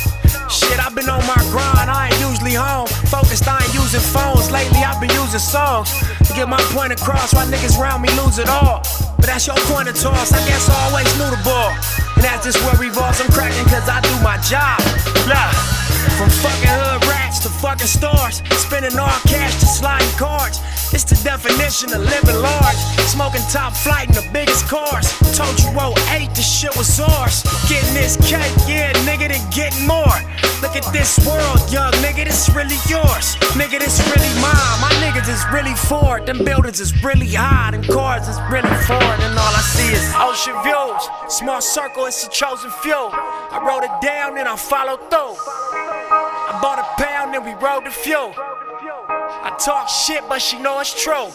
Shit, 0.47 0.79
I've 0.79 0.95
been 0.95 1.11
on 1.11 1.27
my 1.27 1.43
grind, 1.51 1.91
I 1.91 2.07
ain't 2.07 2.23
usually 2.23 2.55
home. 2.55 2.87
Focused, 3.11 3.51
I 3.51 3.59
ain't 3.59 3.75
using 3.75 3.99
phones. 3.99 4.55
Lately, 4.55 4.87
I've 4.87 5.03
been 5.03 5.11
using 5.19 5.43
songs 5.43 5.91
to 6.23 6.31
get 6.39 6.47
my 6.47 6.63
point 6.71 6.95
across. 6.95 7.35
Why 7.35 7.51
niggas 7.51 7.83
around 7.83 8.07
me 8.07 8.15
lose 8.15 8.39
it 8.39 8.47
all. 8.47 8.79
But 9.19 9.27
that's 9.27 9.51
your 9.51 9.59
point 9.67 9.91
of 9.91 9.99
toss, 9.99 10.31
I 10.31 10.39
guess 10.47 10.71
I 10.71 10.79
always 10.87 11.11
knew 11.19 11.35
the 11.35 11.43
ball. 11.43 11.75
And 12.15 12.23
that's 12.23 12.47
just 12.47 12.63
where 12.63 12.79
revolves, 12.79 13.19
I'm 13.19 13.27
cracking 13.35 13.67
cause 13.67 13.91
I 13.91 13.99
do 14.07 14.15
my 14.23 14.39
job. 14.47 14.79
Look. 15.27 15.82
From 16.11 16.31
fucking 16.31 16.69
hood 16.69 17.02
to 17.43 17.49
fucking 17.49 17.87
stars, 17.89 18.41
spending 18.55 18.97
all 18.97 19.19
cash 19.27 19.59
to 19.59 19.67
sliding 19.67 20.09
cards. 20.17 20.61
It's 20.95 21.03
the 21.03 21.19
definition 21.25 21.93
of 21.93 22.01
living 22.03 22.37
large. 22.37 22.77
Smoking 23.11 23.43
top 23.51 23.75
flight 23.75 24.09
in 24.09 24.15
the 24.15 24.29
biggest 24.33 24.69
cars. 24.69 25.11
Told 25.35 25.59
you 25.59 25.71
08, 25.75 26.31
the 26.35 26.43
shit 26.43 26.77
was 26.77 27.01
ours. 27.01 27.43
Getting 27.69 27.95
this 27.95 28.17
cake, 28.23 28.55
yeah, 28.69 28.93
nigga, 29.03 29.27
then 29.27 29.43
getting 29.51 29.87
more. 29.89 30.19
Look 30.63 30.77
at 30.77 30.87
this 30.93 31.19
world, 31.27 31.59
young 31.73 31.91
nigga, 31.99 32.25
this 32.31 32.49
really 32.55 32.79
yours. 32.87 33.35
Nigga, 33.59 33.83
this 33.83 33.99
really 34.15 34.31
mine. 34.39 34.79
My 34.79 34.93
niggas 35.03 35.27
is 35.27 35.43
really 35.51 35.75
Ford. 35.75 36.27
Them 36.27 36.45
buildings 36.45 36.79
is 36.79 36.95
really 37.03 37.27
high. 37.27 37.73
Them 37.73 37.83
cars 37.83 38.29
is 38.29 38.39
really 38.53 38.71
Ford. 38.87 39.19
And 39.19 39.35
all 39.35 39.55
I 39.59 39.63
see 39.75 39.91
is 39.91 40.07
ocean 40.15 40.55
views. 40.63 41.03
Small 41.27 41.61
circle, 41.61 42.07
it's 42.07 42.25
a 42.25 42.31
chosen 42.31 42.71
few. 42.71 42.95
I 42.95 43.59
wrote 43.67 43.83
it 43.83 44.07
down 44.07 44.39
and 44.39 44.47
I 44.47 44.55
followed 44.55 45.11
through. 45.11 46.32
I 46.49 46.59
bought 46.61 46.79
a 46.79 47.03
pound 47.03 47.35
and 47.35 47.45
we 47.45 47.55
rode 47.55 47.87
the 47.87 47.91
fuel. 47.91 48.35
I 48.37 49.55
talk 49.59 49.89
shit, 49.89 50.23
but 50.29 50.41
she 50.43 50.59
know 50.59 50.81
it's 50.81 50.93
true. 50.93 51.31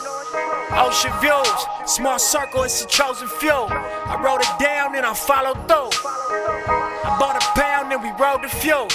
Ocean 0.72 1.12
views, 1.22 1.50
small 1.86 2.20
circle, 2.20 2.64
it's 2.64 2.84
a 2.84 2.88
chosen 2.88 3.28
few. 3.28 3.52
I 3.52 4.22
wrote 4.24 4.42
it 4.42 4.64
down 4.64 4.96
and 4.96 5.06
I 5.06 5.14
followed 5.14 5.58
through. 5.68 5.92
I 7.08 7.18
bought 7.20 7.36
a 7.36 7.46
pound 7.60 7.92
and 7.92 8.04
we 8.04 8.12
rode 8.20 8.44
the 8.44 8.50
fuel. 8.50 8.88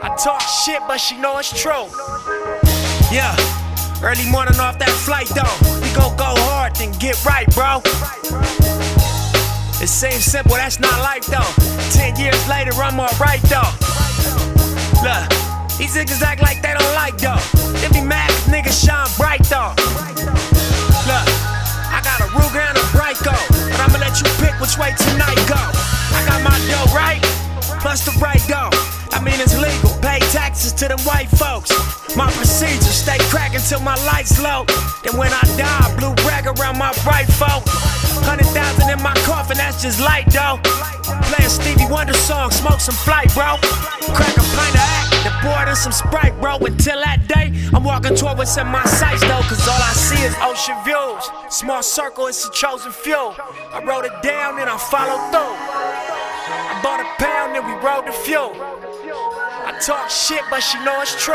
I 0.00 0.14
talk 0.22 0.42
shit, 0.42 0.80
but 0.86 0.98
she 0.98 1.16
know 1.18 1.38
it's 1.38 1.50
true. 1.50 1.88
Yeah, 3.10 3.34
early 4.02 4.28
morning 4.30 4.60
off 4.60 4.78
that 4.78 4.92
flight 5.04 5.28
though. 5.32 5.56
We 5.80 5.88
gon' 5.94 6.16
go 6.16 6.36
hard, 6.46 6.76
then 6.76 6.92
get 6.98 7.24
right, 7.24 7.48
bro. 7.54 7.80
It 9.80 9.88
seems 9.88 10.24
simple, 10.24 10.56
that's 10.56 10.78
not 10.78 11.00
life 11.00 11.26
though. 11.26 11.52
Ten 11.90 12.14
years 12.16 12.48
later, 12.48 12.72
I'm 12.74 13.00
alright 13.00 13.42
though. 13.42 14.07
Look, 14.98 15.30
these 15.78 15.94
niggas 15.94 16.22
act 16.22 16.42
like 16.42 16.60
they 16.60 16.74
don't 16.74 16.94
like 16.94 17.16
though. 17.18 17.38
They 17.78 17.88
be 17.88 18.04
mad 18.04 18.30
niggas 18.50 18.74
shine 18.84 19.06
bright 19.16 19.44
though. 19.46 19.70
Look, 21.06 21.26
I 21.94 22.02
got 22.02 22.18
a 22.18 22.28
Ruger 22.34 22.58
and 22.58 22.76
a 22.76 22.84
Draco, 22.90 23.34
but 23.70 23.78
I'ma 23.78 23.98
let 23.98 24.18
you 24.18 24.26
pick 24.42 24.58
which 24.58 24.76
way 24.76 24.90
tonight 24.98 25.38
go. 25.46 25.58
I 25.58 26.20
got 26.26 26.42
my 26.42 26.58
dough 26.66 26.90
right, 26.90 27.22
plus 27.80 28.04
the 28.04 28.12
right 28.18 28.42
go. 28.48 28.70
I 29.14 29.22
mean, 29.22 29.40
it's 29.40 29.56
legal. 29.56 29.94
Pay 30.02 30.18
taxes 30.34 30.72
to 30.74 30.88
them 30.88 31.00
white 31.00 31.28
folks. 31.28 31.70
My 32.16 32.30
procedure, 32.32 32.90
stay 32.90 33.18
cracking 33.30 33.60
till 33.60 33.80
my 33.80 33.94
lights 34.04 34.42
low. 34.42 34.66
Then 35.04 35.16
when 35.16 35.32
I 35.32 35.42
die, 35.56 35.94
blue 35.96 36.14
rag 36.26 36.46
around 36.46 36.76
my 36.76 36.92
bright 37.04 37.30
folk. 37.38 37.62
Hundred 38.24 38.46
thousand 38.52 38.90
in 38.90 39.02
my 39.02 39.14
coffin, 39.24 39.56
that's 39.56 39.82
just 39.82 40.00
light 40.00 40.26
though. 40.30 40.60
Playing 41.32 41.50
Stevie 41.50 41.86
Wonder 41.90 42.14
song, 42.14 42.50
smoke 42.50 42.80
some 42.80 42.94
flight, 42.94 43.32
bro. 43.34 43.56
Crack 44.14 44.36
a 44.36 44.44
pint 44.56 44.74
of 44.74 44.84
act, 44.84 45.10
then 45.24 45.32
pour 45.40 45.62
it 45.62 45.68
in 45.68 45.76
some 45.76 45.92
Sprite, 45.92 46.38
bro. 46.40 46.56
Until 46.58 47.00
that 47.00 47.26
day, 47.28 47.52
I'm 47.74 47.84
walking 47.84 48.14
toward 48.14 48.38
what's 48.38 48.56
in 48.56 48.66
my 48.66 48.84
sights 48.84 49.22
though, 49.22 49.42
cause 49.48 49.66
all 49.68 49.80
I 49.80 49.92
see 49.92 50.22
is 50.24 50.34
ocean 50.40 50.76
views. 50.84 51.24
Small 51.50 51.82
circle, 51.82 52.26
it's 52.26 52.46
a 52.46 52.52
chosen 52.52 52.92
few. 52.92 53.34
I 53.72 53.82
wrote 53.84 54.04
it 54.04 54.12
down 54.22 54.58
and 54.58 54.68
I 54.68 54.76
followed 54.78 55.30
through. 55.32 55.54
I 56.50 56.80
bought 56.82 57.00
a 57.00 57.08
pound 57.22 57.56
and 57.56 57.66
we 57.66 57.74
rode 57.84 58.06
the 58.06 58.12
fuel. 58.12 58.52
I 59.68 59.78
talk 59.84 60.08
shit, 60.08 60.42
but 60.50 60.60
she 60.60 60.82
know 60.84 61.00
it's 61.02 61.14
true. 61.22 61.34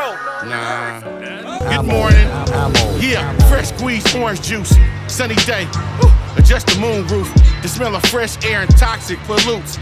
Nah. 0.50 1.02
Good 1.02 1.86
morning. 1.86 2.28
Yeah, 3.00 3.32
fresh 3.50 3.70
squeezed 3.70 4.16
orange 4.16 4.42
juice. 4.42 4.76
Sunny 5.08 5.36
day. 5.36 5.68
Woo. 6.02 6.23
Adjust 6.38 6.68
the 6.68 6.80
moon 6.80 7.08
roof. 7.08 7.32
The 7.62 7.68
smell 7.68 7.96
of 7.96 8.04
fresh 8.04 8.44
air 8.46 8.62
and 8.62 8.78
toxic 8.78 9.20
pollutes. 9.20 9.78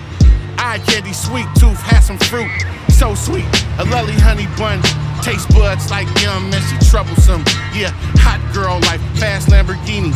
Eye 0.58 0.80
candy, 0.86 1.14
sweet 1.14 1.48
tooth, 1.58 1.80
have 1.82 2.04
some 2.04 2.18
fruit. 2.18 2.52
So 2.90 3.16
sweet. 3.16 3.46
A 3.80 3.86
lolly 3.86 4.14
honey 4.14 4.48
bun. 4.58 4.82
Taste 5.24 5.50
buds 5.50 5.90
like 5.90 6.08
yum, 6.22 6.50
messy, 6.50 6.78
troublesome. 6.90 7.44
Yeah, 7.74 7.92
hot 8.22 8.42
girl 8.54 8.80
like 8.90 9.02
fast 9.18 9.50
Lamborghini. 9.50 10.14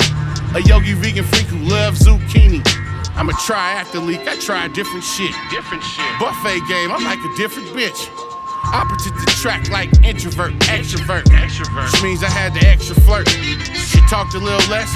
A 0.56 0.62
yogi 0.62 0.94
vegan 0.94 1.24
freak 1.26 1.48
who 1.48 1.58
loves 1.70 2.06
zucchini. 2.06 2.62
I'm 3.16 3.30
a 3.30 3.34
triathlete, 3.34 4.28
I 4.28 4.38
try 4.40 4.68
different 4.68 5.04
shit. 5.04 5.32
Different 5.50 5.84
shit. 5.84 6.06
Buffet 6.20 6.60
game, 6.68 6.92
I'm 6.92 7.04
like 7.04 7.20
a 7.20 7.38
different 7.38 7.70
bitch. 7.70 8.10
Opposite 8.74 9.14
the 9.16 9.32
track 9.40 9.70
like 9.70 9.90
introvert, 10.04 10.54
extrovert. 10.66 11.24
Extrovert. 11.32 11.92
Which 11.92 12.04
means 12.04 12.24
I 12.24 12.30
had 12.30 12.54
the 12.54 12.68
extra 12.68 12.96
flirt. 13.02 13.30
She 13.30 14.02
talked 14.10 14.34
a 14.34 14.40
little 14.40 14.68
less, 14.70 14.90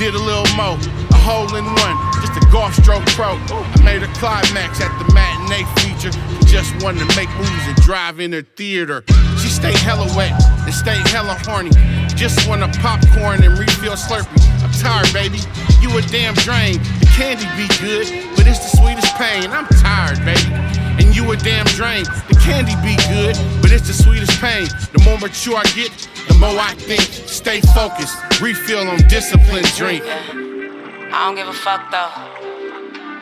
did 0.00 0.14
a 0.14 0.18
little 0.18 0.48
more. 0.56 0.80
A 1.12 1.20
hole 1.20 1.54
in 1.56 1.64
one, 1.76 1.96
just 2.24 2.32
a 2.32 2.40
golf 2.50 2.72
stroke 2.72 3.04
pro. 3.12 3.36
I 3.52 3.82
made 3.84 4.02
a 4.02 4.08
climax 4.16 4.80
at 4.80 4.88
the 4.96 5.12
matinee 5.12 5.68
feature. 5.76 6.08
Just 6.48 6.72
wanted 6.82 7.04
to 7.04 7.16
make 7.20 7.28
movies 7.36 7.66
and 7.68 7.76
drive 7.84 8.18
in 8.18 8.32
her 8.32 8.40
theater. 8.40 9.04
She 9.36 9.52
stay 9.52 9.76
hella 9.84 10.08
wet 10.16 10.32
and 10.64 10.72
stay 10.72 10.96
hella 11.12 11.36
horny. 11.44 11.68
Just 12.16 12.48
want 12.48 12.64
to 12.64 12.80
popcorn 12.80 13.44
and 13.44 13.58
refill 13.58 13.92
Slurpee. 13.92 14.40
I'm 14.64 14.72
tired, 14.80 15.12
baby. 15.12 15.44
You 15.84 15.92
a 15.92 16.00
damn 16.08 16.32
drain. 16.32 16.80
The 17.04 17.08
candy 17.12 17.44
be 17.60 17.68
good, 17.76 18.08
but 18.36 18.48
it's 18.48 18.64
the 18.64 18.72
sweetest 18.80 19.12
pain. 19.20 19.52
I'm 19.52 19.68
tired, 19.84 20.24
baby. 20.24 20.48
And 20.96 21.14
you 21.14 21.30
a 21.30 21.36
damn 21.36 21.66
drain. 21.76 22.04
The 22.32 22.40
candy 22.40 22.72
be 22.80 22.96
good, 23.12 23.36
but 23.60 23.70
it's 23.70 23.86
the 23.86 23.92
sweetest 23.92 24.40
pain. 24.40 24.64
The 24.96 25.02
more 25.04 25.18
mature 25.20 25.60
I 25.60 25.64
get, 25.76 25.92
more 26.40 26.56
I 26.58 26.74
think. 26.74 27.02
Stay 27.28 27.60
focused, 27.60 28.16
refill 28.40 28.88
on 28.88 28.96
discipline, 29.08 29.64
drink. 29.76 30.02
I 30.04 31.26
don't 31.26 31.36
give 31.36 31.46
a 31.46 31.52
fuck 31.52 31.90
though. 31.92 32.10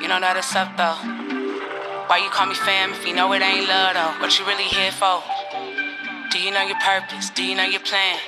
You 0.01 0.07
know 0.07 0.21
that 0.21 0.37
it's 0.39 0.55
up 0.55 0.71
though. 0.79 0.95
Why 2.07 2.19
you 2.19 2.31
call 2.31 2.47
me 2.47 2.55
fam 2.55 2.93
if 2.93 3.05
you 3.07 3.15
know 3.15 3.33
it 3.33 3.43
ain't 3.43 3.69
love 3.69 3.95
though? 3.95 4.23
What 4.23 4.39
you 4.39 4.47
really 4.47 4.71
here 4.71 4.93
for? 4.93 5.21
Do 6.31 6.39
you 6.39 6.53
know 6.53 6.63
your 6.63 6.79
purpose? 6.79 7.31
Do 7.31 7.43
you 7.45 7.57
know 7.57 7.65
your 7.65 7.81
plan? 7.81 8.19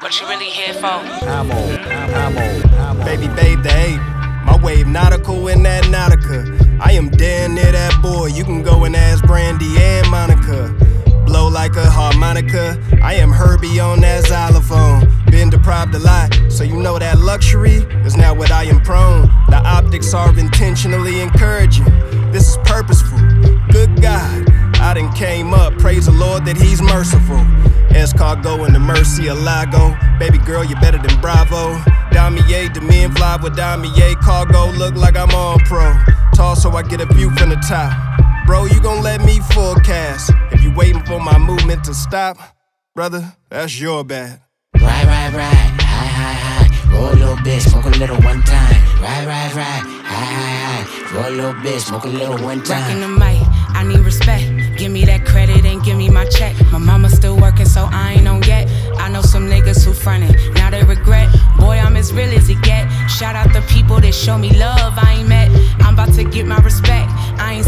What 0.00 0.20
you 0.20 0.28
really 0.28 0.50
here 0.50 0.74
for? 0.74 1.00
I'm 1.26 1.50
on, 1.50 1.78
I'm 2.14 2.36
on. 2.36 3.04
Baby 3.04 3.28
babe, 3.28 3.62
the 3.62 3.72
ape. 3.72 4.00
My 4.44 4.58
wave 4.62 4.86
nautical 4.86 5.48
in 5.48 5.62
that 5.62 5.84
Nautica. 5.84 6.78
I 6.80 6.92
am 6.92 7.08
damn 7.08 7.54
near 7.54 7.72
that 7.72 8.00
boy. 8.02 8.26
You 8.26 8.44
can 8.44 8.62
go 8.62 8.84
and 8.84 8.94
ask 8.94 9.24
Brandy 9.24 9.76
and 9.78 10.10
Monica. 10.10 10.87
Blow 11.28 11.46
like 11.46 11.76
a 11.76 11.84
harmonica. 11.84 12.82
I 13.02 13.12
am 13.16 13.30
Herbie 13.30 13.78
on 13.78 14.00
that 14.00 14.24
xylophone. 14.24 15.12
Been 15.30 15.50
deprived 15.50 15.94
a 15.94 15.98
lot, 15.98 16.34
so 16.48 16.64
you 16.64 16.74
know 16.74 16.98
that 16.98 17.18
luxury 17.18 17.84
is 18.06 18.16
now 18.16 18.32
what 18.32 18.50
I 18.50 18.64
am 18.64 18.80
prone. 18.80 19.28
The 19.50 19.60
optics 19.62 20.14
are 20.14 20.30
intentionally 20.38 21.20
encouraging. 21.20 21.84
This 22.32 22.48
is 22.48 22.56
purposeful. 22.64 23.18
Good 23.70 24.00
God. 24.00 24.50
I 24.80 24.94
done 24.94 25.12
came 25.12 25.52
up, 25.52 25.76
praise 25.76 26.06
the 26.06 26.12
Lord 26.12 26.46
that 26.46 26.56
He's 26.56 26.80
merciful. 26.80 27.44
Escargot 27.92 28.64
and 28.64 28.74
the 28.74 28.80
Mercy 28.80 29.28
of 29.28 29.38
Lago. 29.42 29.94
Baby 30.18 30.38
girl, 30.38 30.64
you 30.64 30.76
better 30.76 30.96
than 30.96 31.20
Bravo. 31.20 31.76
Damier, 32.08 32.72
the 32.72 32.80
men 32.80 33.12
fly 33.14 33.36
with 33.36 33.54
Damier. 33.54 34.18
Cargo 34.22 34.70
look 34.78 34.94
like 34.94 35.14
I'm 35.14 35.30
on 35.32 35.58
pro. 35.66 35.94
Tall 36.34 36.56
so 36.56 36.70
I 36.70 36.82
get 36.84 37.02
a 37.02 37.06
view 37.06 37.30
from 37.36 37.50
the 37.50 37.56
top. 37.68 37.92
Bro, 38.48 38.64
you 38.64 38.80
gon' 38.80 39.02
let 39.02 39.22
me 39.22 39.40
forecast. 39.52 40.32
If 40.52 40.62
you 40.64 40.72
waiting 40.72 41.02
for 41.04 41.20
my 41.20 41.36
movement 41.36 41.84
to 41.84 41.92
stop, 41.92 42.38
brother, 42.94 43.36
that's 43.50 43.78
your 43.78 44.04
bad. 44.04 44.40
Right, 44.80 45.04
right, 45.04 45.34
right. 45.34 45.82
High, 45.82 46.06
high, 46.06 46.32
high. 46.32 46.90
Roll 46.90 47.12
a 47.12 47.12
little 47.12 47.44
bit, 47.44 47.60
smoke 47.60 47.84
a 47.84 47.90
little 47.90 48.16
one 48.16 48.42
time. 48.44 49.02
Right, 49.02 49.26
right, 49.26 49.54
right. 49.54 49.84
High, 49.84 50.24
high, 50.24 50.82
high. 50.82 51.14
Roll 51.14 51.28
a 51.28 51.36
little 51.36 51.62
bit, 51.62 51.78
smoke 51.82 52.04
a 52.04 52.08
little 52.08 52.38
one 52.38 52.62
time. 52.62 52.80
Rockin' 52.80 53.00
the 53.02 53.08
mic, 53.08 53.46
I 53.76 53.84
need 53.86 54.00
respect. 54.00 54.78
Give 54.78 54.90
me 54.90 55.04
that 55.04 55.26
credit 55.26 55.66
and 55.66 55.84
give 55.84 55.98
me 55.98 56.08
my 56.08 56.24
check. 56.24 56.56
My 56.72 56.78
mama 56.78 57.10
still 57.10 57.36
working, 57.36 57.66
so 57.66 57.86
I 57.92 58.14
ain't 58.14 58.26
on 58.26 58.42
yet. 58.44 58.66
I 58.96 59.10
know 59.10 59.20
some 59.20 59.46
niggas 59.46 59.84
who 59.84 59.92
frontin', 59.92 60.34
now 60.54 60.70
they 60.70 60.84
regret. 60.84 61.28
Boy, 61.58 61.76
I'm 61.76 61.96
as 61.96 62.14
real 62.14 62.30
as 62.30 62.48
it 62.48 62.62
get. 62.62 62.88
Shout 63.10 63.36
out 63.36 63.52
the 63.52 63.60
people 63.68 64.00
that 64.00 64.14
show 64.14 64.38
me 64.38 64.58
love 64.58 64.94
I 64.96 65.16
ain't 65.18 65.28
met. 65.28 65.50
I'm 65.80 65.92
about 65.92 66.14
to 66.14 66.24
get 66.24 66.46
my 66.46 66.56
respect. 66.60 67.10
I 67.38 67.52
ain't 67.52 67.66
seen 67.66 67.67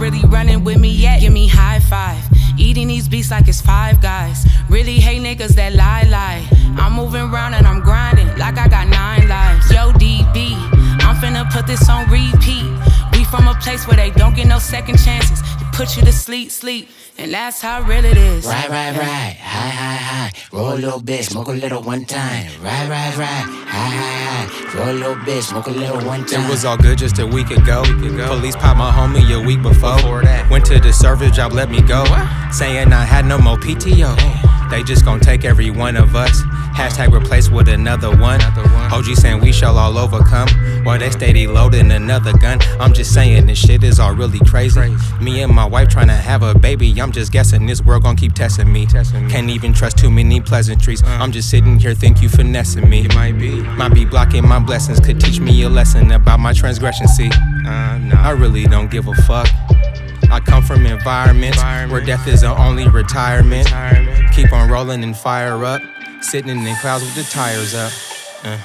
really 0.00 0.24
running 0.28 0.64
with 0.64 0.78
me 0.78 0.88
yet. 0.88 1.20
Give 1.20 1.32
me 1.32 1.46
high 1.46 1.78
five. 1.78 2.24
Eating 2.58 2.88
these 2.88 3.08
beats 3.08 3.30
like 3.30 3.48
it's 3.48 3.60
five 3.60 4.00
guys. 4.00 4.46
Really 4.68 4.94
hate 4.98 5.20
niggas 5.20 5.54
that 5.56 5.74
lie, 5.74 6.04
lie. 6.08 6.46
I'm 6.78 6.94
moving 6.94 7.22
around 7.22 7.54
and 7.54 7.66
I'm 7.66 7.80
grinding 7.80 8.28
like 8.38 8.58
I 8.58 8.66
got 8.66 8.88
nine 8.88 9.28
lives. 9.28 9.70
Yo, 9.70 9.92
DB, 9.92 10.56
I'm 11.04 11.16
finna 11.16 11.50
put 11.52 11.66
this 11.66 11.88
on 11.88 12.08
repeat. 12.08 12.64
We 13.12 13.24
from 13.24 13.46
a 13.46 13.54
place 13.60 13.86
where 13.86 13.96
they 13.96 14.10
don't 14.10 14.34
get 14.34 14.46
no 14.46 14.58
second 14.58 14.98
chances. 14.98 15.42
They 15.80 15.86
put 15.86 15.96
you 15.96 16.02
to 16.02 16.12
sleep, 16.12 16.50
sleep, 16.50 16.90
and 17.16 17.32
that's 17.32 17.62
how 17.62 17.80
real 17.80 18.04
it 18.04 18.14
is. 18.14 18.44
Right, 18.44 18.68
right, 18.68 18.94
right. 18.98 19.34
High, 19.40 19.70
high, 19.70 19.94
high. 19.94 20.32
Roll 20.52 20.74
a 20.74 20.76
little 20.76 21.00
bit, 21.00 21.24
smoke 21.24 21.48
a 21.48 21.52
little 21.52 21.82
one 21.82 22.04
time. 22.04 22.50
Right, 22.60 22.86
right, 22.86 23.16
right. 23.16 23.26
High, 23.26 23.88
high, 23.88 24.44
high. 24.44 24.78
Roll 24.78 24.90
a 24.90 24.98
little 24.98 25.24
bit, 25.24 25.42
smoke 25.42 25.68
a 25.68 25.70
little 25.70 26.04
one 26.06 26.26
time. 26.26 26.44
It 26.44 26.50
was 26.50 26.66
all 26.66 26.76
good 26.76 26.98
just 26.98 27.18
a 27.18 27.26
week 27.26 27.50
ago. 27.50 27.82
Police 28.26 28.56
popped 28.56 28.78
my 28.78 28.92
homie 28.92 29.24
a 29.34 29.42
week 29.42 29.62
before. 29.62 30.22
that 30.22 30.50
Went 30.50 30.66
to 30.66 30.78
the 30.78 30.92
service 30.92 31.34
job, 31.34 31.54
let 31.54 31.70
me 31.70 31.80
go. 31.80 32.04
Saying 32.52 32.92
I 32.92 33.06
had 33.06 33.24
no 33.24 33.38
more 33.38 33.56
PTO. 33.56 34.68
They 34.70 34.82
just 34.82 35.06
gon' 35.06 35.18
take 35.18 35.46
every 35.46 35.70
one 35.70 35.96
of 35.96 36.14
us. 36.14 36.42
Hashtag 36.74 37.12
replaced 37.12 37.52
with 37.52 37.68
another 37.68 38.10
one. 38.16 38.40
OG 38.92 39.16
saying 39.16 39.40
we 39.40 39.52
shall 39.52 39.76
all 39.78 39.98
overcome. 39.98 40.48
While 40.84 40.98
they 40.98 41.10
steady 41.10 41.46
loading 41.46 41.90
another 41.90 42.32
gun. 42.38 42.58
I'm 42.80 42.92
just 42.92 43.12
saying 43.12 43.46
this 43.46 43.58
shit 43.58 43.84
is 43.84 44.00
all 44.00 44.14
really 44.14 44.38
crazy. 44.40 44.96
Me 45.20 45.42
and 45.42 45.54
my 45.54 45.64
wife 45.66 45.88
trying 45.88 46.08
to 46.08 46.14
have 46.14 46.42
a 46.42 46.58
baby. 46.58 47.00
I'm 47.00 47.12
just 47.12 47.32
guessing 47.32 47.66
this 47.66 47.82
world 47.82 48.04
gon' 48.04 48.16
keep 48.16 48.32
testing 48.34 48.72
me. 48.72 48.86
Can't 48.86 49.50
even 49.50 49.72
trust 49.72 49.98
too 49.98 50.10
many 50.10 50.40
pleasantries. 50.40 51.02
I'm 51.04 51.32
just 51.32 51.50
sitting 51.50 51.78
here, 51.78 51.94
think 51.94 52.22
you 52.22 52.28
finessing 52.28 52.88
me. 52.88 53.06
might 53.14 53.38
be. 53.38 53.60
Might 53.60 53.94
be 53.94 54.04
blocking 54.04 54.46
my 54.46 54.58
blessings. 54.58 55.00
Could 55.00 55.20
teach 55.20 55.40
me 55.40 55.62
a 55.62 55.68
lesson 55.68 56.12
about 56.12 56.40
my 56.40 56.52
transgression. 56.52 57.08
See, 57.08 57.30
uh, 57.66 58.00
I 58.16 58.30
really 58.30 58.64
don't 58.64 58.90
give 58.90 59.06
a 59.06 59.14
fuck. 59.14 59.48
I 60.30 60.38
come 60.38 60.62
from 60.62 60.86
environments 60.86 61.60
where 61.90 62.00
death 62.00 62.28
is 62.28 62.42
the 62.42 62.56
only 62.56 62.88
retirement. 62.88 63.66
Keep 64.32 64.52
on 64.52 64.70
rolling 64.70 65.02
and 65.02 65.16
fire 65.16 65.64
up. 65.64 65.82
Sitting 66.22 66.50
in 66.50 66.64
the 66.64 66.74
clouds 66.80 67.02
with 67.02 67.14
the 67.14 67.24
tires 67.24 67.74
up. 67.74 67.90
Uh. 68.44 68.58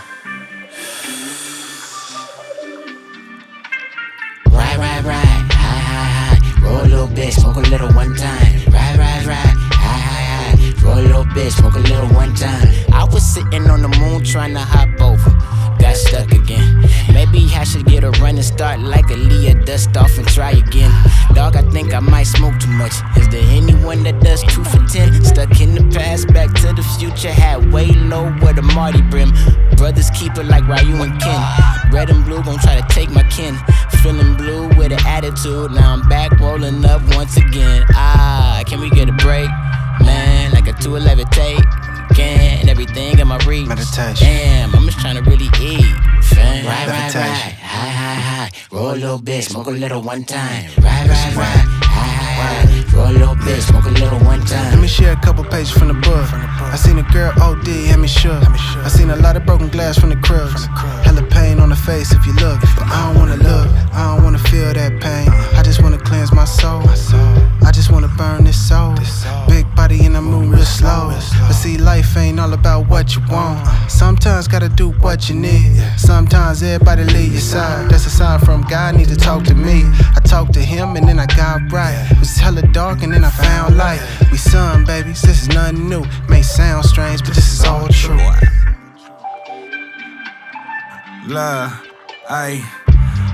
Right, 4.52 4.78
right, 4.78 5.04
right. 5.04 5.26
High, 5.52 5.80
high, 5.80 6.38
high. 6.38 6.62
Roll 6.62 6.82
a 6.82 6.84
little 6.84 7.08
bit, 7.08 7.34
smoke 7.34 7.56
a 7.56 7.62
little 7.62 7.92
one 7.94 8.16
time. 8.16 8.62
Right, 8.68 8.98
right, 8.98 9.26
right. 9.26 9.56
High, 9.74 9.98
high, 9.98 10.58
high. 10.58 10.86
Roll 10.86 11.00
a 11.00 11.02
little 11.02 11.26
bit, 11.34 11.52
smoke 11.52 11.76
a 11.76 11.80
little 11.80 12.10
one 12.10 12.36
time. 12.36 12.68
I 12.94 13.04
was 13.12 13.26
sitting 13.26 13.68
on 13.70 13.82
the 13.82 13.90
moon 14.00 14.24
trying 14.24 14.54
to 14.54 14.60
hop 14.60 15.02
over. 15.02 15.55
Got 15.86 15.98
stuck 15.98 16.32
again. 16.32 16.82
Maybe 17.14 17.46
I 17.54 17.64
should 17.64 17.86
get 17.86 18.04
a 18.04 18.10
running 18.20 18.42
start 18.42 18.80
like 18.80 19.08
a 19.12 19.14
Leah, 19.14 19.54
dust 19.66 19.96
off 19.96 20.18
and 20.18 20.28
try 20.28 20.50
again. 20.50 20.90
Dog, 21.36 21.56
I 21.56 21.62
think 21.70 21.94
I 21.94 22.00
might 22.00 22.24
smoke 22.24 22.58
too 22.60 22.72
much. 22.72 22.94
Is 23.18 23.30
there 23.30 23.46
anyone 23.52 24.02
that 24.02 24.20
does 24.20 24.42
two 24.42 24.64
for 24.64 24.84
ten? 24.88 25.24
Stuck 25.24 25.62
in 25.62 25.76
the 25.76 25.88
past, 25.96 26.34
back 26.34 26.52
to 26.62 26.74
the 26.74 26.82
future. 26.98 27.32
Had 27.32 27.72
way 27.72 27.86
low 27.86 28.34
with 28.42 28.58
a 28.58 28.64
Marty 28.64 29.04
brim. 29.04 29.32
Brothers 29.78 30.10
keep 30.10 30.36
it 30.40 30.46
like 30.46 30.68
Ryu 30.68 31.04
and 31.04 31.22
Ken. 31.22 31.42
Red 31.92 32.10
and 32.10 32.26
blue 32.26 32.42
gon' 32.42 32.58
try 32.58 32.82
to 32.82 32.88
take 32.90 33.12
my 33.12 33.24
kin. 33.30 33.56
Feeling 34.02 34.36
blue 34.38 34.70
with 34.70 34.92
an 34.92 35.06
attitude. 35.06 35.70
Now 35.70 35.94
I'm 35.94 36.10
back 36.10 36.32
rolling 36.40 36.84
up 36.84 37.04
once 37.16 37.38
again. 37.38 37.86
Ah, 37.92 38.64
can 38.66 38.80
we 38.80 38.90
get 38.90 39.08
a 39.08 39.14
break? 39.14 39.50
Man, 40.02 40.52
like 40.52 40.68
a 40.68 40.74
211 40.74 41.28
Can 42.16 42.70
everything 42.70 43.20
in 43.20 43.28
my 43.28 43.38
reach. 43.46 43.68
Meditation. 43.68 44.26
Damn, 44.26 44.74
I'm 44.74 44.86
just 44.86 45.00
trying 45.00 45.16
to 45.16 45.22
really 45.22 45.50
eat. 45.60 45.86
Fam. 46.24 46.66
Right, 46.66 46.88
right, 46.88 47.14
right. 47.14 47.14
High, 47.14 47.90
high, 47.90 48.16
high. 48.16 48.52
Roll 48.72 48.92
a 48.92 48.96
little 48.96 49.20
bit, 49.20 49.44
smoke 49.44 49.68
a 49.68 49.72
little 49.72 50.02
one 50.02 50.24
time. 50.24 50.72
Right, 50.82 51.10
right, 51.10 51.36
ride. 51.36 51.85
Roll 52.96 53.08
a 53.08 53.12
little 53.12 53.36
bit, 53.36 53.62
smoke 53.62 53.86
a 53.86 53.90
little 53.90 54.20
one 54.20 54.40
time. 54.46 54.72
Let 54.72 54.80
me 54.80 54.88
share 54.88 55.14
a 55.14 55.18
couple 55.18 55.44
pages 55.44 55.72
from 55.72 55.90
the 55.90 55.94
book. 55.96 56.28
I 56.32 56.78
seen 56.78 56.98
a 56.98 57.04
girl 57.12 57.34
OD, 57.42 57.68
had 57.68 58.00
me 58.00 58.08
shook. 58.08 58.42
I 58.86 58.88
seen 58.88 59.10
a 59.10 59.16
lot 59.18 59.36
of 59.36 59.46
broken 59.46 59.68
glass 59.68 60.00
from 60.00 60.10
the 60.10 60.16
cribs. 60.16 60.66
Hella 61.04 61.24
pain 61.30 61.60
on 61.60 61.70
the 61.70 61.76
face 61.76 62.14
if 62.14 62.26
you 62.26 62.34
look. 62.34 62.60
But 62.62 62.88
I 62.88 63.06
don't 63.06 63.18
wanna 63.20 63.38
look, 63.38 63.68
I 63.94 64.16
don't 64.16 64.24
wanna 64.24 64.40
feel 64.40 64.74
that 64.74 65.02
pain. 65.02 65.28
Uh-huh. 65.28 65.60
I 65.60 65.64
just 65.64 65.82
wanna 65.84 65.98
cleanse 65.98 66.32
my 66.32 66.46
soul. 66.46 66.84
I 67.68 67.72
just 67.72 67.92
wanna 67.92 68.08
burn 68.18 68.46
this 68.46 68.58
soul. 68.58 68.96
Big 69.50 69.66
body 69.76 70.06
and 70.06 70.16
I 70.16 70.22
move 70.22 70.52
real 70.52 70.64
slow. 70.64 71.12
But 71.48 71.54
see, 71.54 71.78
life 71.78 72.16
ain't 72.16 72.40
all 72.40 72.54
about 72.54 72.88
what 72.88 73.16
you 73.16 73.22
want. 73.30 73.60
Uh-huh. 73.60 73.88
Sometimes 73.90 74.48
gotta 74.48 74.70
do 74.70 74.92
what 75.04 75.30
you 75.30 75.36
need. 75.36 75.76
Sometimes 75.98 76.64
everybody 76.64 77.04
leave 77.04 77.34
your 77.34 77.42
side. 77.42 77.90
That's 77.90 78.06
a 78.06 78.10
sign 78.10 78.40
from 78.40 78.62
God, 78.64 78.96
need 78.96 79.10
to 79.10 79.16
talk 79.18 79.44
to 79.46 79.56
me. 79.56 79.84
I 80.16 80.22
talked 80.24 80.54
to 80.54 80.62
him 80.62 80.96
and 80.96 81.08
then 81.08 81.20
I 81.20 81.26
got 81.28 81.72
right. 81.72 81.85
It 81.94 82.20
was 82.20 82.38
hella 82.38 82.62
dark 82.74 83.04
and 83.04 83.14
then 83.14 83.24
I 83.24 83.30
found 83.30 83.78
light. 83.78 84.02
We 84.32 84.38
son 84.38 84.86
babies, 84.86 85.22
this 85.22 85.44
is 85.44 85.50
nothing 85.50 85.90
new. 85.90 86.04
May 86.30 86.42
sound 86.42 86.86
strange, 86.86 87.22
but 87.24 87.36
this 87.36 87.52
is 87.54 87.64
all 87.64 87.88
true. 87.88 88.18
Love, 91.28 91.72
ayy. 92.30 92.85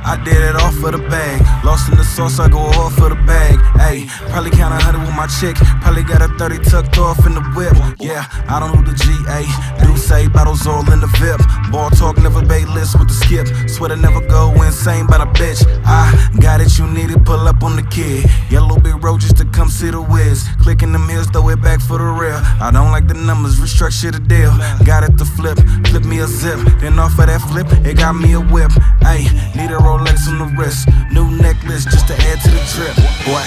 I 0.04 0.18
did 0.24 0.38
it 0.38 0.56
all 0.56 0.72
for 0.72 0.92
the 0.92 0.98
bag. 1.10 1.42
Lost 1.64 1.90
in 1.90 1.98
the 1.98 2.04
sauce, 2.04 2.40
I 2.40 2.50
go 2.50 2.60
all 2.60 2.90
for 2.90 3.10
the 3.10 3.20
bag. 3.28 3.58
Ayy, 3.80 4.08
probably 4.32 4.52
count 4.52 4.74
a 4.74 4.84
hundred 4.84 5.02
with 5.06 5.16
my 5.16 5.28
chick. 5.28 5.56
Probably 5.82 6.04
got 6.04 6.22
a 6.22 6.28
30 6.38 6.60
tucked 6.70 6.98
off 6.98 7.26
in 7.26 7.34
the 7.36 7.42
whip. 7.56 7.74
Yeah, 8.00 8.26
I 8.48 8.60
don't 8.60 8.74
know 8.74 8.82
the 8.82 8.98
GA. 8.98 9.46
Do 9.86 9.96
say 9.98 10.28
bottles 10.28 10.66
all 10.66 10.82
in 10.92 11.00
the 11.00 11.12
VIP. 11.20 11.42
Ball 11.72 11.90
talk, 11.92 12.18
never 12.18 12.42
bait 12.46 12.68
list 12.70 12.98
with 12.98 13.08
the 13.08 13.14
skip. 13.14 13.48
Swear 13.70 13.90
to 13.90 13.96
never 13.96 14.22
go 14.28 14.52
insane 14.64 15.06
by 15.08 15.18
the 15.20 15.30
bitch. 15.38 15.62
I 15.86 16.10
got 16.40 16.62
it, 16.62 16.78
you 16.78 16.88
need 16.88 17.12
it, 17.12 17.24
pull 17.24 17.48
up 17.48 17.64
on 17.64 17.76
the 17.76 17.84
kid. 17.84 18.26
Yellow 18.50 18.80
big 18.80 19.04
road 19.04 19.22
just 19.22 19.38
to 19.38 19.46
come 19.46 19.70
see 19.70 19.92
the 19.92 20.02
whiz. 20.02 20.48
Clicking 20.62 20.92
them 20.92 21.08
heels, 21.08 21.28
throw 21.28 21.48
it 21.50 21.62
back 21.62 21.80
for 21.80 21.98
the 21.98 22.06
real. 22.06 22.40
I 22.60 22.72
don't 22.74 22.92
like 22.92 23.08
the 23.08 23.14
numbers, 23.14 23.60
restructure 23.60 24.12
the 24.12 24.20
deal. 24.20 24.52
Got 24.86 25.04
it 25.04 25.18
to 25.18 25.26
flip, 25.26 25.58
flip 25.88 26.06
me 26.06 26.20
a 26.20 26.28
zip. 26.28 26.60
Then 26.80 26.98
off 27.00 27.20
of 27.20 27.28
that 27.28 27.42
flip, 27.42 27.68
it 27.86 27.98
got 27.98 28.16
me 28.16 28.34
a 28.34 28.40
whip. 28.40 28.72
Ayy, 29.02 29.30
need 29.56 29.72
a 29.72 29.78
Rolex 29.92 30.26
on 30.30 30.38
the 30.38 30.46
wrist. 30.56 30.88
New 31.12 31.30
necklace 31.32 31.84
just 31.84 32.08
to 32.08 32.14
add 32.14 32.40
to 32.40 32.50
the 32.50 32.64
drip. 32.72 32.96
Boy. 33.26 33.44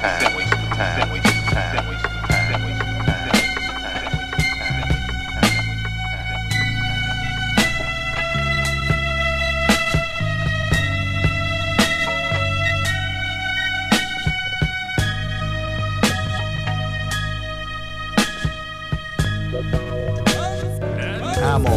Time 0.00 0.36
waste 0.36 0.52
time 0.74 1.12
waste 1.12 1.31
Ammo, 21.42 21.68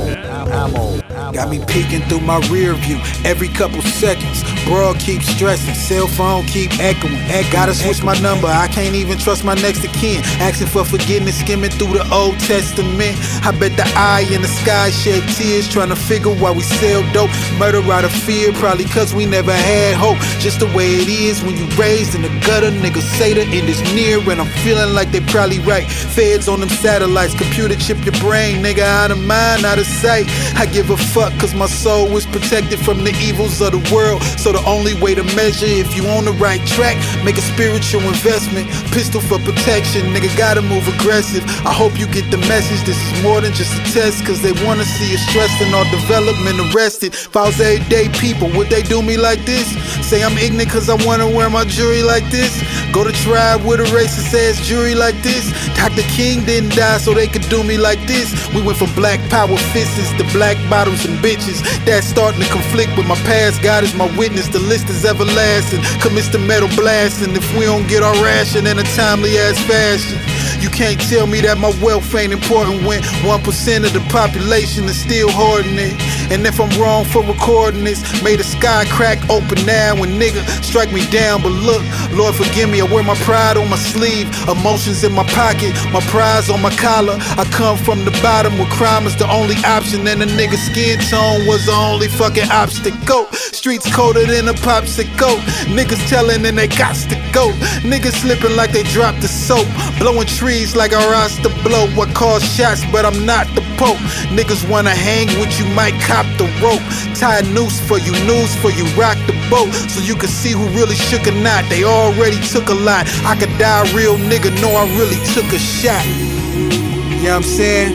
ammo, 0.53 1.04
Got 1.15 1.49
me 1.49 1.63
peeking 1.65 2.01
through 2.09 2.21
my 2.21 2.39
rear 2.51 2.73
view 2.73 2.99
every 3.23 3.47
couple 3.47 3.81
seconds. 3.81 4.43
Broad 4.65 4.99
keep 4.99 5.21
stressing, 5.21 5.73
cell 5.73 6.07
phone 6.07 6.45
keep 6.45 6.71
echoing. 6.79 7.15
Gotta 7.51 7.73
switch 7.73 8.03
my 8.03 8.19
number, 8.19 8.47
I 8.47 8.67
can't 8.67 8.95
even 8.95 9.17
trust 9.17 9.45
my 9.45 9.53
next 9.55 9.85
of 9.85 9.93
kin. 9.93 10.21
Asking 10.43 10.67
for 10.67 10.83
forgiveness, 10.83 11.39
skimming 11.39 11.71
through 11.71 11.93
the 11.93 12.05
Old 12.11 12.37
Testament. 12.39 13.15
I 13.45 13.55
bet 13.57 13.77
the 13.77 13.87
eye 13.95 14.25
in 14.29 14.41
the 14.41 14.49
sky 14.49 14.89
shed 14.89 15.23
tears, 15.35 15.69
trying 15.71 15.87
to 15.89 15.95
figure 15.95 16.35
why 16.35 16.51
we 16.51 16.61
sell 16.61 17.01
dope. 17.13 17.31
Murder 17.57 17.79
out 17.93 18.03
of 18.03 18.11
fear, 18.11 18.51
probably 18.53 18.85
cause 18.85 19.13
we 19.13 19.25
never 19.25 19.53
had 19.53 19.95
hope. 19.95 20.17
Just 20.39 20.59
the 20.59 20.67
way 20.75 20.95
it 20.95 21.07
is 21.07 21.41
when 21.43 21.55
you 21.55 21.65
raised 21.77 22.13
in 22.13 22.23
the 22.23 22.33
gutter. 22.45 22.71
Niggas 22.71 23.07
say 23.17 23.33
the 23.33 23.41
end 23.41 23.69
is 23.69 23.81
near, 23.95 24.19
and 24.19 24.41
I'm 24.41 24.51
feeling 24.65 24.93
like 24.93 25.11
they 25.11 25.21
probably 25.21 25.59
right. 25.59 25.87
Feds 25.87 26.49
on 26.49 26.59
them 26.59 26.69
satellites, 26.69 27.35
computer 27.35 27.75
chip 27.75 28.03
your 28.03 28.19
brain, 28.19 28.61
nigga, 28.61 28.83
out 28.83 29.11
of 29.11 29.19
mind, 29.23 29.63
out 29.63 29.79
of 29.79 29.85
sight. 29.85 30.25
I 30.55 30.65
give 30.65 30.89
a 30.89 31.04
fuck 31.13 31.31
cause 31.39 31.53
my 31.53 31.67
soul 31.67 32.09
is 32.17 32.25
protected 32.25 32.79
from 32.79 33.03
the 33.03 33.13
evils 33.21 33.61
of 33.61 33.71
the 33.71 33.83
world. 33.93 34.21
So 34.41 34.51
the 34.51 34.63
only 34.65 34.93
way 34.99 35.15
to 35.15 35.23
measure 35.35 35.67
if 35.67 35.95
you 35.95 36.07
on 36.07 36.25
the 36.25 36.33
right 36.33 36.61
track, 36.67 36.97
make 37.23 37.37
a 37.37 37.45
spiritual 37.53 38.01
investment. 38.01 38.67
Pistol 38.91 39.21
for 39.21 39.39
protection, 39.39 40.13
nigga 40.13 40.31
gotta 40.37 40.61
move 40.61 40.87
aggressive. 40.87 41.43
I 41.65 41.73
hope 41.73 41.99
you 41.99 42.07
get 42.07 42.29
the 42.31 42.37
message. 42.49 42.81
This 42.85 42.97
is 42.97 43.23
more 43.23 43.41
than 43.41 43.53
just 43.53 43.73
a 43.73 43.83
test, 43.93 44.25
cause 44.25 44.41
they 44.41 44.53
wanna 44.65 44.85
see 44.85 45.13
us 45.15 45.21
stressed 45.29 45.61
and 45.61 45.73
our 45.75 45.85
development 45.91 46.57
arrested. 46.73 47.13
If 47.13 47.35
I 47.35 47.45
was 47.47 47.59
everyday 47.59 48.09
people, 48.09 48.49
would 48.57 48.69
they 48.69 48.81
do 48.81 49.01
me 49.01 49.17
like 49.17 49.45
this? 49.45 49.67
Say 50.07 50.23
I'm 50.23 50.37
ignorant 50.37 50.69
cause 50.69 50.89
I 50.89 50.97
wanna 51.05 51.29
wear 51.29 51.49
my 51.49 51.65
jewelry 51.65 52.03
like 52.03 52.25
this? 52.29 52.51
Go 52.91 53.03
to 53.03 53.11
tribe 53.11 53.63
with 53.65 53.79
a 53.79 53.87
racist 53.95 54.33
ass 54.33 54.65
jury 54.65 54.95
like 54.95 55.15
this? 55.21 55.51
Dr. 55.75 56.03
King 56.15 56.45
didn't 56.45 56.75
die 56.75 56.97
so 56.97 57.13
they 57.13 57.27
could 57.27 57.47
do 57.49 57.63
me 57.63 57.77
like 57.77 57.99
this. 58.07 58.33
We 58.53 58.61
went 58.61 58.77
from 58.77 58.93
black 58.95 59.19
power 59.29 59.57
fists 59.73 60.11
to 60.17 60.23
black 60.31 60.57
bottles 60.95 61.05
and 61.05 61.23
bitches. 61.23 61.61
That's 61.85 62.07
starting 62.07 62.41
to 62.41 62.47
conflict 62.49 62.97
with 62.97 63.07
my 63.07 63.15
past. 63.27 63.61
God 63.61 63.83
is 63.83 63.93
my 63.95 64.05
witness. 64.17 64.47
The 64.47 64.59
list 64.59 64.89
is 64.89 65.05
everlasting. 65.05 65.81
Commits 66.01 66.29
to 66.29 66.39
metal 66.39 66.69
blasting. 66.75 67.35
If 67.35 67.45
we 67.57 67.65
don't 67.65 67.87
get 67.87 68.03
our 68.03 68.15
ration 68.23 68.67
in 68.67 68.79
a 68.79 68.83
timely 68.95 69.37
ass 69.37 69.59
fashion. 69.65 70.19
You 70.61 70.69
can't 70.69 70.99
tell 71.09 71.27
me 71.27 71.41
that 71.41 71.57
my 71.57 71.73
wealth 71.83 72.13
ain't 72.15 72.33
important 72.33 72.85
when 72.85 73.01
1% 73.01 73.85
of 73.85 73.93
the 73.93 74.03
population 74.09 74.85
is 74.85 74.99
still 74.99 75.29
hoarding 75.29 75.77
it. 75.77 75.93
And 76.31 76.45
if 76.45 76.59
I'm 76.59 76.69
wrong 76.81 77.05
for 77.05 77.23
recording 77.23 77.83
this, 77.83 78.01
may 78.23 78.35
the 78.35 78.43
sky 78.43 78.85
crack 78.89 79.19
open 79.29 79.65
now 79.65 79.95
when 79.99 80.19
nigga 80.19 80.41
strike 80.63 80.91
me 80.91 81.05
down. 81.09 81.41
But 81.41 81.51
look, 81.51 81.83
Lord 82.11 82.35
forgive 82.35 82.69
me, 82.69 82.81
I 82.81 82.85
wear 82.85 83.03
my 83.03 83.15
pride 83.27 83.57
on 83.57 83.69
my 83.69 83.77
sleeve, 83.77 84.27
emotions 84.47 85.03
in 85.03 85.13
my 85.13 85.23
pocket, 85.23 85.73
my 85.91 86.01
prize 86.07 86.49
on 86.49 86.61
my 86.61 86.75
collar. 86.75 87.17
I 87.37 87.45
come 87.51 87.77
from 87.77 88.05
the 88.05 88.11
bottom 88.23 88.57
where 88.57 88.69
crime 88.69 89.05
is 89.05 89.15
the 89.15 89.29
only 89.29 89.55
option, 89.65 90.07
and 90.07 90.21
a 90.23 90.25
nigga 90.25 90.57
skin 90.57 90.99
tone 90.99 91.45
was 91.47 91.65
the 91.65 91.73
only 91.73 92.07
fucking 92.07 92.49
obstacle. 92.51 93.27
Streets 93.31 93.93
colder 93.93 94.25
than 94.25 94.47
a 94.47 94.53
popsicle. 94.53 95.37
Niggas 95.77 96.07
telling 96.09 96.45
and 96.45 96.57
they 96.57 96.67
got 96.67 96.95
to 96.95 97.15
go. 97.33 97.51
Niggas 97.81 98.21
slipping 98.21 98.55
like 98.55 98.71
they 98.71 98.83
dropped 98.83 99.21
the 99.21 99.27
soap. 99.27 99.67
Blowing 99.99 100.27
trees 100.27 100.75
like 100.75 100.91
a 100.91 101.01
roster 101.09 101.49
blow. 101.63 101.87
What 101.95 102.13
cause 102.15 102.43
shots, 102.43 102.83
but 102.91 103.05
I'm 103.05 103.25
not 103.25 103.47
the 103.55 103.65
Pope. 103.77 103.97
Niggas 104.31 104.67
wanna 104.69 104.95
hang 104.95 105.27
with 105.39 105.59
you, 105.59 105.65
might 105.75 105.99
cop 106.15 106.25
the 106.39 106.47
rope. 106.63 106.79
Tie 107.19 107.39
a 107.39 107.43
noose 107.51 107.79
for 107.87 107.99
you, 107.99 108.13
news 108.23 108.55
for 108.63 108.71
you, 108.71 108.85
rock 108.95 109.19
the 109.27 109.35
boat. 109.51 109.67
So 109.91 109.99
you 109.99 110.15
can 110.15 110.29
see 110.29 110.51
who 110.51 110.63
really 110.71 110.95
shook 110.95 111.27
or 111.27 111.35
not. 111.43 111.67
They 111.67 111.83
already 111.83 112.39
took 112.47 112.69
a 112.69 112.73
lot. 112.87 113.03
I 113.27 113.35
could 113.35 113.51
die 113.59 113.83
a 113.83 113.93
real 113.93 114.15
nigga, 114.15 114.49
know 114.61 114.71
I 114.71 114.87
really 114.95 115.19
took 115.35 115.47
a 115.51 115.59
shot. 115.59 116.05
You 116.07 117.27
know 117.27 117.35
what 117.35 117.35
I'm 117.35 117.43
saying? 117.43 117.91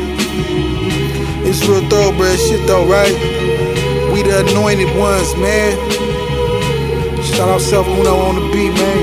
It's 1.49 1.67
real 1.67 1.81
thoroughbred 1.89 2.39
shit 2.39 2.67
though, 2.67 2.85
right? 2.85 3.17
We 4.13 4.23
the 4.23 4.45
anointed 4.47 4.93
ones, 4.99 5.35
man. 5.37 5.73
Shout 7.23 7.49
out 7.49 7.61
Self 7.61 7.87
Uno 7.87 8.17
on 8.29 8.35
the 8.37 8.45
beat, 8.53 8.75
man. 8.75 9.01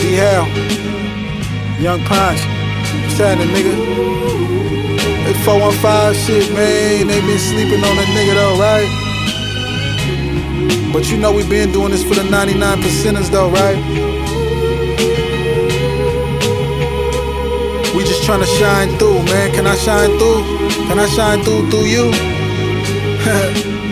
D. 0.00 0.16
Young 1.82 2.00
Punch. 2.04 2.40
What's 3.04 3.20
nigga? 3.20 3.87
It's 5.48 5.56
415 5.56 6.26
shit, 6.26 6.52
man. 6.52 7.06
They 7.06 7.20
been 7.22 7.38
sleeping 7.38 7.82
on 7.82 7.96
that 7.96 8.08
nigga 8.12 8.34
though, 8.36 8.60
right? 8.60 8.90
But 10.92 11.10
you 11.10 11.16
know 11.16 11.32
we 11.32 11.42
been 11.48 11.72
doing 11.72 11.90
this 11.90 12.02
for 12.02 12.14
the 12.14 12.24
99 12.24 12.82
percenters 12.82 13.30
though, 13.30 13.48
right? 13.48 13.78
We 17.96 18.04
just 18.04 18.24
trying 18.24 18.40
to 18.40 18.46
shine 18.60 18.98
through, 18.98 19.22
man. 19.24 19.54
Can 19.54 19.66
I 19.66 19.74
shine 19.76 20.18
through? 20.18 20.44
Can 20.86 20.98
I 20.98 21.06
shine 21.06 21.42
through 21.42 21.70
through 21.70 21.86
you? 21.86 22.12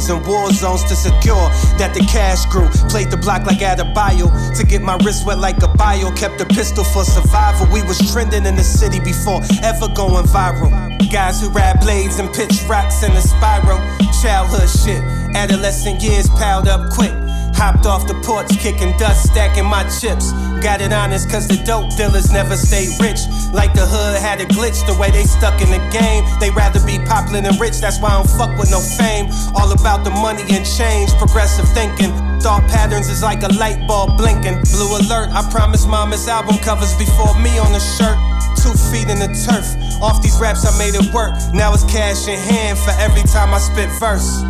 through. 0.00 0.16
And 0.18 0.26
war 0.26 0.50
zones 0.52 0.84
to 0.84 0.96
secure 0.96 1.48
that 1.78 1.92
the 1.94 2.00
cash 2.00 2.44
grew. 2.46 2.68
Played 2.88 3.10
the 3.10 3.16
block 3.16 3.46
like 3.46 3.58
Adebayo 3.58 4.30
to 4.56 4.64
get 4.64 4.82
my 4.82 4.96
wrist 5.04 5.26
wet 5.26 5.38
like 5.38 5.62
a 5.62 5.68
bio. 5.68 6.10
Kept 6.12 6.40
a 6.40 6.46
pistol 6.46 6.84
for 6.84 7.04
survival. 7.04 7.66
We 7.72 7.82
was 7.82 7.98
trending 8.12 8.46
in 8.46 8.56
the 8.56 8.64
city 8.64 9.00
before 9.00 9.40
ever 9.62 9.88
going 9.88 10.26
viral. 10.26 10.70
Guys 11.10 11.40
who 11.40 11.48
ride 11.50 11.80
blades 11.80 12.18
and 12.18 12.32
pitch 12.34 12.62
rocks 12.68 13.02
in 13.02 13.12
a 13.12 13.20
spiral. 13.20 13.78
Childhood 14.22 14.68
shit. 14.68 15.02
Adolescent 15.34 16.02
years 16.02 16.28
piled 16.30 16.68
up 16.68 16.90
quick. 16.92 17.12
Hopped 17.58 17.86
off 17.90 18.06
the 18.06 18.14
porch, 18.22 18.46
kicking 18.62 18.94
dust, 19.02 19.34
stacking 19.34 19.66
my 19.66 19.82
chips. 19.90 20.30
Got 20.62 20.78
it 20.78 20.92
honest, 20.92 21.28
cause 21.28 21.50
the 21.50 21.58
dope 21.66 21.90
dealers 21.98 22.30
never 22.30 22.54
stay 22.54 22.86
rich. 23.02 23.18
Like 23.50 23.74
the 23.74 23.82
hood 23.82 24.22
had 24.22 24.38
a 24.38 24.46
glitch, 24.46 24.78
the 24.86 24.94
way 24.94 25.10
they 25.10 25.26
stuck 25.26 25.58
in 25.58 25.74
the 25.74 25.82
game. 25.90 26.22
They 26.38 26.54
rather 26.54 26.78
be 26.86 27.02
popular 27.02 27.42
than 27.42 27.58
rich, 27.58 27.82
that's 27.82 27.98
why 27.98 28.14
I 28.14 28.22
don't 28.22 28.30
fuck 28.30 28.54
with 28.54 28.70
no 28.70 28.78
fame. 28.78 29.26
All 29.58 29.74
about 29.74 30.06
the 30.06 30.14
money 30.14 30.46
and 30.54 30.62
change, 30.62 31.10
progressive 31.18 31.66
thinking. 31.74 32.14
Thought 32.38 32.62
patterns 32.70 33.10
is 33.10 33.26
like 33.26 33.42
a 33.42 33.50
light 33.58 33.82
bulb 33.90 34.14
blinking. 34.14 34.62
Blue 34.70 34.94
alert, 34.94 35.34
I 35.34 35.42
promised 35.50 35.90
mama's 35.90 36.30
album 36.30 36.62
covers 36.62 36.94
before 36.94 37.34
me 37.42 37.58
on 37.58 37.74
the 37.74 37.82
shirt. 37.82 38.14
Two 38.54 38.70
feet 38.94 39.10
in 39.10 39.18
the 39.18 39.34
turf. 39.34 39.66
Off 39.98 40.22
these 40.22 40.38
raps, 40.38 40.62
I 40.62 40.70
made 40.78 40.94
it 40.94 41.10
work. 41.10 41.34
Now 41.50 41.74
it's 41.74 41.82
cash 41.90 42.30
in 42.30 42.38
hand 42.38 42.78
for 42.78 42.94
every 43.02 43.26
time 43.26 43.50
I 43.50 43.58
spit 43.58 43.90
verse. 43.98 44.46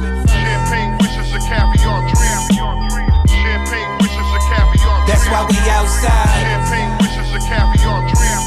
Why 5.31 5.45
we 5.45 5.59
outside. 5.70 6.29
Champagne 6.41 6.93
wishes 7.01 7.29
a 7.37 7.41
caviar 7.45 8.01
dream. 8.09 8.41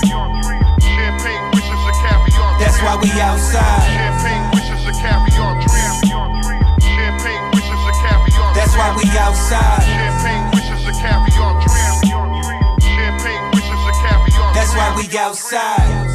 Champagne 0.82 1.44
wishes 1.54 1.82
a 1.86 1.94
caviar 2.02 2.50
dream. 2.52 2.60
That's 2.60 2.80
why 2.82 2.96
we 3.02 3.10
outside. 3.22 3.86
Champagne 3.86 4.46
wishes 4.54 4.82
a 4.90 4.94
caviar 4.98 5.54
dream. 5.62 5.94
Champagne 6.82 7.44
wishes 7.54 7.82
a 7.86 7.94
caviar 8.02 8.54
That's 8.54 8.74
why 8.76 8.90
we 8.98 9.06
outside. 9.18 9.84
Champagne 9.86 10.46
wishes 10.54 10.82
a 10.88 10.94
caviar 10.98 11.54
dream. 11.62 11.94
Champagne 12.82 13.46
wishes 13.54 13.82
a 13.86 13.94
caviar 14.02 14.54
That's 14.54 14.74
why 14.76 14.94
we 14.98 15.06
outside. 15.18 16.11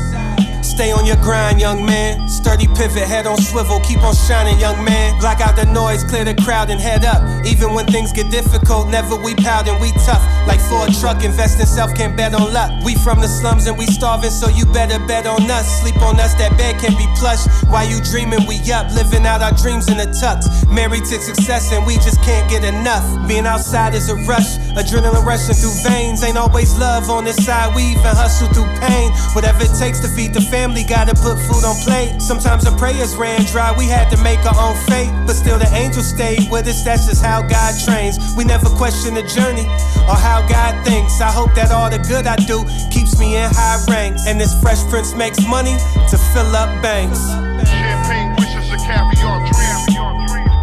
Stay 0.76 0.92
on 0.92 1.06
your 1.06 1.16
grind, 1.24 1.58
young 1.58 1.86
man. 1.86 2.28
Sturdy 2.28 2.66
pivot, 2.76 3.08
head 3.08 3.26
on 3.26 3.40
swivel, 3.40 3.80
keep 3.80 4.02
on 4.02 4.14
shining, 4.14 4.60
young 4.60 4.76
man. 4.84 5.18
Block 5.18 5.40
out 5.40 5.56
the 5.56 5.64
noise, 5.64 6.04
clear 6.04 6.22
the 6.22 6.34
crowd, 6.44 6.68
and 6.68 6.78
head 6.78 7.02
up. 7.02 7.24
Even 7.46 7.72
when 7.72 7.86
things 7.86 8.12
get 8.12 8.30
difficult, 8.30 8.86
never 8.88 9.16
we 9.16 9.34
pout 9.36 9.66
and 9.68 9.80
we 9.80 9.90
tough. 10.04 10.20
Like 10.46 10.60
for 10.60 10.84
a 10.84 10.92
truck, 11.00 11.24
invest 11.24 11.60
in 11.60 11.64
self, 11.64 11.94
can't 11.94 12.14
bet 12.14 12.34
on 12.34 12.52
luck. 12.52 12.84
We 12.84 12.94
from 12.96 13.22
the 13.22 13.26
slums 13.26 13.66
and 13.66 13.78
we 13.78 13.86
starving, 13.86 14.28
so 14.28 14.50
you 14.50 14.66
better 14.66 15.00
bet 15.06 15.26
on 15.26 15.50
us. 15.50 15.80
Sleep 15.80 15.96
on 16.02 16.20
us, 16.20 16.34
that 16.34 16.52
bed 16.58 16.78
can 16.78 16.92
be 17.00 17.08
plush. 17.16 17.48
While 17.72 17.88
you 17.88 18.04
dreaming, 18.04 18.44
we 18.46 18.60
up, 18.70 18.92
living 18.92 19.24
out 19.24 19.40
our 19.40 19.56
dreams 19.56 19.88
in 19.88 19.96
the 19.96 20.12
tux. 20.12 20.44
Married 20.68 21.06
to 21.08 21.16
success, 21.24 21.72
and 21.72 21.86
we 21.86 21.94
just 22.04 22.20
can't 22.20 22.50
get 22.50 22.64
enough. 22.64 23.06
Being 23.26 23.46
outside 23.46 23.94
is 23.94 24.10
a 24.10 24.16
rush, 24.28 24.60
adrenaline 24.76 25.24
rushing 25.24 25.56
through 25.56 25.88
veins. 25.88 26.22
Ain't 26.22 26.36
always 26.36 26.76
love 26.76 27.08
on 27.08 27.24
this 27.24 27.40
side, 27.42 27.74
we 27.74 27.96
even 27.96 28.12
hustle 28.12 28.52
through 28.52 28.68
pain. 28.76 29.10
Whatever 29.32 29.64
it 29.64 29.72
takes 29.80 30.00
to 30.00 30.08
feed 30.08 30.34
the 30.34 30.42
family, 30.42 30.65
gotta 30.86 31.14
put 31.14 31.38
food 31.38 31.64
on 31.64 31.76
plate. 31.84 32.20
Sometimes 32.20 32.64
the 32.64 32.74
prayers 32.76 33.14
ran 33.14 33.44
dry, 33.46 33.74
we 33.76 33.86
had 33.86 34.10
to 34.10 34.16
make 34.22 34.40
our 34.46 34.58
own 34.58 34.74
fate. 34.86 35.10
But 35.26 35.34
still, 35.34 35.58
the 35.58 35.68
angels 35.74 36.08
stayed 36.08 36.50
with 36.50 36.66
us, 36.66 36.82
that's 36.82 37.06
just 37.06 37.22
how 37.22 37.42
God 37.42 37.74
trains. 37.84 38.18
We 38.36 38.44
never 38.44 38.68
question 38.70 39.14
the 39.14 39.22
journey 39.22 39.66
or 40.10 40.16
how 40.18 40.46
God 40.48 40.74
thinks. 40.84 41.20
I 41.20 41.30
hope 41.30 41.54
that 41.54 41.70
all 41.70 41.90
the 41.90 41.98
good 41.98 42.26
I 42.26 42.36
do 42.36 42.64
keeps 42.90 43.18
me 43.18 43.36
in 43.36 43.50
high 43.52 43.78
ranks. 43.88 44.26
And 44.26 44.40
this 44.40 44.54
Fresh 44.60 44.82
Prince 44.90 45.14
makes 45.14 45.38
money 45.46 45.76
to 46.10 46.16
fill 46.32 46.54
up 46.56 46.70
banks. 46.82 47.20
Champagne 47.68 48.34
wishes 48.34 48.66
a 48.72 48.78
caviar 48.82 49.38
dream. 49.46 49.78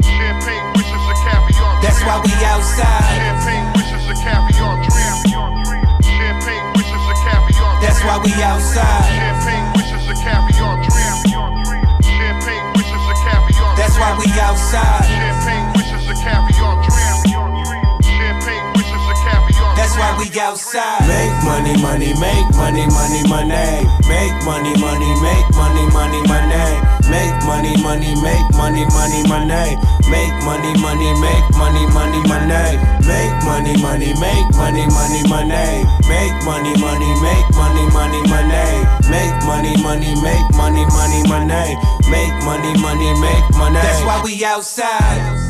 Champagne 0.04 0.68
wishes 0.76 1.04
a 1.08 1.16
caviar 1.24 1.48
dream. 1.48 1.84
That's 1.84 2.02
why 2.04 2.20
we 2.20 2.34
outside. 2.44 3.08
Champagne 3.08 3.68
wishes 3.78 4.04
a 4.10 4.16
caviar 4.20 4.76
dream. 4.84 5.16
Champagne 6.04 6.66
wishes 6.76 7.04
a 7.08 7.16
caviar 7.24 7.72
dream. 7.72 7.82
That's 7.84 8.02
why 8.04 8.20
we 8.20 8.32
outside. 8.44 9.23
Outside. 14.40 15.06
Champagne 15.06 15.74
wishes 15.76 16.08
why 20.04 20.18
we 20.20 20.28
outside. 20.40 21.08
Make 21.08 21.32
money, 21.48 21.76
money, 21.82 22.12
make 22.20 22.48
money, 22.60 22.86
money, 22.92 23.24
money. 23.24 23.88
Make 24.08 24.36
money, 24.44 24.74
money, 24.76 25.12
make 25.24 25.48
money, 25.56 25.86
money, 25.96 26.22
money. 26.28 26.68
Make 27.08 27.36
money, 27.48 27.74
money, 27.80 28.12
make 28.20 28.48
money, 28.60 28.84
money, 28.92 29.22
money. 29.24 29.80
Make 30.12 30.36
money, 30.44 30.74
money, 30.84 31.12
make 31.24 31.48
money, 31.56 31.84
money, 31.96 32.20
money. 32.28 32.76
Make 33.08 33.36
money, 33.48 33.74
money, 33.80 34.12
make 34.20 34.48
money, 34.60 34.86
money, 34.92 35.22
money. 35.32 35.88
Make 36.08 36.36
money, 36.44 36.74
money, 36.84 37.12
make 37.24 37.48
money, 37.56 37.86
money, 37.96 38.22
money. 38.28 38.68
Make 39.08 39.36
money, 39.48 39.74
money, 39.80 40.12
make 40.20 40.48
money, 40.60 40.84
money, 40.92 41.22
money. 41.32 41.78
Make 42.12 42.36
money, 42.44 42.74
money, 42.82 43.12
make 43.24 43.46
money. 43.56 43.80
That's 43.80 44.04
why 44.04 44.22
we 44.24 44.44
outside. 44.44 45.43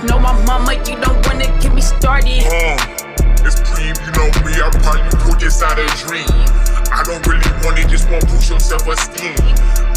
Niggas 0.00 0.08
know 0.08 0.18
my 0.18 0.32
mama, 0.44 0.74
you 0.74 0.96
don't 1.00 1.26
wanna 1.26 1.46
get 1.60 1.74
me 1.74 1.82
started. 1.82 2.42
Uh, 2.46 2.76
it's 3.44 3.60
cream, 3.60 3.94
you 4.04 4.12
know 4.12 4.28
me, 4.44 4.52
I 4.56 4.70
probably 4.82 5.18
pulled 5.20 5.40
this 5.40 5.62
out 5.62 5.78
of 5.78 5.86
dream. 6.00 6.26
I 6.92 7.02
don't 7.04 7.24
really 7.26 7.48
want 7.64 7.78
it, 7.78 7.88
just 7.88 8.08
want 8.10 8.22
to 8.22 8.34
push 8.34 8.50
your 8.50 8.60
self-esteem. 8.60 9.36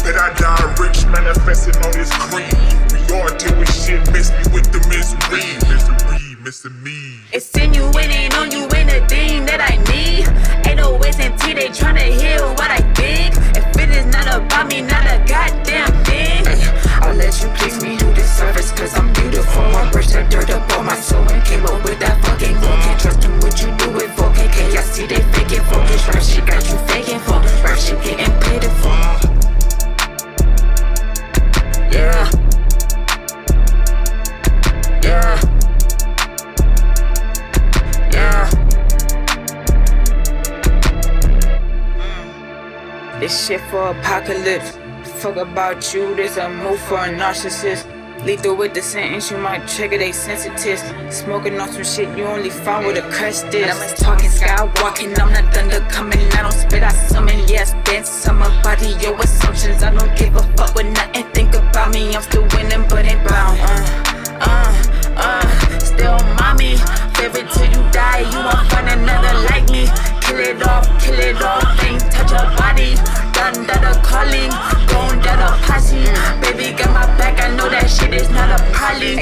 Bet 0.04 0.16
I 0.16 0.32
die 0.34 0.74
rich, 0.78 1.06
manifesting 1.06 1.76
on 1.82 1.92
this 1.92 2.12
cream. 2.28 2.52
We 2.92 3.00
all 3.14 3.28
deal 3.36 3.58
with 3.58 3.72
shit, 3.72 4.00
miss 4.12 4.30
me 4.30 4.44
with 4.52 4.70
the 4.72 4.80
misery. 4.88 5.56
Misery, 5.68 6.23
missing 6.44 6.82
me. 6.82 7.20
Insinuating 7.32 8.30
on 8.34 8.52
you 8.52 8.68
ain't 8.76 8.92
a 8.92 9.00
thing 9.08 9.46
that 9.46 9.64
I 9.64 9.80
need. 9.88 10.28
Ain't 10.68 10.76
no 10.76 10.94
ways 10.98 11.18
in 11.18 11.32
tea, 11.38 11.54
they 11.54 11.68
tryna 11.68 12.04
hear 12.20 12.38
what 12.60 12.70
I 12.70 12.84
think. 12.92 13.32
If 13.56 13.64
it 13.80 13.88
is 13.88 14.04
not 14.12 14.28
about 14.28 14.68
me, 14.68 14.82
not 14.82 15.08
a 15.08 15.24
goddamn 15.24 15.88
thing. 16.04 16.44
I'll 17.00 17.16
let 17.16 17.32
you 17.40 17.48
please 17.56 17.80
me, 17.82 17.92
you 17.96 18.12
deserve 18.12 18.56
it, 18.58 18.68
cause 18.76 18.92
I'm 18.94 19.10
beautiful. 19.14 19.62
I 19.62 19.90
brush 19.90 20.12
that 20.12 20.30
dirt 20.30 20.50
up 20.50 20.70
on 20.76 20.84
my 20.84 21.00
soul 21.00 21.24
and 21.32 21.42
came 21.46 21.64
up 21.64 21.82
with 21.82 21.98
that 22.00 22.20
fucking 22.20 22.60
goal. 22.60 22.76
Can't 22.84 23.00
trust 23.00 23.24
in 23.24 23.32
what 23.40 23.56
you 23.64 23.72
do 23.80 23.88
with 23.96 24.12
4KK. 24.12 24.76
I 24.76 24.82
see 24.84 25.06
they 25.06 25.24
faking 25.32 25.64
focus. 25.64 26.04
Rap 26.12 26.22
shit 26.22 26.44
got 26.44 26.60
you 26.68 26.76
faking 26.92 27.20
for. 27.24 27.40
Rap 27.64 27.78
shit 27.80 27.96
getting 28.04 28.32
paid 28.44 28.68
for. 28.84 28.92
Uh-huh. 28.92 29.32
Yeah. 31.90 32.43
This 43.24 43.46
shit 43.46 43.62
for 43.70 43.88
apocalypse. 43.88 44.76
Fuck 45.22 45.36
about 45.36 45.94
you, 45.94 46.14
this 46.14 46.36
a 46.36 46.46
move 46.46 46.78
for 46.80 46.98
a 46.98 47.08
narcissist. 47.08 47.86
Lethal 48.22 48.54
with 48.54 48.74
the 48.74 48.82
sentence, 48.82 49.30
you 49.30 49.38
might 49.38 49.66
trigger 49.66 49.96
they 49.96 50.12
sensitives. 50.12 50.82
Smoking 51.08 51.58
on 51.58 51.72
some 51.72 51.84
shit 51.84 52.18
you 52.18 52.24
only 52.24 52.50
find 52.50 52.86
with 52.86 52.98
a 52.98 53.10
crest 53.10 53.46
is. 53.46 53.64
I'm 53.66 53.96
talking 53.96 54.28
skywalking, 54.28 55.18
I'm 55.18 55.32
not 55.32 55.54
thunder 55.54 55.80
coming. 55.88 56.20
I 56.32 56.42
don't 56.42 56.52
spit, 56.52 56.82
I 56.82 56.92
summon. 56.92 57.38
Yes, 57.48 57.72
dance 57.84 58.28
on 58.28 58.40
my 58.40 58.62
body, 58.62 58.94
your 59.00 59.18
assumptions. 59.18 59.82
I 59.82 59.94
don't 59.94 60.14
give 60.18 60.36
a 60.36 60.42
fuck 60.58 60.74
with 60.74 60.92
nothing. 60.92 61.24
Think 61.32 61.54
about 61.54 61.94
me, 61.94 62.14
I'm 62.14 62.20
still 62.20 62.46
winning, 62.52 62.86
but 62.90 63.06
ain't 63.06 63.26
bound. 63.26 63.58
Uh, 63.58 64.36
uh, 64.40 65.14
uh, 65.16 65.63
still 65.94 66.18
mommy. 66.38 66.76
Favorite 67.16 67.50
till 67.54 67.70
you 67.70 67.82
die, 67.90 68.26
you 68.26 68.40
won't 68.42 68.66
find 68.70 68.88
another 68.90 69.34
like 69.48 69.66
me. 69.70 69.86
Kill 70.20 70.40
it 70.40 70.62
off, 70.66 70.84
kill 71.00 71.18
it 71.18 71.40
off, 71.40 71.64
ain't 71.86 72.02
touch 72.10 72.30
your 72.30 72.46
body. 72.58 72.98
Done 73.34 73.66
that 73.66 73.82
a 73.86 73.94
calling, 74.02 74.50
going 74.90 75.20
that 75.22 75.40
a 75.40 75.50
posse. 75.66 76.04
Baby 76.42 76.76
got 76.76 76.90
my 76.92 77.06
back, 77.16 77.40
I 77.40 77.54
know 77.54 77.68
that 77.70 77.88
shit 77.88 78.12
is 78.14 78.28
not 78.30 78.50
a 78.50 78.60
poly. 78.74 79.14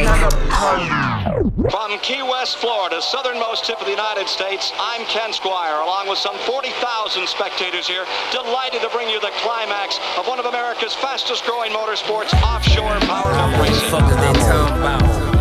From 1.70 1.98
Key 2.00 2.22
West, 2.22 2.58
Florida, 2.58 3.00
southernmost 3.00 3.64
tip 3.64 3.78
of 3.80 3.86
the 3.86 3.92
United 3.92 4.28
States, 4.28 4.72
I'm 4.80 5.04
Ken 5.06 5.30
Squier, 5.32 5.82
along 5.84 6.08
with 6.08 6.18
some 6.18 6.36
40,000 6.48 7.26
spectators 7.28 7.86
here, 7.86 8.04
delighted 8.32 8.82
to 8.82 8.88
bring 8.90 9.08
you 9.08 9.20
the 9.20 9.32
climax 9.42 9.98
of 10.18 10.26
one 10.26 10.40
of 10.40 10.46
America's 10.46 10.94
fastest 10.94 11.44
growing 11.44 11.72
motorsports, 11.72 12.32
offshore 12.42 12.98
powerboat 13.06 13.60
racing. 13.60 15.31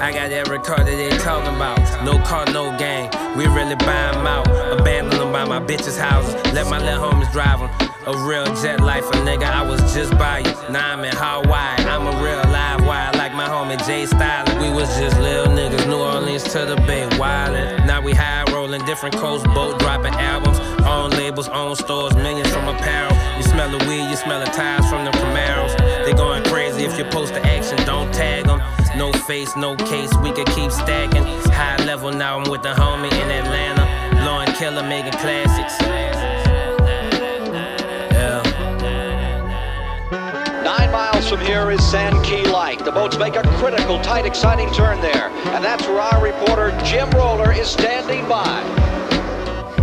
I 0.00 0.12
got 0.12 0.32
every 0.32 0.58
car 0.58 0.78
that 0.78 0.86
they 0.86 1.10
talking 1.18 1.54
about. 1.54 1.78
No 2.04 2.18
car, 2.24 2.44
no 2.46 2.76
gang. 2.78 3.10
We 3.36 3.46
really 3.46 3.76
buy 3.76 4.12
'em 4.12 4.26
out. 4.26 4.46
Abandon 4.78 5.18
them 5.18 5.32
by 5.32 5.44
my 5.44 5.60
bitches' 5.60 5.98
houses. 5.98 6.34
Let 6.52 6.68
my 6.68 6.78
little 6.78 7.10
homies 7.10 7.30
drive 7.32 7.62
'em. 7.62 7.70
A 8.06 8.16
real 8.28 8.44
jet 8.62 8.80
life, 8.80 9.08
a 9.10 9.16
nigga. 9.28 9.44
I 9.50 9.62
was 9.62 9.80
just 9.94 10.16
by 10.18 10.38
you. 10.38 10.52
Now 10.68 10.92
I'm 10.92 11.04
in 11.04 11.16
Hawaii. 11.16 11.84
I'm 11.88 12.06
a 12.06 12.12
real 12.22 12.42
live 12.52 12.84
wire 12.84 13.10
like 13.14 13.34
my 13.34 13.48
homie 13.48 13.78
Jay 13.86 14.04
Styles. 14.04 14.52
We 14.60 14.68
was 14.70 14.88
just 14.98 15.18
little 15.20 15.46
niggas. 15.46 15.86
New 15.86 16.02
Orleans 16.02 16.44
to 16.52 16.66
the 16.66 16.76
Bay, 16.86 17.08
wildin'. 17.18 17.86
Now 17.86 18.00
we 18.02 18.12
high 18.12 18.44
rolling, 18.52 18.84
different 18.84 19.16
coast 19.16 19.46
boat 19.54 19.78
dropping 19.78 20.14
albums. 20.14 20.60
Own 20.86 21.10
labels, 21.10 21.48
own 21.48 21.76
stores, 21.76 22.14
millions 22.14 22.50
from 22.50 22.68
apparel. 22.68 23.16
You 23.38 23.42
smell 23.44 23.70
the 23.70 23.78
weed, 23.86 24.04
you 24.10 24.16
smell 24.16 24.40
the 24.40 24.50
tires 24.50 24.86
from 24.90 25.04
the 25.06 25.12
Camaros. 25.12 25.74
They 26.04 26.12
going 26.12 26.42
crazy 26.44 26.84
if 26.84 26.98
you 26.98 27.04
post 27.04 27.32
the 27.32 27.42
action, 27.46 27.78
don't 27.86 28.12
tag 28.12 28.44
them. 28.44 28.60
No 28.96 29.12
face, 29.12 29.56
no 29.56 29.74
case, 29.76 30.12
we 30.22 30.30
could 30.32 30.46
keep 30.48 30.70
stacking. 30.70 31.24
High 31.52 31.84
level, 31.84 32.12
now 32.12 32.38
I'm 32.38 32.48
with 32.50 32.62
the 32.62 32.74
homie 32.74 33.12
in 33.12 33.30
Atlanta. 33.30 33.82
And 34.24 34.54
Killer 34.56 34.82
making 34.82 35.12
classics. 35.12 35.76
Yeah. 38.12 38.42
Nine 40.64 40.90
miles 40.90 41.28
from 41.28 41.40
here 41.40 41.70
is 41.70 41.82
Sand 41.88 42.24
Key 42.24 42.44
Light. 42.46 42.84
The 42.84 42.90
boats 42.90 43.18
make 43.18 43.36
a 43.36 43.42
critical, 43.58 44.00
tight, 44.00 44.26
exciting 44.26 44.72
turn 44.72 45.00
there. 45.00 45.28
And 45.54 45.64
that's 45.64 45.86
where 45.86 46.00
our 46.00 46.22
reporter, 46.22 46.70
Jim 46.84 47.10
Roller, 47.10 47.52
is 47.52 47.68
standing 47.68 48.26
by. 48.28 48.62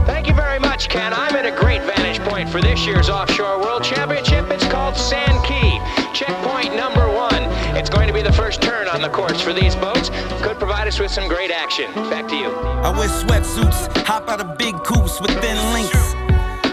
Thank 0.05 0.27
you 0.27 0.33
very 0.33 0.59
much, 0.59 0.89
Ken. 0.89 1.13
I'm 1.13 1.35
at 1.35 1.45
a 1.45 1.51
great 1.51 1.81
vantage 1.83 2.19
point 2.27 2.49
for 2.49 2.61
this 2.61 2.85
year's 2.85 3.09
Offshore 3.09 3.59
World 3.59 3.83
Championship. 3.83 4.49
It's 4.49 4.67
called 4.67 4.97
Sand 4.97 5.45
Key. 5.45 5.79
Checkpoint 6.13 6.75
number 6.75 7.07
one. 7.07 7.40
It's 7.77 7.89
going 7.89 8.07
to 8.07 8.13
be 8.13 8.21
the 8.21 8.33
first 8.33 8.61
turn 8.61 8.87
on 8.87 9.01
the 9.01 9.09
course 9.09 9.41
for 9.41 9.53
these 9.53 9.75
boats. 9.75 10.09
Could 10.41 10.57
provide 10.57 10.87
us 10.87 10.99
with 10.99 11.11
some 11.11 11.27
great 11.27 11.51
action. 11.51 11.91
Back 12.09 12.27
to 12.29 12.35
you. 12.35 12.49
I 12.49 12.89
wear 12.97 13.07
sweatsuits, 13.07 14.05
hop 14.05 14.29
out 14.29 14.41
of 14.41 14.57
big 14.57 14.75
coops 14.83 15.19
with 15.21 15.31
thin 15.41 15.57
links. 15.73 16.15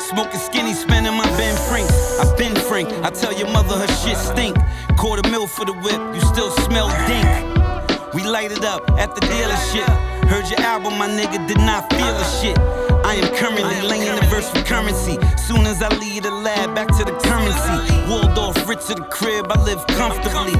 Smoking 0.09 0.41
skinny, 0.41 0.75
spending 0.75 1.15
my 1.15 1.27
Ben 1.37 1.57
Franks. 1.69 2.19
I've 2.19 2.37
been 2.37 2.55
frank, 2.55 2.89
I 3.05 3.11
tell 3.11 3.33
your 3.33 3.49
mother 3.49 3.77
her 3.79 3.87
shit 3.87 4.17
stink. 4.17 4.57
Quarter 4.97 5.29
mil 5.31 5.47
for 5.47 5.65
the 5.65 5.75
whip, 5.75 6.01
you 6.15 6.21
still 6.21 6.51
smell 6.67 6.89
dink. 7.07 8.15
We 8.15 8.25
light 8.25 8.53
it 8.53 8.65
up 8.65 8.91
at 8.93 9.15
the 9.15 9.21
dealership. 9.21 9.89
Heard 10.29 10.49
your 10.51 10.61
album, 10.61 10.99
my 10.99 11.09
nigga, 11.09 11.47
did 11.47 11.59
not 11.59 11.93
feel 11.93 12.17
a 12.17 12.25
shit. 12.41 12.59
I 13.05 13.15
am 13.15 13.35
currently 13.37 13.81
laying 13.87 14.15
the 14.17 14.27
verse 14.27 14.51
for 14.51 14.63
currency. 14.63 15.19
Soon 15.37 15.67
as 15.67 15.83
I 15.83 15.89
leave 15.97 16.25
the 16.25 16.31
lab, 16.31 16.75
back 16.75 16.89
to 16.89 17.05
the 17.05 17.13
currency. 17.25 18.11
Waldorf, 18.11 18.69
rich 18.69 18.87
to 18.87 18.95
the 18.95 19.05
crib, 19.05 19.47
I 19.51 19.63
live 19.63 19.87
comfortably, 19.89 20.57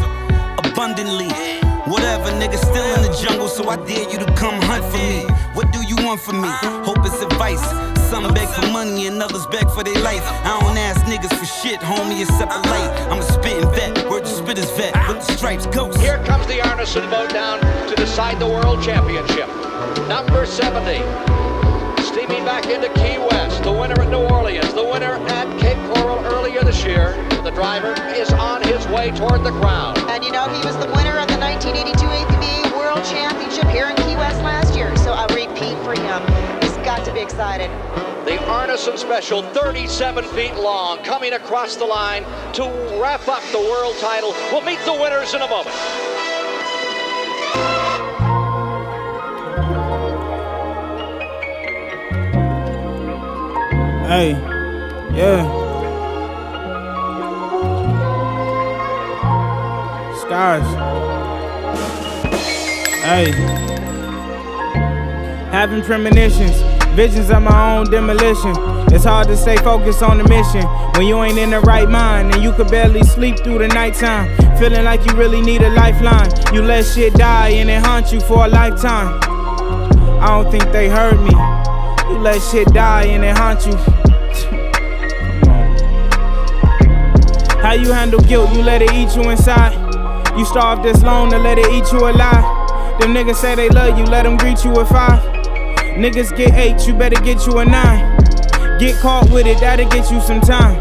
abundantly. 0.59 1.29
Whatever, 1.87 2.31
nigga, 2.37 2.59
still 2.59 2.85
in 2.97 3.03
the 3.03 3.17
jungle, 3.23 3.49
so 3.49 3.69
I 3.69 3.77
dare 3.77 4.11
you 4.11 4.19
to 4.19 4.31
come 4.35 4.61
hunt 4.63 4.85
for 4.85 4.99
me. 4.99 5.25
What 5.55 5.73
do 5.73 5.81
you 5.83 5.97
want 6.05 6.21
from 6.21 6.43
me? 6.43 6.49
Hope 6.85 6.99
it's 7.07 7.23
advice. 7.23 7.65
Some 8.11 8.33
beg 8.35 8.49
for 8.49 8.67
money 8.69 9.07
and 9.07 9.23
others 9.23 9.47
beg 9.47 9.69
for 9.71 9.85
their 9.85 10.01
life. 10.03 10.23
I 10.45 10.59
don't 10.61 10.77
ask 10.77 11.01
niggas 11.07 11.35
for 11.39 11.45
shit, 11.45 11.81
homie, 11.81 12.23
except 12.23 12.53
a 12.53 12.61
light. 12.69 12.91
I'm 13.11 13.21
a 13.21 13.23
spitting 13.23 13.71
vet, 13.73 14.11
word 14.11 14.25
to 14.25 14.31
spit 14.31 14.59
is 14.59 14.71
vet, 14.73 14.95
with 15.09 15.27
the 15.27 15.33
stripes 15.33 15.67
ghost. 15.67 15.99
Here 15.99 16.23
comes 16.25 16.47
the 16.47 16.59
Arneson 16.59 17.09
boat 17.11 17.31
down 17.31 17.61
to 17.89 17.95
decide 17.97 18.39
the 18.39 18.47
World 18.47 18.83
Championship. 18.83 19.49
Number 20.09 20.45
70. 20.47 21.38
Steaming 22.09 22.43
back 22.43 22.65
into 22.71 22.89
Key 22.95 23.19
West. 23.19 23.63
The 23.63 23.71
winner 23.71 24.01
at 24.01 24.09
New 24.09 24.25
Orleans. 24.33 24.73
The 24.73 24.83
winner 24.83 25.21
at 25.29 25.61
Cape 25.61 25.77
Coral 25.93 26.25
earlier 26.25 26.63
this 26.63 26.83
year. 26.83 27.13
The 27.45 27.51
driver 27.51 27.93
is 28.15 28.33
on 28.33 28.63
his 28.63 28.87
way 28.89 29.11
toward 29.11 29.45
the 29.45 29.51
crown. 29.61 29.95
And 30.09 30.25
you 30.25 30.33
know, 30.33 30.49
he 30.49 30.65
was 30.65 30.75
the 30.79 30.91
winner 30.97 31.19
of 31.19 31.29
the 31.29 31.37
1982 31.37 32.01
APBA 32.01 32.79
World 32.79 33.05
Championship 33.05 33.69
here 33.69 33.91
in 33.91 33.97
Key 33.97 34.17
West 34.17 34.41
last 34.41 34.75
year. 34.75 34.97
So 34.97 35.13
a 35.13 35.27
repeat 35.35 35.77
for 35.85 35.93
him. 35.93 36.25
He's 36.63 36.77
got 36.79 37.05
to 37.05 37.13
be 37.13 37.21
excited. 37.21 37.69
The 38.25 38.41
Arneson 38.49 38.97
Special, 38.97 39.43
37 39.43 40.25
feet 40.29 40.55
long, 40.55 41.05
coming 41.05 41.35
across 41.35 41.77
the 41.77 41.85
line 41.85 42.25
to 42.55 42.65
wrap 42.99 43.29
up 43.29 43.43
the 43.53 43.61
world 43.61 43.97
title. 44.01 44.33
We'll 44.51 44.63
meet 44.63 44.81
the 44.87 44.95
winners 44.95 45.35
in 45.35 45.43
a 45.43 45.49
moment. 45.49 45.77
Hey, 54.09 54.31
yeah. 55.13 55.45
Skies. 60.17 60.65
Hey. 63.05 63.33
Having 65.53 65.83
premonitions, 65.83 66.57
visions 66.97 67.29
of 67.29 67.43
my 67.43 67.77
own 67.77 67.91
demolition. 67.91 68.55
It's 68.95 69.05
hard 69.05 69.29
to 69.29 69.37
stay 69.37 69.59
focused 69.59 70.03
on 70.03 70.17
the 70.17 70.25
mission 70.25 70.63
when 70.97 71.07
you 71.07 71.23
ain't 71.23 71.37
in 71.37 71.51
the 71.51 71.61
right 71.61 71.87
mind 71.87 72.35
and 72.35 72.43
you 72.43 72.55
could 72.55 72.71
barely 72.71 73.03
sleep 73.03 73.37
through 73.41 73.59
the 73.59 73.69
nighttime. 73.69 74.35
Feeling 74.57 74.85
like 74.85 75.05
you 75.05 75.15
really 75.19 75.43
need 75.43 75.61
a 75.61 75.69
lifeline. 75.69 76.31
You 76.55 76.63
let 76.63 76.87
shit 76.87 77.13
die 77.13 77.51
and 77.51 77.69
it 77.69 77.85
haunt 77.85 78.11
you 78.11 78.21
for 78.21 78.47
a 78.47 78.49
lifetime. 78.49 79.21
I 80.23 80.29
don't 80.29 80.51
think 80.51 80.73
they 80.73 80.89
heard 80.89 81.21
me. 81.21 81.33
You 82.11 82.19
let 82.21 82.41
shit 82.41 82.69
die 82.69 83.05
and 83.05 83.23
it 83.23 83.37
haunt 83.37 83.67
you. 83.67 83.98
How 87.69 87.75
you 87.75 87.93
handle 87.93 88.21
guilt? 88.21 88.51
You 88.55 88.63
let 88.63 88.81
it 88.81 88.91
eat 88.95 89.15
you 89.15 89.29
inside. 89.29 89.75
You 90.39 90.47
starve 90.47 90.83
this 90.83 91.03
long 91.03 91.29
to 91.29 91.39
let 91.39 91.59
it 91.59 91.67
eat 91.67 91.93
you 91.93 91.99
alive. 91.99 92.99
Them 92.99 93.13
niggas 93.13 93.37
say 93.37 93.57
they 93.57 93.69
love 93.69 93.99
you, 93.99 94.05
let 94.05 94.23
them 94.23 94.39
greet 94.39 94.65
you 94.65 94.71
with 94.71 94.89
five. 94.89 95.21
Niggas 95.93 96.35
get 96.35 96.55
eight, 96.55 96.87
you 96.87 96.95
better 96.95 97.21
get 97.21 97.47
you 97.47 97.59
a 97.59 97.67
nine. 97.67 98.17
Get 98.79 98.99
caught 99.03 99.29
with 99.29 99.47
it, 99.47 99.61
that'll 99.61 99.87
get 99.91 100.11
you 100.11 100.19
some 100.23 100.41
time. 100.41 100.81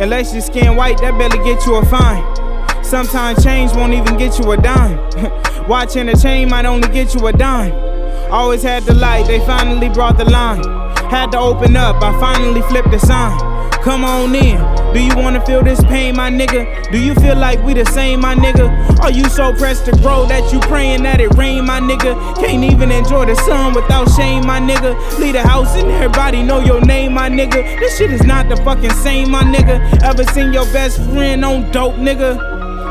Unless 0.00 0.32
your 0.32 0.40
skin 0.40 0.74
white, 0.74 0.96
that 1.02 1.18
better 1.18 1.36
get 1.44 1.66
you 1.66 1.74
a 1.74 1.84
fine. 1.84 2.24
Sometimes 2.82 3.44
change 3.44 3.74
won't 3.74 3.92
even 3.92 4.16
get 4.16 4.38
you 4.38 4.52
a 4.52 4.56
dime. 4.56 4.96
Watching 5.68 6.08
a 6.08 6.16
chain 6.16 6.48
might 6.48 6.64
only 6.64 6.88
get 6.88 7.14
you 7.14 7.26
a 7.26 7.32
dime. 7.34 7.74
Always 8.32 8.62
had 8.62 8.84
the 8.84 8.94
light, 8.94 9.26
they 9.26 9.40
finally 9.40 9.90
brought 9.90 10.16
the 10.16 10.24
line. 10.24 10.64
Had 11.10 11.30
to 11.32 11.38
open 11.38 11.76
up, 11.76 12.02
I 12.02 12.18
finally 12.18 12.62
flipped 12.62 12.90
the 12.90 13.00
sign. 13.00 13.51
Come 13.82 14.04
on 14.04 14.32
in. 14.36 14.58
Do 14.94 15.00
you 15.02 15.16
wanna 15.16 15.44
feel 15.44 15.60
this 15.64 15.82
pain, 15.84 16.14
my 16.14 16.30
nigga? 16.30 16.92
Do 16.92 16.98
you 16.98 17.16
feel 17.16 17.34
like 17.34 17.60
we 17.64 17.74
the 17.74 17.84
same, 17.86 18.20
my 18.20 18.32
nigga? 18.32 18.70
Are 19.00 19.10
you 19.10 19.24
so 19.24 19.52
pressed 19.54 19.86
to 19.86 19.92
grow 20.00 20.24
that 20.26 20.52
you 20.52 20.60
praying 20.60 21.02
that 21.02 21.20
it 21.20 21.34
rain, 21.34 21.66
my 21.66 21.80
nigga? 21.80 22.14
Can't 22.36 22.62
even 22.62 22.92
enjoy 22.92 23.26
the 23.26 23.34
sun 23.34 23.74
without 23.74 24.08
shame, 24.12 24.46
my 24.46 24.60
nigga. 24.60 24.94
Leave 25.18 25.32
the 25.32 25.42
house 25.42 25.74
and 25.74 25.90
everybody 25.90 26.44
know 26.44 26.60
your 26.60 26.80
name, 26.80 27.14
my 27.14 27.28
nigga. 27.28 27.80
This 27.80 27.98
shit 27.98 28.12
is 28.12 28.22
not 28.22 28.48
the 28.48 28.56
fucking 28.58 28.94
same, 29.02 29.32
my 29.32 29.42
nigga. 29.42 30.00
Ever 30.04 30.22
seen 30.26 30.52
your 30.52 30.66
best 30.66 30.98
friend 31.10 31.44
on 31.44 31.68
dope, 31.72 31.96
nigga? 31.96 32.38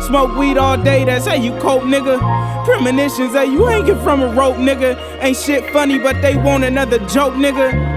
Smoke 0.08 0.36
weed 0.36 0.58
all 0.58 0.76
day, 0.76 1.06
that's 1.06 1.26
how 1.26 1.36
you 1.36 1.52
cope, 1.60 1.84
nigga. 1.84 2.20
Premonitions 2.66 3.32
that 3.32 3.48
you 3.48 3.66
hanging 3.66 4.02
from 4.02 4.22
a 4.22 4.28
rope, 4.34 4.58
nigga. 4.58 4.98
Ain't 5.22 5.38
shit 5.38 5.72
funny, 5.72 6.00
but 6.00 6.22
they 6.22 6.36
want 6.36 6.66
another 6.66 6.98
joke, 7.08 7.36
nigga. 7.36 7.91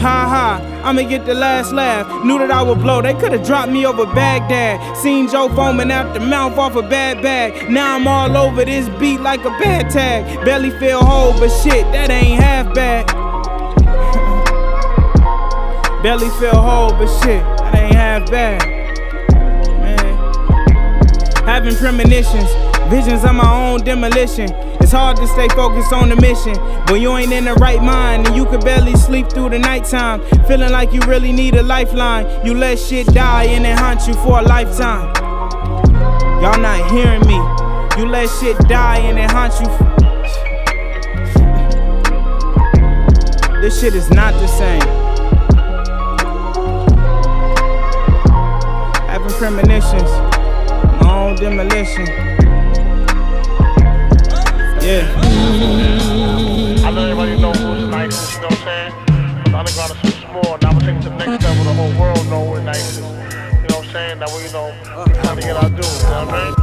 Ha 0.00 0.26
ha, 0.26 0.82
I'ma 0.82 1.02
get 1.02 1.26
the 1.26 1.34
last 1.34 1.72
laugh. 1.72 2.06
Knew 2.24 2.38
that 2.38 2.50
I 2.50 2.62
would 2.62 2.80
blow, 2.80 3.02
they 3.02 3.12
could've 3.12 3.46
dropped 3.46 3.70
me 3.70 3.84
over 3.84 4.06
Baghdad. 4.06 4.96
Seen 4.96 5.28
Joe 5.28 5.50
foaming 5.50 5.92
out 5.92 6.14
the 6.14 6.20
mouth 6.20 6.56
off 6.56 6.74
a 6.74 6.80
bad 6.80 7.22
bag. 7.22 7.70
Now 7.70 7.96
I'm 7.96 8.08
all 8.08 8.34
over 8.34 8.64
this 8.64 8.88
beat 8.98 9.20
like 9.20 9.44
a 9.44 9.50
bad 9.60 9.90
tag. 9.90 10.42
Belly 10.42 10.70
feel 10.78 11.04
whole, 11.04 11.32
but 11.38 11.50
shit, 11.50 11.84
that 11.92 12.08
ain't 12.08 12.42
half 12.42 12.74
bad. 12.74 13.06
Belly 16.02 16.30
feel 16.40 16.56
whole, 16.56 16.92
but 16.92 17.08
shit, 17.20 17.44
that 17.58 17.74
ain't 17.74 17.94
half 17.94 18.30
bad. 18.30 18.62
Man. 19.82 21.44
Having 21.44 21.76
premonitions, 21.76 22.50
visions 22.88 23.22
of 23.22 23.34
my 23.34 23.52
own 23.52 23.84
demolition. 23.84 24.48
It's 24.90 24.96
hard 24.96 25.18
to 25.18 25.26
stay 25.28 25.46
focused 25.50 25.92
on 25.92 26.08
the 26.08 26.16
mission 26.16 26.56
when 26.86 27.00
you 27.00 27.16
ain't 27.16 27.32
in 27.32 27.44
the 27.44 27.54
right 27.54 27.80
mind 27.80 28.26
and 28.26 28.34
you 28.34 28.44
can 28.44 28.58
barely 28.58 28.96
sleep 28.96 29.30
through 29.30 29.50
the 29.50 29.58
nighttime. 29.60 30.20
Feeling 30.48 30.72
like 30.72 30.92
you 30.92 30.98
really 31.06 31.30
need 31.30 31.54
a 31.54 31.62
lifeline. 31.62 32.26
You 32.44 32.54
let 32.54 32.76
shit 32.76 33.06
die 33.06 33.44
and 33.44 33.64
it 33.64 33.78
haunt 33.78 34.08
you 34.08 34.14
for 34.14 34.40
a 34.40 34.42
lifetime. 34.42 35.14
Y'all 36.42 36.60
not 36.60 36.90
hearing 36.90 37.20
me. 37.20 37.36
You 38.02 38.10
let 38.10 38.28
shit 38.40 38.58
die 38.66 38.98
and 38.98 39.16
it 39.16 39.30
haunt 39.30 39.54
you. 39.60 39.68
This 43.60 43.80
shit 43.80 43.94
is 43.94 44.10
not 44.10 44.34
the 44.34 44.48
same. 44.48 44.82
Having 49.06 49.38
premonitions, 49.38 50.10
my 51.00 51.14
own 51.14 51.36
demolition. 51.36 52.29
Yeah. 54.90 55.06
I 56.84 56.90
know 56.90 57.04
everybody 57.04 57.40
know 57.40 57.52
who's 57.52 57.86
nice, 57.86 58.34
you 58.34 58.40
know 58.40 58.48
what 58.48 58.58
I'm 58.58 58.64
saying? 58.66 58.92
The 59.44 59.56
underground 59.56 59.92
is 59.92 59.98
so 60.02 60.10
small, 60.26 60.58
now 60.62 60.74
we're 60.74 60.80
taking 60.80 61.00
to 61.02 61.10
the 61.10 61.16
next 61.16 61.44
level, 61.44 61.62
the 61.62 61.74
whole 61.74 61.94
world 61.94 62.26
know 62.26 62.42
we're 62.50 62.60
nice. 62.60 62.96
You 62.98 63.04
know 63.04 63.12
what 63.70 63.86
I'm 63.86 63.92
saying? 63.92 64.18
That 64.18 64.30
way, 64.30 64.42
you 64.46 64.52
know, 64.52 64.74
we 65.06 65.12
trying 65.22 65.36
to 65.36 65.42
get 65.42 65.54
our 65.54 65.70
due, 65.70 65.86
you 65.86 66.10
know 66.10 66.26
what 66.26 66.34
I 66.34 66.42
mean? 66.42 66.54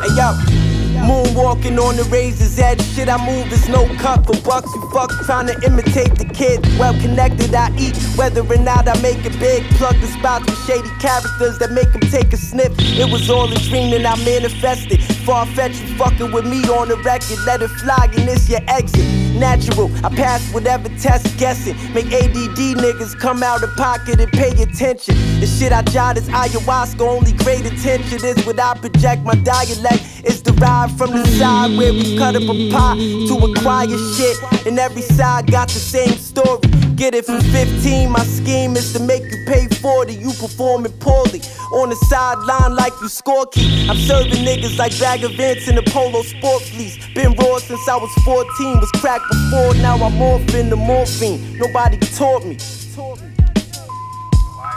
Hey 0.00 0.16
yo, 0.16 0.63
Moonwalking 1.04 1.78
on 1.78 1.96
the 1.96 2.04
razor's 2.04 2.58
edge. 2.58 2.82
Shit 2.94 3.08
I 3.08 3.18
move 3.26 3.52
is 3.52 3.68
no 3.68 3.86
cut 3.96 4.26
for 4.26 4.40
bucks. 4.42 4.72
You 4.74 4.90
fuck 4.90 5.10
trying 5.26 5.46
to 5.48 5.56
imitate 5.64 6.14
the 6.16 6.24
kid. 6.24 6.64
Well 6.78 6.94
connected, 7.00 7.54
I 7.54 7.70
eat. 7.76 7.96
Whether 8.16 8.40
or 8.40 8.56
not 8.56 8.88
I 8.88 9.00
make 9.02 9.24
it 9.24 9.38
big. 9.38 9.62
Plug 9.76 10.00
the 10.00 10.06
spots 10.06 10.46
with 10.46 10.58
shady 10.66 10.88
characters 11.00 11.58
that 11.58 11.72
make 11.72 11.92
them 11.92 12.02
take 12.10 12.32
a 12.32 12.36
sniff. 12.36 12.72
It 12.78 13.10
was 13.10 13.28
all 13.28 13.52
a 13.52 13.58
dream 13.68 13.92
and 13.92 14.06
I 14.06 14.16
manifested. 14.24 15.02
Far 15.26 15.46
fetched, 15.46 15.82
you 15.82 15.94
fucking 15.96 16.32
with 16.32 16.46
me 16.46 16.62
on 16.68 16.88
the 16.88 16.96
record. 16.98 17.38
Let 17.46 17.62
it 17.62 17.68
fly 17.68 18.08
and 18.16 18.28
this 18.28 18.48
your 18.48 18.60
exit. 18.68 19.23
Natural, 19.34 19.90
I 20.06 20.14
pass 20.14 20.52
whatever 20.52 20.88
test 21.00 21.36
guessing. 21.38 21.76
Make 21.92 22.06
ADD 22.06 22.78
niggas 22.78 23.18
come 23.18 23.42
out 23.42 23.64
of 23.64 23.74
pocket 23.76 24.20
and 24.20 24.30
pay 24.30 24.50
attention. 24.62 25.16
The 25.40 25.46
shit 25.46 25.72
I 25.72 25.82
jot 25.82 26.16
is 26.16 26.28
ayahuasca. 26.28 27.00
Only 27.00 27.32
great 27.32 27.66
attention 27.66 28.24
is 28.24 28.46
what 28.46 28.60
I 28.60 28.74
project. 28.74 29.22
My 29.22 29.34
dialect 29.34 30.02
is 30.24 30.40
derived 30.40 30.96
from 30.96 31.10
the 31.10 31.26
side 31.26 31.76
where 31.76 31.92
we 31.92 32.16
cut 32.16 32.36
up 32.36 32.42
a 32.42 32.70
pot 32.70 32.96
to 32.96 33.34
acquire 33.50 33.98
shit. 34.14 34.66
And 34.66 34.78
every 34.78 35.02
side 35.02 35.50
got 35.50 35.68
the 35.68 35.80
same 35.80 36.16
story. 36.16 36.60
Get 36.94 37.12
it 37.12 37.24
for 37.24 37.40
15, 37.40 38.08
my 38.08 38.22
scheme 38.22 38.76
is 38.76 38.92
to 38.92 39.00
make 39.00 39.24
you 39.24 39.44
pay 39.46 39.66
40. 39.66 40.14
You 40.14 40.30
performing 40.30 40.92
poorly. 41.00 41.42
On 41.72 41.88
the 41.88 41.96
sideline 42.06 42.76
like 42.76 42.92
you 43.02 43.08
scorekeep. 43.08 43.88
I'm 43.90 43.96
serving 43.96 44.44
niggas 44.44 44.78
like 44.78 44.96
bag 45.00 45.24
events 45.24 45.66
in 45.66 45.74
the 45.74 45.82
polo 45.82 46.22
sport 46.22 46.62
fleece. 46.62 46.96
Been 47.14 47.32
raw 47.34 47.58
since 47.58 47.88
I 47.88 47.96
was 47.96 48.12
14, 48.24 48.78
was 48.78 48.90
cracked 49.02 49.23
before, 49.30 49.74
now 49.82 49.96
I'm 49.96 50.12
morphing 50.12 50.70
the 50.70 50.76
morphine. 50.76 51.58
Nobody 51.58 51.98
taught 51.98 52.44
me. 52.44 52.56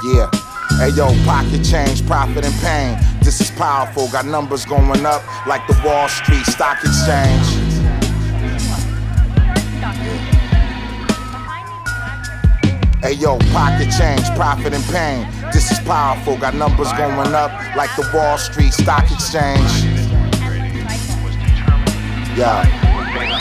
Yeah. 0.03 0.29
Hey 0.79 0.89
yo, 0.89 1.07
pocket 1.25 1.63
change, 1.63 2.05
profit 2.05 2.45
and 2.45 2.53
pain. 2.61 2.97
This 3.23 3.41
is 3.41 3.49
powerful, 3.51 4.07
got 4.09 4.25
numbers 4.25 4.63
going 4.63 5.05
up 5.05 5.23
like 5.47 5.65
the 5.65 5.81
Wall 5.83 6.07
Street 6.07 6.45
Stock 6.45 6.77
Exchange. 6.83 7.47
Hey 13.01 13.13
yo, 13.13 13.39
pocket 13.51 13.91
change, 13.97 14.25
profit 14.35 14.73
and 14.73 14.83
pain. 14.85 15.27
This 15.51 15.71
is 15.71 15.79
powerful, 15.79 16.37
got 16.37 16.53
numbers 16.53 16.91
going 16.93 17.33
up 17.33 17.51
like 17.75 17.89
the 17.95 18.07
Wall 18.13 18.37
Street 18.37 18.73
Stock 18.73 19.09
Exchange. 19.11 19.83
Yeah. 22.37 23.36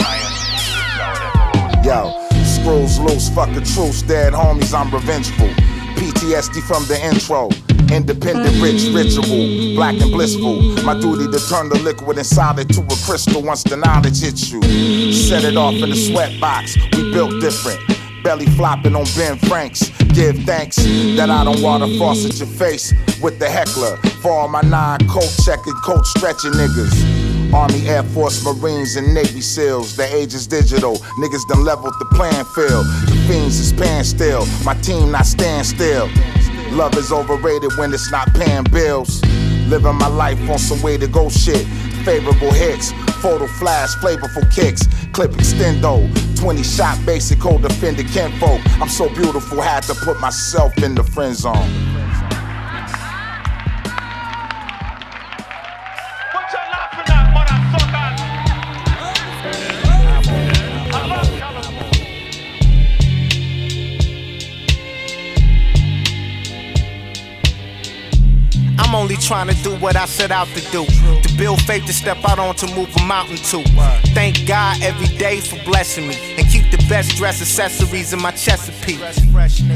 Yo, 1.87 2.11
screws 2.43 2.99
loose, 2.99 3.29
fuck 3.29 3.47
a 3.55 3.61
truce, 3.61 4.01
dead 4.01 4.33
homies, 4.33 4.73
I'm 4.77 4.93
revengeful. 4.93 5.47
PTSD 5.95 6.61
from 6.67 6.83
the 6.83 6.99
intro. 7.01 7.47
Independent, 7.95 8.61
rich, 8.61 8.89
ritual, 8.93 9.73
black 9.73 9.95
and 10.01 10.11
blissful. 10.11 10.59
My 10.83 10.99
duty 10.99 11.31
to 11.31 11.39
turn 11.47 11.69
the 11.69 11.79
liquid 11.81 12.17
inside 12.17 12.59
it 12.59 12.67
to 12.73 12.81
a 12.81 12.95
crystal 13.05 13.41
once 13.41 13.63
the 13.63 13.77
knowledge 13.77 14.19
hits 14.19 14.51
you. 14.51 14.61
Set 15.13 15.45
it 15.45 15.55
off 15.55 15.75
in 15.75 15.89
the 15.89 15.95
sweat 15.95 16.37
box. 16.41 16.75
We 16.91 17.09
built 17.13 17.39
different. 17.39 17.79
Belly 18.21 18.47
flopping 18.57 18.93
on 18.93 19.05
Ben 19.15 19.37
Franks. 19.47 19.89
Give 20.11 20.37
thanks 20.43 20.75
that 21.15 21.29
I 21.29 21.45
don't 21.45 21.61
water 21.61 21.87
faucet 21.97 22.37
your 22.37 22.49
face 22.49 22.93
with 23.21 23.39
the 23.39 23.49
heckler. 23.49 23.95
For 24.21 24.31
all 24.33 24.49
my 24.49 24.59
nine 24.59 25.07
coat 25.07 25.33
checking, 25.45 25.73
coat 25.85 26.05
stretching 26.05 26.51
niggas. 26.51 27.16
Army, 27.53 27.87
Air 27.87 28.03
Force, 28.03 28.43
Marines, 28.43 28.95
and 28.95 29.13
Navy 29.13 29.41
SEALs. 29.41 29.95
The 29.95 30.03
age 30.13 30.33
is 30.33 30.47
digital. 30.47 30.97
Niggas 31.19 31.47
done 31.47 31.63
leveled 31.63 31.93
the 31.99 32.05
playing 32.15 32.45
field. 32.55 32.85
The 33.07 33.25
fiends 33.27 33.59
is 33.59 33.73
paying 33.73 34.03
still. 34.03 34.45
My 34.63 34.73
team 34.75 35.11
not 35.11 35.25
stand 35.25 35.65
still. 35.65 36.09
Love 36.71 36.95
is 36.95 37.11
overrated 37.11 37.71
when 37.77 37.93
it's 37.93 38.11
not 38.11 38.33
paying 38.33 38.63
bills. 38.65 39.23
Living 39.67 39.95
my 39.95 40.07
life 40.07 40.39
on 40.49 40.59
some 40.59 40.81
way 40.81 40.97
to 40.97 41.07
go 41.07 41.29
shit. 41.29 41.65
Favorable 42.03 42.53
hits, 42.53 42.91
photo 43.21 43.47
flash, 43.47 43.95
flavorful 43.95 44.49
kicks. 44.53 44.87
Clip 45.11 45.31
extendo, 45.31 46.07
20 46.37 46.63
shot 46.63 46.97
basic 47.05 47.39
code 47.39 47.61
defender 47.61 48.03
kinfolk. 48.03 48.61
I'm 48.79 48.89
so 48.89 49.09
beautiful, 49.09 49.61
had 49.61 49.83
to 49.83 49.95
put 49.95 50.19
myself 50.19 50.77
in 50.77 50.95
the 50.95 51.03
friend 51.03 51.35
zone. 51.35 51.96
Trying 69.27 69.47
to 69.47 69.55
do 69.61 69.75
what 69.75 69.97
I 69.97 70.05
set 70.05 70.31
out 70.31 70.47
to 70.55 70.61
do. 70.71 70.85
To 70.85 71.37
build 71.37 71.61
faith 71.63 71.85
to 71.87 71.93
step 71.93 72.17
out 72.23 72.39
on 72.39 72.55
to 72.55 72.67
move 72.73 72.89
a 72.95 73.03
mountain 73.03 73.35
to. 73.35 73.61
Thank 74.15 74.47
God 74.47 74.81
every 74.81 75.07
day 75.17 75.41
for 75.41 75.61
blessing 75.65 76.07
me. 76.07 76.15
And 76.37 76.47
keep 76.47 76.71
the 76.71 76.77
best 76.87 77.17
dress 77.17 77.41
accessories 77.41 78.13
in 78.13 78.21
my 78.21 78.31
Chesapeake. 78.31 79.01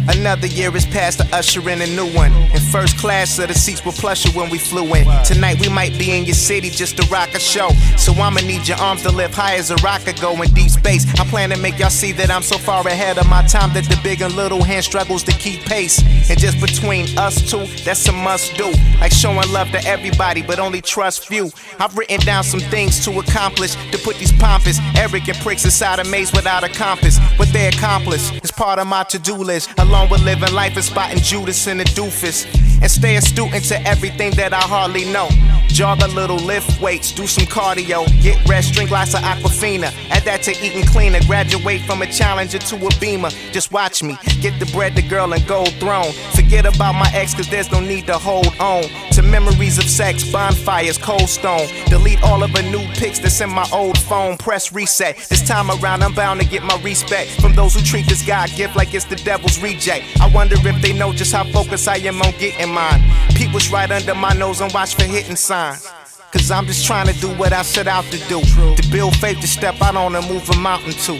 Another 0.08 0.48
year 0.48 0.74
is 0.76 0.86
past 0.86 1.20
to 1.20 1.36
usher 1.36 1.70
in 1.70 1.82
a 1.82 1.88
new 1.88 2.08
one. 2.16 2.32
In 2.32 2.62
first 2.72 2.98
class, 2.98 3.32
so 3.32 3.46
the 3.46 3.54
seats 3.54 3.86
were 3.86 3.92
plusher 3.92 4.30
when 4.32 4.50
we 4.50 4.58
flew 4.58 4.86
in. 4.96 5.06
Tonight 5.26 5.60
we 5.60 5.68
might 5.68 6.00
be 6.00 6.18
in 6.18 6.24
your 6.24 6.36
city 6.36 6.70
just 6.70 6.96
to 6.98 7.08
rock 7.12 7.34
a 7.34 7.40
show. 7.40 7.70
So 7.98 8.14
I'ma 8.14 8.40
need 8.42 8.66
your 8.70 8.78
arms 8.78 9.02
to 9.04 9.12
lift 9.12 9.36
high 9.36 9.56
as 9.56 9.70
a 9.70 9.76
rocket 9.78 10.22
go 10.22 10.42
in 10.42 10.50
deep 10.54 10.70
space. 10.70 11.06
I 11.20 11.26
plan 11.26 11.50
to 11.50 11.58
make 11.58 11.78
y'all 11.78 11.90
see 11.90 12.14
that 12.14 12.32
I'm 12.32 12.44
so 12.44 12.58
far 12.58 12.88
ahead 12.88 13.18
of 13.18 13.28
my 13.28 13.44
time 13.48 13.74
that 13.74 13.84
the 13.84 14.00
big 14.02 14.22
and 14.22 14.34
little 14.34 14.64
hand 14.64 14.86
struggles 14.86 15.24
to 15.24 15.34
keep 15.34 15.60
pace. 15.66 16.00
And 16.30 16.40
just 16.40 16.62
between 16.62 17.18
us 17.18 17.52
two, 17.52 17.66
that's 17.84 18.08
a 18.08 18.14
must 18.14 18.56
do. 18.56 18.72
Like 19.02 19.12
showing 19.12 19.41
love 19.50 19.72
to 19.72 19.84
everybody, 19.86 20.42
but 20.42 20.60
only 20.60 20.82
trust 20.82 21.28
few. 21.28 21.52
I've 21.80 21.98
written 21.98 22.20
down 22.22 22.44
some 22.44 22.60
things 22.60 23.04
to 23.06 23.20
accomplish 23.20 23.76
to 23.92 23.98
put 23.98 24.18
these 24.18 24.32
pompous, 24.34 24.80
arrogant 24.96 25.40
pricks 25.40 25.66
inside 25.66 26.00
a 26.00 26.04
maze 26.06 26.32
without 26.32 26.64
a 26.64 26.70
compass. 26.70 27.18
What 27.38 27.50
they 27.54 27.68
accomplish 27.68 28.32
is 28.44 28.52
part 28.52 28.80
of 28.80 28.88
my 28.88 29.04
to 29.04 29.20
do 29.20 29.36
list, 29.36 29.70
along 29.80 30.10
with 30.10 30.22
living 30.24 30.54
life 30.54 30.76
and 30.76 30.84
spotting 30.84 31.20
Judas 31.20 31.68
in 31.68 31.78
the 31.78 31.86
doofus. 31.86 32.46
And 32.82 32.90
stay 32.90 33.16
a 33.16 33.22
student 33.22 33.64
to 33.66 33.80
everything 33.88 34.32
that 34.32 34.54
I 34.54 34.62
hardly 34.62 35.06
know. 35.06 35.30
Jog 35.68 36.02
a 36.02 36.08
little, 36.08 36.36
lift 36.36 36.82
weights, 36.82 37.12
do 37.12 37.26
some 37.26 37.46
cardio, 37.46 38.06
get 38.22 38.38
rest, 38.48 38.74
drink 38.74 38.92
lots 38.92 39.14
of 39.14 39.22
Aquafina. 39.22 39.94
Add 40.10 40.24
that 40.24 40.42
to 40.44 40.52
eating 40.66 40.84
cleaner, 40.86 41.20
graduate 41.26 41.82
from 41.84 42.02
a 42.02 42.08
challenger 42.08 42.60
to 42.60 42.76
a 42.76 42.90
beamer. 43.00 43.30
Just 43.52 43.72
watch 43.72 44.04
me 44.04 44.18
get 44.42 44.60
the 44.60 44.66
bread, 44.74 44.96
the 44.96 45.02
girl, 45.02 45.32
and 45.32 45.48
gold 45.48 45.74
throne. 45.76 46.12
Forget 46.34 46.66
about 46.66 46.94
my 46.94 47.10
ex, 47.14 47.34
cause 47.34 47.48
there's 47.50 47.72
no 47.72 47.80
need 47.80 48.08
to 48.08 48.18
hold 48.18 48.48
on 48.60 48.84
to 49.14 49.22
memories 49.22 49.78
of 49.78 49.86
sex, 49.86 50.30
bonfires, 50.30 50.98
cold 50.98 51.30
stone. 51.30 51.68
Delete 51.86 52.22
all 52.24 52.44
of 52.44 52.52
the 52.54 52.64
new 52.64 52.86
pics 52.96 53.20
that's 53.20 53.40
in 53.40 53.50
my 53.50 53.68
old 53.72 53.98
phone. 53.98 54.38
Press 54.38 54.74
reset. 54.74 55.18
This 55.30 55.48
time 55.48 55.70
around, 55.72 56.04
I'm 56.04 56.14
bound 56.14 56.42
to 56.42 56.48
get 56.48 56.64
my 56.64 56.80
respect 56.82 57.30
from 57.40 57.54
those 57.54 57.76
who 57.76 57.82
treat 57.82 58.08
this 58.08 58.26
God 58.26 58.50
gift 58.56 58.76
like 58.76 58.94
it's 58.94 59.06
the 59.06 59.16
devil's 59.16 59.62
reject. 59.62 60.06
I 60.20 60.28
wonder 60.28 60.56
if 60.58 60.82
they 60.82 60.94
know 60.94 61.14
just 61.14 61.32
how 61.32 61.44
focused 61.46 61.88
I 61.88 61.98
am 61.98 62.22
on 62.22 62.32
getting 62.40 62.71
mine. 62.72 63.02
Pete 63.36 63.54
was 63.54 63.72
right 63.72 63.92
under 63.92 64.16
my 64.16 64.34
nose 64.34 64.62
and 64.62 64.72
watch 64.74 64.96
for 64.96 65.04
hitting 65.04 65.36
signs. 65.36 65.88
Cause 66.32 66.50
I'm 66.50 66.66
just 66.66 66.86
trying 66.86 67.08
to 67.08 67.20
do 67.20 67.28
what 67.36 67.52
I 67.52 67.62
set 67.62 67.88
out 67.88 68.06
to 68.06 68.18
do. 68.30 68.40
To 68.42 68.90
build 68.90 69.18
faith 69.18 69.42
to 69.42 69.48
step 69.48 69.82
out 69.82 69.98
on 69.98 70.16
and 70.16 70.26
move 70.30 70.50
a 70.50 70.58
mountain 70.58 70.94
to. 70.94 71.18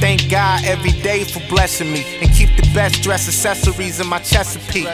Thank 0.00 0.30
God 0.30 0.62
every 0.64 0.92
day 1.00 1.24
for 1.24 1.40
blessing 1.48 1.90
me. 1.90 2.04
And 2.20 2.30
keep 2.30 2.54
the 2.56 2.70
best 2.74 3.02
dress 3.02 3.26
accessories 3.26 4.00
in 4.00 4.06
my 4.06 4.18
Chesapeake. 4.18 4.86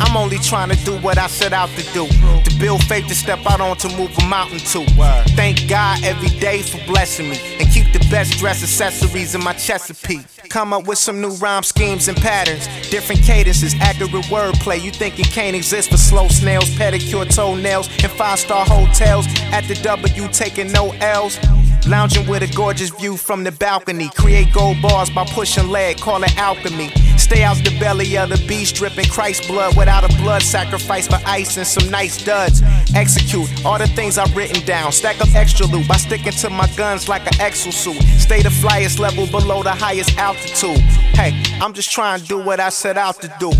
I'm 0.00 0.16
only 0.16 0.38
trying 0.38 0.70
to 0.70 0.76
do 0.84 0.96
what 0.98 1.18
I 1.18 1.26
set 1.26 1.52
out 1.52 1.70
to 1.70 1.82
do. 1.92 2.06
To 2.06 2.58
build 2.60 2.84
faith 2.84 3.08
to 3.08 3.16
step 3.16 3.40
out 3.50 3.60
on 3.60 3.76
to 3.78 3.88
move 3.96 4.16
a 4.16 4.28
mountain 4.28 4.60
to. 4.60 4.86
Thank 5.34 5.68
God 5.68 6.04
every 6.04 6.30
day 6.38 6.62
for 6.62 6.78
blessing 6.86 7.28
me. 7.28 7.40
And 7.58 7.68
keep 7.70 7.92
the 7.92 8.06
best 8.10 8.38
dress 8.38 8.62
accessories 8.62 9.34
in 9.34 9.42
my 9.42 9.54
Chesapeake. 9.54 10.24
Come 10.48 10.72
up 10.72 10.86
with 10.86 10.98
some 10.98 11.20
new 11.20 11.30
rhyme 11.30 11.62
schemes 11.62 12.08
and 12.08 12.16
patterns. 12.16 12.66
Different 12.90 13.22
cadences, 13.22 13.74
accurate 13.80 14.24
wordplay. 14.26 14.80
You 14.80 14.90
think 14.90 15.18
it 15.18 15.26
can't 15.26 15.56
exist 15.56 15.90
for 15.90 15.96
slow 15.96 16.28
snails, 16.28 16.70
pedicure 16.70 17.28
toenails, 17.34 17.88
and 18.02 18.12
five 18.12 18.38
star 18.38 18.64
hotels. 18.64 19.26
At 19.52 19.62
the 19.68 19.74
W, 19.82 20.28
taking 20.28 20.70
no 20.72 20.92
L's. 21.00 21.38
Lounging 21.86 22.26
with 22.26 22.42
a 22.42 22.56
gorgeous 22.56 22.88
view 22.88 23.18
from 23.18 23.44
the 23.44 23.52
balcony. 23.52 24.08
Create 24.16 24.52
gold 24.54 24.80
bars 24.80 25.10
by 25.10 25.24
pushing 25.26 25.68
lead, 25.68 26.00
call 26.00 26.22
it 26.22 26.34
alchemy. 26.38 26.88
Stay 27.18 27.42
out 27.42 27.58
the 27.58 27.76
belly 27.78 28.16
of 28.16 28.30
the 28.30 28.42
beast, 28.48 28.76
dripping 28.76 29.04
Christ 29.06 29.46
blood 29.48 29.76
without 29.76 30.02
a 30.02 30.08
blood 30.22 30.42
sacrifice 30.42 31.06
for 31.06 31.18
ice 31.26 31.58
and 31.58 31.66
some 31.66 31.90
nice 31.90 32.24
duds. 32.24 32.62
Execute 32.94 33.48
all 33.66 33.78
the 33.78 33.86
things 33.88 34.16
I've 34.16 34.34
written 34.34 34.64
down. 34.64 34.92
Stack 34.92 35.20
up 35.20 35.34
extra 35.34 35.66
loot 35.66 35.86
by 35.86 35.96
sticking 35.96 36.32
to 36.32 36.48
my 36.48 36.68
guns 36.74 37.06
like 37.06 37.26
an 37.26 37.34
exosuit. 37.34 38.02
Stay 38.18 38.40
the 38.40 38.48
flyest 38.48 38.98
level 38.98 39.26
below 39.26 39.62
the 39.62 39.72
highest 39.72 40.16
altitude. 40.16 40.80
Hey, 41.12 41.42
I'm 41.60 41.74
just 41.74 41.92
trying 41.92 42.20
to 42.20 42.26
do 42.26 42.38
what 42.42 42.60
I 42.60 42.70
set 42.70 42.96
out 42.96 43.20
to 43.20 43.28
do. 43.38 43.50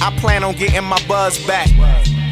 I 0.00 0.12
plan 0.18 0.42
on 0.42 0.56
getting 0.56 0.82
my 0.84 1.00
buzz 1.06 1.38
back. 1.46 1.68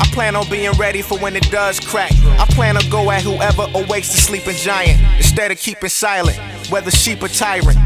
I 0.00 0.06
plan 0.12 0.34
on 0.34 0.48
being 0.48 0.72
ready 0.72 1.02
for 1.02 1.18
when 1.18 1.36
it 1.36 1.50
does 1.50 1.78
crack. 1.78 2.12
I 2.38 2.46
plan 2.46 2.74
to 2.74 2.90
go 2.90 3.10
at 3.10 3.22
whoever 3.22 3.66
awakes 3.74 4.10
the 4.10 4.18
sleeping 4.18 4.56
giant 4.56 4.98
instead 5.18 5.52
of 5.52 5.58
keeping 5.58 5.90
silent, 5.90 6.38
whether 6.70 6.90
sheep 6.90 7.22
or 7.22 7.28
tyrant. 7.28 7.78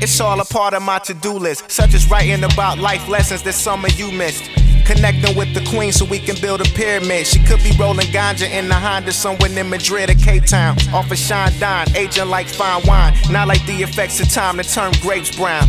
It's 0.00 0.20
all 0.20 0.40
a 0.40 0.44
part 0.44 0.72
of 0.74 0.82
my 0.82 0.98
to 1.00 1.14
do 1.14 1.32
list, 1.32 1.70
such 1.70 1.94
as 1.94 2.08
writing 2.10 2.42
about 2.44 2.78
life 2.78 3.08
lessons 3.08 3.42
that 3.42 3.54
some 3.54 3.84
of 3.84 3.98
you 3.98 4.12
missed. 4.12 4.44
Connecting 4.84 5.36
with 5.36 5.54
the 5.54 5.64
queen 5.70 5.92
so 5.92 6.04
we 6.04 6.18
can 6.18 6.36
build 6.40 6.60
a 6.60 6.64
pyramid. 6.64 7.26
She 7.26 7.38
could 7.44 7.62
be 7.62 7.70
rolling 7.78 8.08
ganja 8.08 8.50
in 8.50 8.68
the 8.68 8.74
Honda 8.74 9.12
somewhere 9.12 9.50
in 9.50 9.68
Madrid 9.70 10.10
or 10.10 10.14
Cape 10.14 10.44
Town. 10.46 10.76
Off 10.92 11.10
of 11.10 11.18
Chandon, 11.18 11.94
aging 11.96 12.28
like 12.28 12.48
fine 12.48 12.82
wine. 12.86 13.14
Not 13.30 13.48
like 13.48 13.64
the 13.66 13.82
effects 13.82 14.20
of 14.20 14.28
time 14.28 14.58
to 14.58 14.64
turn 14.64 14.92
grapes 15.00 15.36
brown. 15.36 15.68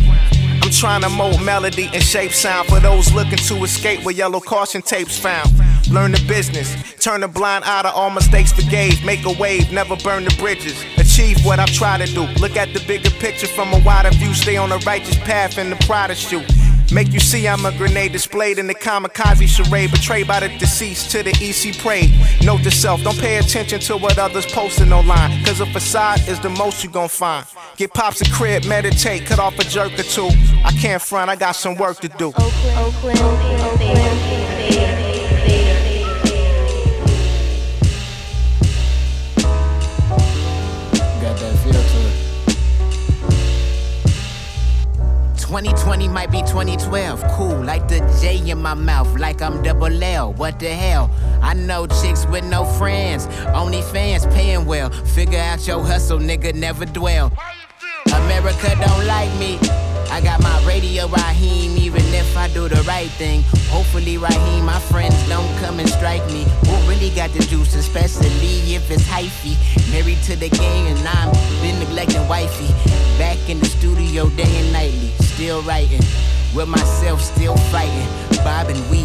I'm 0.64 0.70
trying 0.70 1.02
to 1.02 1.10
mold 1.10 1.42
melody 1.42 1.88
and 1.92 2.02
shape 2.02 2.32
sound 2.32 2.68
for 2.68 2.80
those 2.80 3.12
looking 3.12 3.38
to 3.38 3.62
escape 3.64 4.02
where 4.02 4.14
yellow 4.14 4.40
caution 4.40 4.82
tapes 4.82 5.18
found. 5.18 5.48
Learn 5.90 6.12
the 6.12 6.24
business, 6.26 6.74
turn 6.94 7.22
a 7.22 7.28
blind 7.28 7.64
eye 7.64 7.82
to 7.82 7.90
all 7.90 8.10
mistakes 8.10 8.52
forgave. 8.52 9.04
Make 9.04 9.24
a 9.24 9.32
wave, 9.32 9.70
never 9.72 9.96
burn 9.96 10.24
the 10.24 10.34
bridges. 10.38 10.82
Achieve 10.96 11.44
what 11.44 11.58
I've 11.58 11.72
tried 11.72 12.04
to 12.06 12.12
do. 12.12 12.22
Look 12.40 12.56
at 12.56 12.72
the 12.72 12.82
bigger 12.86 13.10
picture 13.10 13.46
from 13.46 13.72
a 13.72 13.78
wider 13.80 14.10
view. 14.10 14.34
Stay 14.34 14.56
on 14.56 14.70
the 14.70 14.78
righteous 14.78 15.18
path 15.18 15.58
and 15.58 15.70
the 15.70 15.76
pride 15.86 16.08
to 16.08 16.14
shoot. 16.14 16.44
Make 16.92 17.12
you 17.12 17.20
see 17.20 17.48
I'm 17.48 17.64
a 17.64 17.76
grenade 17.76 18.12
displayed 18.12 18.58
in 18.58 18.66
the 18.66 18.74
kamikaze 18.74 19.48
charade, 19.48 19.90
betrayed 19.90 20.26
by 20.26 20.40
the 20.40 20.48
deceased 20.58 21.10
to 21.12 21.22
the 21.22 21.30
EC 21.40 21.76
prayed. 21.78 22.12
Note 22.42 22.62
to 22.62 22.70
self, 22.70 23.02
don't 23.02 23.18
pay 23.18 23.38
attention 23.38 23.80
to 23.80 23.96
what 23.96 24.18
others 24.18 24.46
posting 24.46 24.92
online, 24.92 25.44
cause 25.44 25.60
a 25.60 25.66
facade 25.66 26.20
is 26.28 26.38
the 26.40 26.50
most 26.50 26.84
you 26.84 26.90
gon' 26.90 27.08
find. 27.08 27.46
Get 27.76 27.92
pops 27.94 28.20
a 28.20 28.30
crib, 28.30 28.64
meditate, 28.66 29.26
cut 29.26 29.38
off 29.38 29.58
a 29.58 29.64
jerk 29.64 29.98
or 29.98 30.02
two. 30.02 30.28
I 30.62 30.72
can't 30.80 31.02
front, 31.02 31.30
I 31.30 31.36
got 31.36 31.52
some 31.52 31.74
work 31.76 32.00
to 32.00 32.08
do. 32.08 32.28
Oakland, 32.28 32.78
Oakland, 32.78 33.20
Oakland. 33.20 34.34
2020 45.54 46.08
might 46.08 46.32
be 46.32 46.40
2012. 46.40 47.22
Cool, 47.36 47.62
like 47.62 47.86
the 47.86 48.00
J 48.20 48.50
in 48.50 48.60
my 48.60 48.74
mouth, 48.74 49.16
like 49.20 49.40
I'm 49.40 49.62
double 49.62 50.02
L. 50.02 50.32
What 50.32 50.58
the 50.58 50.70
hell? 50.70 51.12
I 51.42 51.54
know 51.54 51.86
chicks 51.86 52.26
with 52.26 52.44
no 52.44 52.64
friends, 52.64 53.28
only 53.54 53.80
fans 53.80 54.26
paying 54.34 54.66
well. 54.66 54.90
Figure 54.90 55.38
out 55.38 55.64
your 55.64 55.84
hustle, 55.84 56.18
nigga, 56.18 56.56
never 56.56 56.84
dwell. 56.84 57.30
America 58.06 58.74
don't 58.80 59.06
like 59.06 59.32
me. 59.38 59.60
I 60.14 60.20
got 60.20 60.40
my 60.44 60.64
radio 60.64 61.08
Raheem, 61.08 61.76
even 61.76 62.04
if 62.14 62.36
I 62.36 62.46
do 62.46 62.68
the 62.68 62.80
right 62.82 63.10
thing. 63.18 63.42
Hopefully, 63.66 64.16
Raheem, 64.16 64.64
my 64.64 64.78
friends 64.78 65.16
don't 65.28 65.52
come 65.58 65.80
and 65.80 65.88
strike 65.88 66.24
me. 66.26 66.44
Who 66.66 66.76
really 66.88 67.10
got 67.10 67.30
the 67.32 67.40
juice, 67.40 67.74
especially 67.74 68.76
if 68.76 68.88
it's 68.92 69.02
hyphy? 69.02 69.58
Married 69.90 70.22
to 70.22 70.36
the 70.36 70.50
game, 70.50 70.86
and 70.86 71.08
I'm 71.08 71.32
been 71.60 71.80
neglecting 71.80 72.28
wifey. 72.28 72.72
Back 73.18 73.38
in 73.50 73.58
the 73.58 73.66
studio 73.66 74.28
day 74.28 74.56
and 74.60 74.72
nightly, 74.72 75.10
still 75.18 75.62
writing. 75.62 76.02
With 76.54 76.68
myself, 76.68 77.20
still 77.20 77.56
fighting. 77.74 78.06
Bob 78.44 78.68
and 78.68 78.88
weave. 78.88 79.03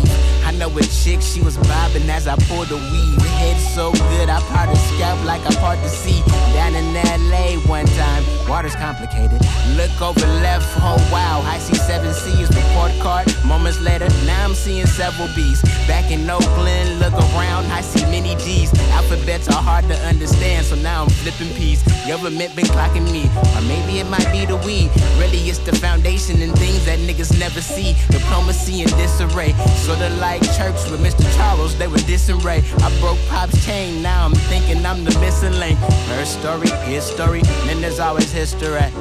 Know 0.60 0.68
a 0.78 0.82
chick, 0.84 1.22
she 1.22 1.40
was 1.40 1.56
bobbing 1.56 2.10
as 2.10 2.28
I 2.28 2.36
pulled 2.36 2.68
the 2.68 2.76
weed. 2.76 3.22
Head 3.40 3.56
so 3.62 3.94
good, 3.94 4.28
I 4.28 4.42
part 4.52 4.70
the 4.70 4.76
scalp 4.76 5.24
like 5.24 5.40
I 5.48 5.56
part 5.56 5.80
the 5.80 5.88
sea. 5.88 6.22
Down 6.52 6.76
in 6.76 6.94
LA 6.94 7.56
one 7.64 7.86
time, 7.86 8.24
water's 8.46 8.76
complicated. 8.76 9.40
Look 9.78 10.02
over 10.02 10.28
left, 10.44 10.68
oh 10.84 11.00
wow, 11.14 11.40
I 11.46 11.60
see 11.60 11.76
seven 11.76 12.14
C's, 12.14 12.50
report 12.54 12.92
card. 13.00 13.34
Moments 13.46 13.80
later, 13.80 14.10
now 14.26 14.44
I'm 14.44 14.54
seeing 14.54 14.86
several 14.86 15.30
B's. 15.34 15.62
Back 15.88 16.12
in 16.12 16.30
Oakland, 16.30 17.00
look 17.00 17.14
around, 17.14 17.72
I 17.72 17.80
see 17.80 18.04
many 18.12 18.36
G's. 18.36 18.74
Alphabets 18.92 19.48
are 19.48 19.64
hard 19.64 19.88
to 19.88 19.96
understand, 20.12 20.66
so 20.66 20.76
now 20.76 21.04
I'm 21.04 21.10
flipping 21.10 21.56
P's. 21.56 21.82
Government 22.06 22.54
been 22.58 22.66
clocking 22.66 23.10
me, 23.14 23.32
or 23.56 23.62
maybe 23.62 24.00
it 24.00 24.10
might 24.10 24.30
be 24.34 24.46
the 24.46 24.58
weed. 24.58 24.92
Really, 25.16 25.40
it's 25.48 25.60
the 25.60 25.72
foundation 25.72 26.42
and 26.42 26.52
things 26.60 26.84
that 26.84 27.00
niggas 27.00 27.40
never 27.40 27.62
see. 27.62 27.96
Diplomacy 28.10 28.82
and 28.82 28.92
disarray, 28.98 29.54
sorta 29.88 30.10
like 30.20 30.49
church 30.56 30.90
with 30.90 31.02
Mr. 31.02 31.26
Charles, 31.36 31.78
they 31.78 31.88
were 31.88 31.98
disarray. 31.98 32.64
I 32.80 33.00
broke 33.00 33.20
Pop's 33.28 33.66
chain, 33.66 34.02
now 34.02 34.26
I'm 34.26 34.34
thinking 34.34 34.86
I'm 34.86 35.04
the 35.04 35.18
missing 35.20 35.54
link. 35.54 35.78
Her 35.80 36.26
story, 36.26 36.70
his 36.86 37.04
story, 37.04 37.42
then 37.66 37.82
there's 37.82 38.00
always 38.00 38.32
history. 38.32 38.92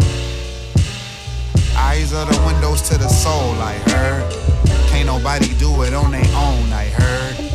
Eyes 1.76 2.12
are 2.12 2.26
the 2.26 2.42
windows 2.46 2.82
to 2.88 2.99
the 2.99 3.09
soul, 3.09 3.53
I 3.61 3.74
heard. 3.90 4.30
Can't 4.88 5.07
nobody 5.07 5.55
do 5.55 5.82
it 5.82 5.94
on 5.94 6.11
their 6.11 6.30
own, 6.34 6.72
I 6.72 6.86
heard. 6.86 7.47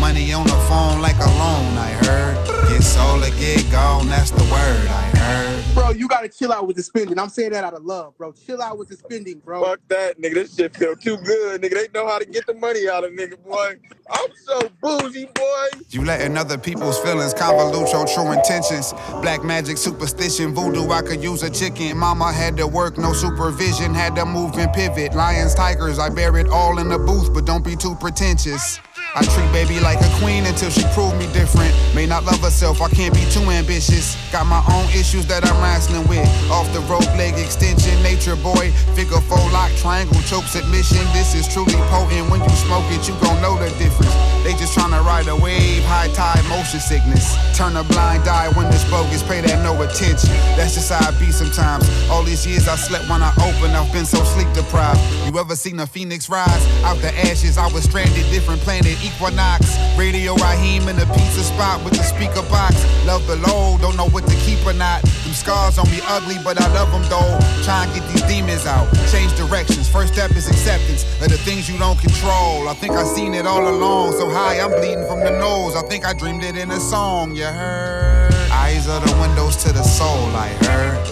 Money 0.00 0.32
on 0.32 0.44
the 0.44 0.58
phone 0.66 1.02
like 1.02 1.16
a 1.16 1.30
loan, 1.38 1.76
I 1.76 1.90
heard. 2.04 2.68
Get 2.68 2.82
sold 2.82 3.22
or 3.22 3.30
get 3.38 3.70
gone, 3.70 4.08
that's 4.08 4.30
the 4.30 4.42
word, 4.44 4.88
I 4.88 5.10
heard. 5.16 5.74
Bro, 5.74 5.90
you 5.90 6.08
gotta 6.08 6.28
chill 6.28 6.52
out 6.52 6.66
with 6.66 6.76
the 6.76 6.82
spending. 6.82 7.18
I'm 7.18 7.28
saying 7.28 7.52
that 7.52 7.62
out 7.62 7.74
of 7.74 7.84
love, 7.84 8.16
bro. 8.16 8.32
Chill 8.32 8.60
out 8.60 8.78
with 8.78 8.88
the 8.88 8.96
spending, 8.96 9.38
bro. 9.38 9.62
Fuck 9.62 9.80
that, 9.88 10.20
nigga. 10.20 10.34
This 10.34 10.56
shit 10.56 10.74
feel 10.74 10.96
too 10.96 11.16
good, 11.18 11.62
nigga. 11.62 11.74
They 11.74 11.88
know 11.94 12.08
how 12.08 12.18
to 12.18 12.24
get 12.24 12.46
the 12.46 12.54
money 12.54 12.88
out 12.88 13.04
of 13.04 13.12
nigga, 13.12 13.40
boy. 13.44 13.74
I'm 14.10 14.30
so 14.44 14.68
bougie, 14.80 15.26
boy. 15.26 15.66
You 15.90 16.04
letting 16.04 16.36
other 16.36 16.58
people's 16.58 16.98
feelings 17.00 17.34
convolute 17.34 17.92
your 17.92 18.06
true 18.06 18.32
intentions. 18.32 18.92
Black 19.22 19.44
magic, 19.44 19.76
superstition, 19.76 20.54
voodoo, 20.54 20.90
I 20.90 21.02
could 21.02 21.22
use 21.22 21.42
a 21.42 21.50
chicken. 21.50 21.96
Mama 21.98 22.32
had 22.32 22.56
to 22.56 22.66
work, 22.66 22.98
no 22.98 23.12
supervision, 23.12 23.94
had 23.94 24.16
to 24.16 24.24
move 24.24 24.56
and 24.58 24.72
pivot. 24.72 25.14
Lions, 25.14 25.54
tigers, 25.54 25.98
I 25.98 26.08
bear 26.08 26.36
it 26.38 26.48
all 26.48 26.78
in 26.78 26.88
the 26.88 26.98
booth, 26.98 27.32
but 27.32 27.44
don't 27.44 27.64
be 27.64 27.76
too 27.76 27.94
pretentious. 27.96 28.80
I 29.14 29.24
treat 29.24 29.50
baby 29.50 29.80
like 29.80 29.98
a 30.00 30.10
queen 30.22 30.46
until 30.46 30.70
she 30.70 30.84
prove 30.94 31.16
me 31.18 31.26
different. 31.32 31.74
May 31.94 32.06
not 32.06 32.24
love 32.24 32.38
herself, 32.40 32.80
I 32.80 32.88
can't 32.88 33.12
be 33.12 33.26
too 33.30 33.42
ambitious. 33.50 34.14
Got 34.30 34.46
my 34.46 34.62
own 34.70 34.86
issues 34.94 35.26
that 35.26 35.44
I'm 35.44 35.58
wrestling 35.60 36.06
with. 36.06 36.28
Off 36.50 36.70
the 36.72 36.80
rope, 36.86 37.10
leg 37.18 37.34
extension, 37.34 38.00
nature 38.02 38.36
boy. 38.36 38.70
Figure 38.94 39.20
four 39.26 39.42
lock, 39.50 39.72
triangle, 39.82 40.20
choke 40.22 40.46
submission. 40.46 41.02
This 41.10 41.34
is 41.34 41.50
truly 41.52 41.74
potent. 41.90 42.30
When 42.30 42.40
you 42.40 42.54
smoke 42.54 42.86
it, 42.94 43.08
you 43.08 43.14
gon' 43.18 43.42
know 43.42 43.58
the 43.58 43.70
difference. 43.82 44.14
They 44.44 44.54
just 44.54 44.78
tryna 44.78 45.04
ride 45.04 45.28
a 45.28 45.36
wave, 45.36 45.82
high 45.84 46.08
tide, 46.14 46.42
motion 46.48 46.80
sickness. 46.80 47.36
Turn 47.58 47.76
a 47.76 47.84
blind 47.84 48.26
eye 48.26 48.48
when 48.56 48.66
it's 48.72 48.88
bogus, 48.88 49.22
pay 49.22 49.42
that 49.42 49.62
no 49.62 49.74
attention. 49.82 50.30
That's 50.56 50.74
just 50.74 50.90
how 50.90 51.02
I 51.02 51.10
be 51.18 51.30
sometimes. 51.30 51.84
All 52.08 52.22
these 52.22 52.46
years 52.46 52.66
I 52.66 52.76
slept 52.76 53.10
when 53.10 53.22
I 53.22 53.34
opened, 53.42 53.76
I've 53.76 53.92
been 53.92 54.06
so 54.06 54.22
sleep 54.22 54.48
deprived. 54.54 55.00
You 55.26 55.38
ever 55.38 55.56
seen 55.56 55.78
a 55.80 55.86
phoenix 55.86 56.30
rise? 56.30 56.64
Out 56.84 56.96
the 57.02 57.12
ashes, 57.28 57.58
I 57.58 57.66
was 57.72 57.84
stranded, 57.84 58.24
different 58.30 58.62
planet, 58.62 58.96
equinox. 59.02 59.76
Radio 59.96 60.34
Raheem 60.36 60.88
in 60.88 60.98
a 60.98 61.06
pizza 61.14 61.42
spot 61.42 61.82
with 61.84 61.94
the 61.94 62.02
speaker 62.02 62.42
box. 62.48 62.74
Love 63.06 63.26
below, 63.26 63.78
don't 63.80 63.96
know 63.96 64.08
what 64.08 64.26
to 64.26 64.36
keep 64.46 64.64
or 64.66 64.72
not. 64.72 65.02
Them 65.02 65.32
scars 65.32 65.78
on 65.78 65.90
me 65.90 66.00
ugly, 66.06 66.36
but 66.44 66.60
I 66.60 66.66
love 66.72 66.90
them 66.92 67.02
though. 67.08 67.38
Try 67.64 67.84
and 67.84 67.94
get 67.94 68.06
these 68.12 68.22
demons 68.22 68.66
out. 68.66 68.86
Change 69.10 69.34
directions. 69.36 69.88
First 69.88 70.14
step 70.14 70.30
is 70.32 70.48
acceptance 70.48 71.04
of 71.20 71.28
the 71.28 71.38
things 71.38 71.68
you 71.68 71.78
don't 71.78 71.98
control. 71.98 72.68
I 72.68 72.74
think 72.74 72.94
I 72.94 73.04
seen 73.04 73.34
it 73.34 73.46
all 73.46 73.66
along. 73.66 74.12
So 74.12 74.28
high, 74.30 74.60
I'm 74.60 74.70
bleeding 74.70 75.06
from 75.06 75.20
the 75.20 75.30
nose. 75.30 75.76
I 75.76 75.82
think 75.82 76.04
I 76.04 76.12
dreamed 76.12 76.44
it 76.44 76.56
in 76.56 76.70
a 76.70 76.80
song, 76.80 77.34
you 77.34 77.44
heard? 77.44 78.32
Eyes 78.52 78.88
are 78.88 79.00
the 79.00 79.12
windows 79.20 79.56
to 79.64 79.72
the 79.72 79.82
soul, 79.82 80.26
I 80.36 80.48
heard. 80.64 81.06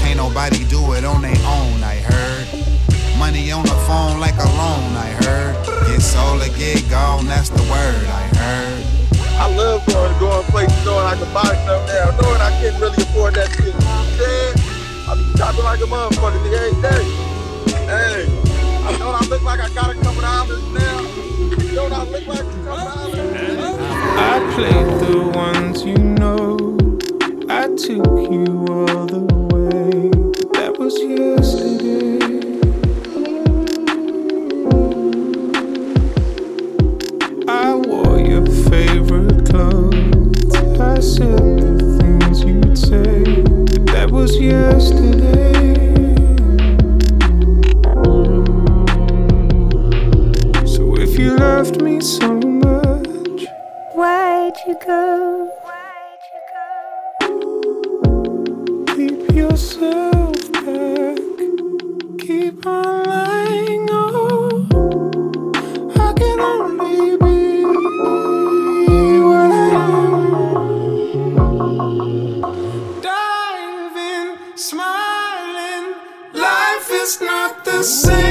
Can't 0.00 0.16
nobody 0.18 0.64
do 0.64 0.92
it 0.94 1.04
on 1.04 1.22
their 1.22 1.36
own, 1.46 1.82
I 1.82 1.96
heard. 1.96 2.65
Money 3.18 3.50
on 3.50 3.64
the 3.64 3.78
phone 3.88 4.20
like 4.20 4.36
a 4.36 4.48
loan, 4.60 4.94
I 4.94 5.08
heard. 5.24 5.56
Get 5.86 6.00
sold 6.02 6.42
or 6.42 6.48
get 6.58 6.88
gone, 6.90 7.26
that's 7.26 7.48
the 7.48 7.62
word, 7.62 8.06
I 8.06 8.28
heard. 8.36 8.84
I 9.38 9.54
love 9.54 9.84
going 9.86 10.12
to 10.12 10.18
going 10.20 10.44
places 10.44 10.84
knowing 10.84 11.04
I 11.04 11.14
can 11.16 11.32
buy 11.32 11.42
stuff 11.64 11.86
now, 11.88 12.10
knowing 12.20 12.40
I 12.40 12.50
can't 12.60 12.80
really 12.80 13.02
afford 13.02 13.34
that 13.34 13.48
shit. 13.52 13.66
You 13.66 13.80
know 13.80 14.56
I'm 15.08 15.18
be 15.18 15.38
shopping 15.38 15.64
like 15.64 15.80
a 15.80 15.84
motherfucker, 15.84 16.40
nigga, 16.44 16.58
every 16.66 16.82
day. 16.82 17.04
Hey, 17.86 18.26
I 18.84 18.98
know 18.98 19.10
I 19.10 19.24
look 19.26 19.42
like 19.42 19.60
I 19.60 19.68
got 19.74 19.90
a 19.90 19.98
couple 20.00 20.20
dollars 20.20 20.62
now. 20.72 21.00
You 21.56 21.74
know 21.74 21.86
I 21.86 22.04
look 22.04 22.26
like 22.26 22.40
a 22.40 22.44
couple 22.44 22.64
dollars. 22.64 23.76
I 24.18 24.52
played 24.54 24.88
the 25.00 25.28
ones 25.34 25.84
you 25.84 25.98
know. 25.98 26.56
I 27.48 27.68
took 27.76 28.30
you 28.30 28.66
all 28.68 29.06
the 29.06 29.24
way. 29.52 30.10
That 30.52 30.78
was 30.78 30.94
the 41.14 41.98
things 42.00 42.42
you'd 42.42 42.76
say, 42.76 43.22
but 43.44 43.86
that 43.86 44.10
was 44.10 44.36
yesterday. 44.38 45.52
So 50.66 50.96
if 50.98 51.18
you 51.18 51.36
loved 51.36 51.80
me 51.80 52.00
so 52.00 52.34
much. 52.34 53.46
Why'd 53.94 54.54
you 54.66 54.76
go? 54.84 55.50
Keep 58.94 59.34
yourself 59.34 60.52
back, 60.52 61.18
keep 62.18 62.66
on 62.66 63.04
lying. 63.04 63.55
Not 77.86 78.25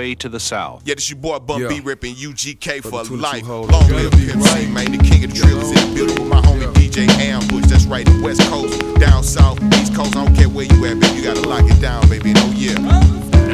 gateway 0.00 0.14
to 0.16 0.28
the 0.28 0.40
South. 0.40 0.82
Yeah, 0.84 0.94
this 0.94 1.10
your 1.10 1.18
boy 1.18 1.38
Bun 1.38 1.60
Yeah. 1.60 1.68
B 1.68 1.80
ripping 1.80 2.14
UGK 2.14 2.82
for, 2.82 3.04
For 3.04 3.16
life. 3.16 3.46
Long 3.46 3.68
live 3.68 4.10
be 4.12 4.26
Pimp 4.26 4.42
right. 4.42 4.58
C, 4.58 4.66
man. 4.66 4.92
The 4.92 4.98
king 4.98 5.24
of 5.24 5.32
the 5.32 5.36
drill 5.36 5.60
is 5.60 5.70
in 5.70 5.88
the 5.88 5.94
building 5.94 6.18
with 6.20 6.28
my 6.28 6.40
homie 6.40 6.72
DJ 6.72 7.08
Ambush. 7.20 7.66
That's 7.66 7.84
right, 7.86 8.06
the 8.06 8.20
West 8.22 8.42
Coast, 8.48 8.78
down 8.98 9.22
south, 9.22 9.62
East 9.74 9.94
Coast. 9.94 10.16
I 10.16 10.24
don't 10.24 10.34
care 10.34 10.48
where 10.48 10.64
you 10.66 10.86
at, 10.86 10.98
baby. 11.00 11.16
You 11.16 11.22
gotta 11.22 11.46
lock 11.48 11.64
it 11.64 11.80
down, 11.80 12.08
baby. 12.08 12.32
Oh 12.36 12.52
yeah. 12.56 13.49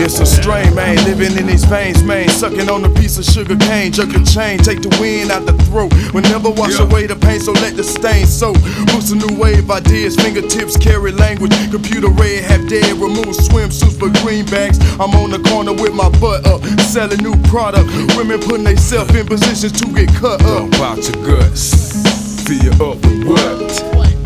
It's 0.00 0.20
a 0.20 0.26
strain, 0.26 0.74
man, 0.76 0.94
living 1.04 1.36
in 1.36 1.46
these 1.46 1.64
veins, 1.64 2.04
man. 2.04 2.28
Sucking 2.28 2.70
on 2.70 2.84
a 2.84 2.88
piece 2.88 3.18
of 3.18 3.24
sugar 3.24 3.56
cane, 3.56 3.90
jerk 3.90 4.14
a 4.14 4.22
chain, 4.24 4.58
take 4.58 4.80
the 4.80 4.94
wind 5.00 5.32
out 5.32 5.44
the 5.44 5.52
throat. 5.66 5.92
Will 6.14 6.22
never 6.22 6.50
wash 6.50 6.78
away 6.78 7.06
the 7.06 7.16
pain, 7.16 7.40
so 7.40 7.52
let 7.52 7.76
the 7.76 7.82
stain 7.82 8.24
soak. 8.26 8.54
Boost 8.94 9.12
a 9.12 9.16
new 9.16 9.34
wave 9.36 9.64
of 9.64 9.70
ideas, 9.70 10.14
fingertips 10.14 10.76
carry 10.76 11.10
language. 11.10 11.50
Computer 11.70 12.08
red, 12.08 12.44
have 12.44 12.68
dead, 12.68 12.86
remove 12.96 13.34
swimsuits 13.34 13.98
for 13.98 14.08
greenbacks. 14.22 14.78
I'm 15.02 15.14
on 15.18 15.30
the 15.30 15.42
corner 15.50 15.72
with 15.72 15.94
my 15.94 16.08
butt 16.20 16.46
up, 16.46 16.62
selling 16.86 17.18
new 17.18 17.34
product. 17.50 17.90
Women 18.16 18.38
putting 18.40 18.64
themselves 18.64 19.14
in 19.14 19.26
positions 19.26 19.72
to 19.80 19.86
get 19.92 20.14
cut 20.14 20.40
up. 20.44 20.68
About 20.78 21.02
your 21.02 21.18
guts, 21.26 22.46
fill 22.46 22.62
you 22.62 22.72
up 22.86 23.02
with 23.02 23.26
what? 23.26 23.58
Nothing 23.58 24.18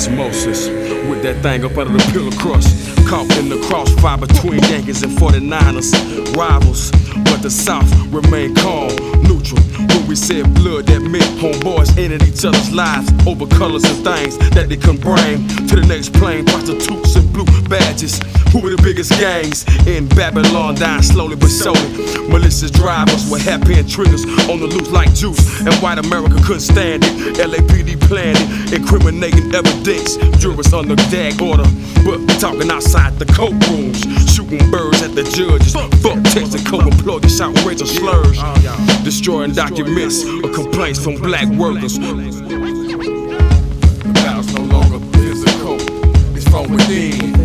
Osmosis, 0.01 0.67
with 1.07 1.21
that 1.21 1.43
thing 1.43 1.63
up 1.63 1.77
under 1.77 1.93
the 1.95 2.11
pillar 2.11 2.31
crust. 2.31 2.75
Caught 3.07 3.37
in 3.37 3.49
the 3.49 3.61
crossfire 3.67 4.17
between 4.17 4.59
Yankees 4.63 5.03
and 5.03 5.15
49ers. 5.15 5.93
Rivals, 6.35 6.89
but 7.25 7.43
the 7.43 7.51
South 7.51 7.91
remain 8.07 8.55
calm, 8.55 8.89
neutral. 9.21 9.61
We 10.07 10.15
said 10.15 10.53
blood, 10.55 10.87
that 10.87 10.99
meant 11.01 11.23
homeboys 11.39 11.97
ended 11.97 12.23
each 12.23 12.43
other's 12.43 12.71
lives 12.73 13.07
over 13.25 13.47
colors 13.47 13.85
and 13.85 14.03
things 14.03 14.37
that 14.51 14.67
they 14.67 14.75
couldn't 14.75 14.99
bring 14.99 15.47
to 15.67 15.79
the 15.79 15.85
next 15.87 16.11
plane. 16.13 16.45
Prostitutes 16.45 17.15
and 17.15 17.31
blue 17.31 17.45
badges. 17.71 18.19
Who 18.51 18.59
were 18.59 18.75
the 18.75 18.81
biggest 18.83 19.11
gangs 19.15 19.63
in 19.87 20.09
Babylon? 20.09 20.75
Dying 20.75 21.01
slowly 21.01 21.37
but 21.37 21.47
surely. 21.47 21.87
Malicious 22.27 22.71
drivers 22.71 23.31
with 23.31 23.47
and 23.47 23.63
triggers 23.87 24.25
on 24.51 24.59
the 24.59 24.67
loose 24.67 24.91
like 24.91 25.13
juice. 25.13 25.39
And 25.63 25.73
white 25.75 25.97
America 25.97 26.35
couldn't 26.43 26.67
stand 26.67 27.03
it. 27.05 27.39
LAPD 27.39 27.95
planned 28.11 28.35
it, 28.41 28.81
incriminating 28.81 29.55
evidence. 29.55 30.19
Jurors 30.43 30.73
under 30.73 30.95
gag 31.07 31.41
order, 31.41 31.67
but 32.03 32.19
talking 32.39 32.69
outside 32.69 33.15
the 33.17 33.25
courtrooms. 33.25 34.03
Shooting 34.27 34.69
birds 34.69 35.01
at 35.01 35.15
the 35.15 35.23
judges. 35.23 35.71
Fuck 36.03 36.19
Texaco 36.35 36.83
employees, 36.83 37.39
outrageous 37.39 37.95
slurs. 37.95 38.35
Oh, 38.43 38.90
Destroying 39.03 39.51
documents 39.53 40.23
of 40.23 40.53
complaints 40.53 41.03
from 41.03 41.15
black 41.15 41.47
workers. 41.49 41.97
The 41.97 42.07
battle's 44.13 44.53
no 44.53 44.61
longer 44.61 44.99
physical, 45.17 45.77
it's 46.35 46.47
from 46.47 46.71
within. 46.71 47.35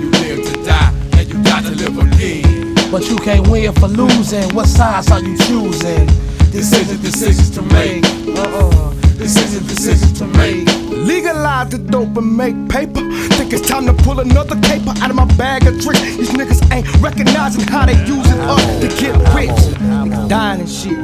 You 0.00 0.10
live 0.10 0.44
to 0.50 0.64
die, 0.64 0.92
and 1.12 1.28
you 1.28 1.42
die 1.42 1.62
to 1.62 1.70
live 1.70 1.98
again. 1.98 2.74
But 2.90 3.08
you 3.08 3.16
can't 3.16 3.46
win 3.48 3.72
for 3.74 3.88
losing. 3.88 4.48
What 4.54 4.66
sides 4.66 5.10
are 5.10 5.20
you 5.20 5.36
choosing? 5.38 6.06
Decisions, 6.50 7.00
decisions 7.00 7.50
to 7.50 7.62
make. 7.62 8.04
Uh-uh. 8.04 8.94
Decisions, 9.16 9.68
decisions 9.68 10.12
to 10.18 10.26
make. 10.26 10.83
Legalize 11.04 11.68
the 11.68 11.78
dope 11.78 12.16
and 12.16 12.34
make 12.34 12.56
paper. 12.70 13.00
Think 13.36 13.52
it's 13.52 13.68
time 13.68 13.84
to 13.84 13.92
pull 13.92 14.20
another 14.20 14.58
caper 14.62 14.94
out 15.02 15.10
of 15.10 15.16
my 15.16 15.26
bag 15.36 15.66
of 15.66 15.78
tricks. 15.82 16.00
These 16.00 16.30
niggas 16.30 16.72
ain't 16.72 16.86
recognizing 17.02 17.64
how 17.64 17.84
they 17.84 17.98
using 18.06 18.40
us 18.40 18.64
to 18.80 18.88
get 19.00 19.14
rich. 19.34 19.50
Niggas 19.50 20.28
dying 20.30 20.60
and 20.60 20.68
shit. 20.68 20.96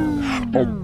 Oh, 0.55 0.80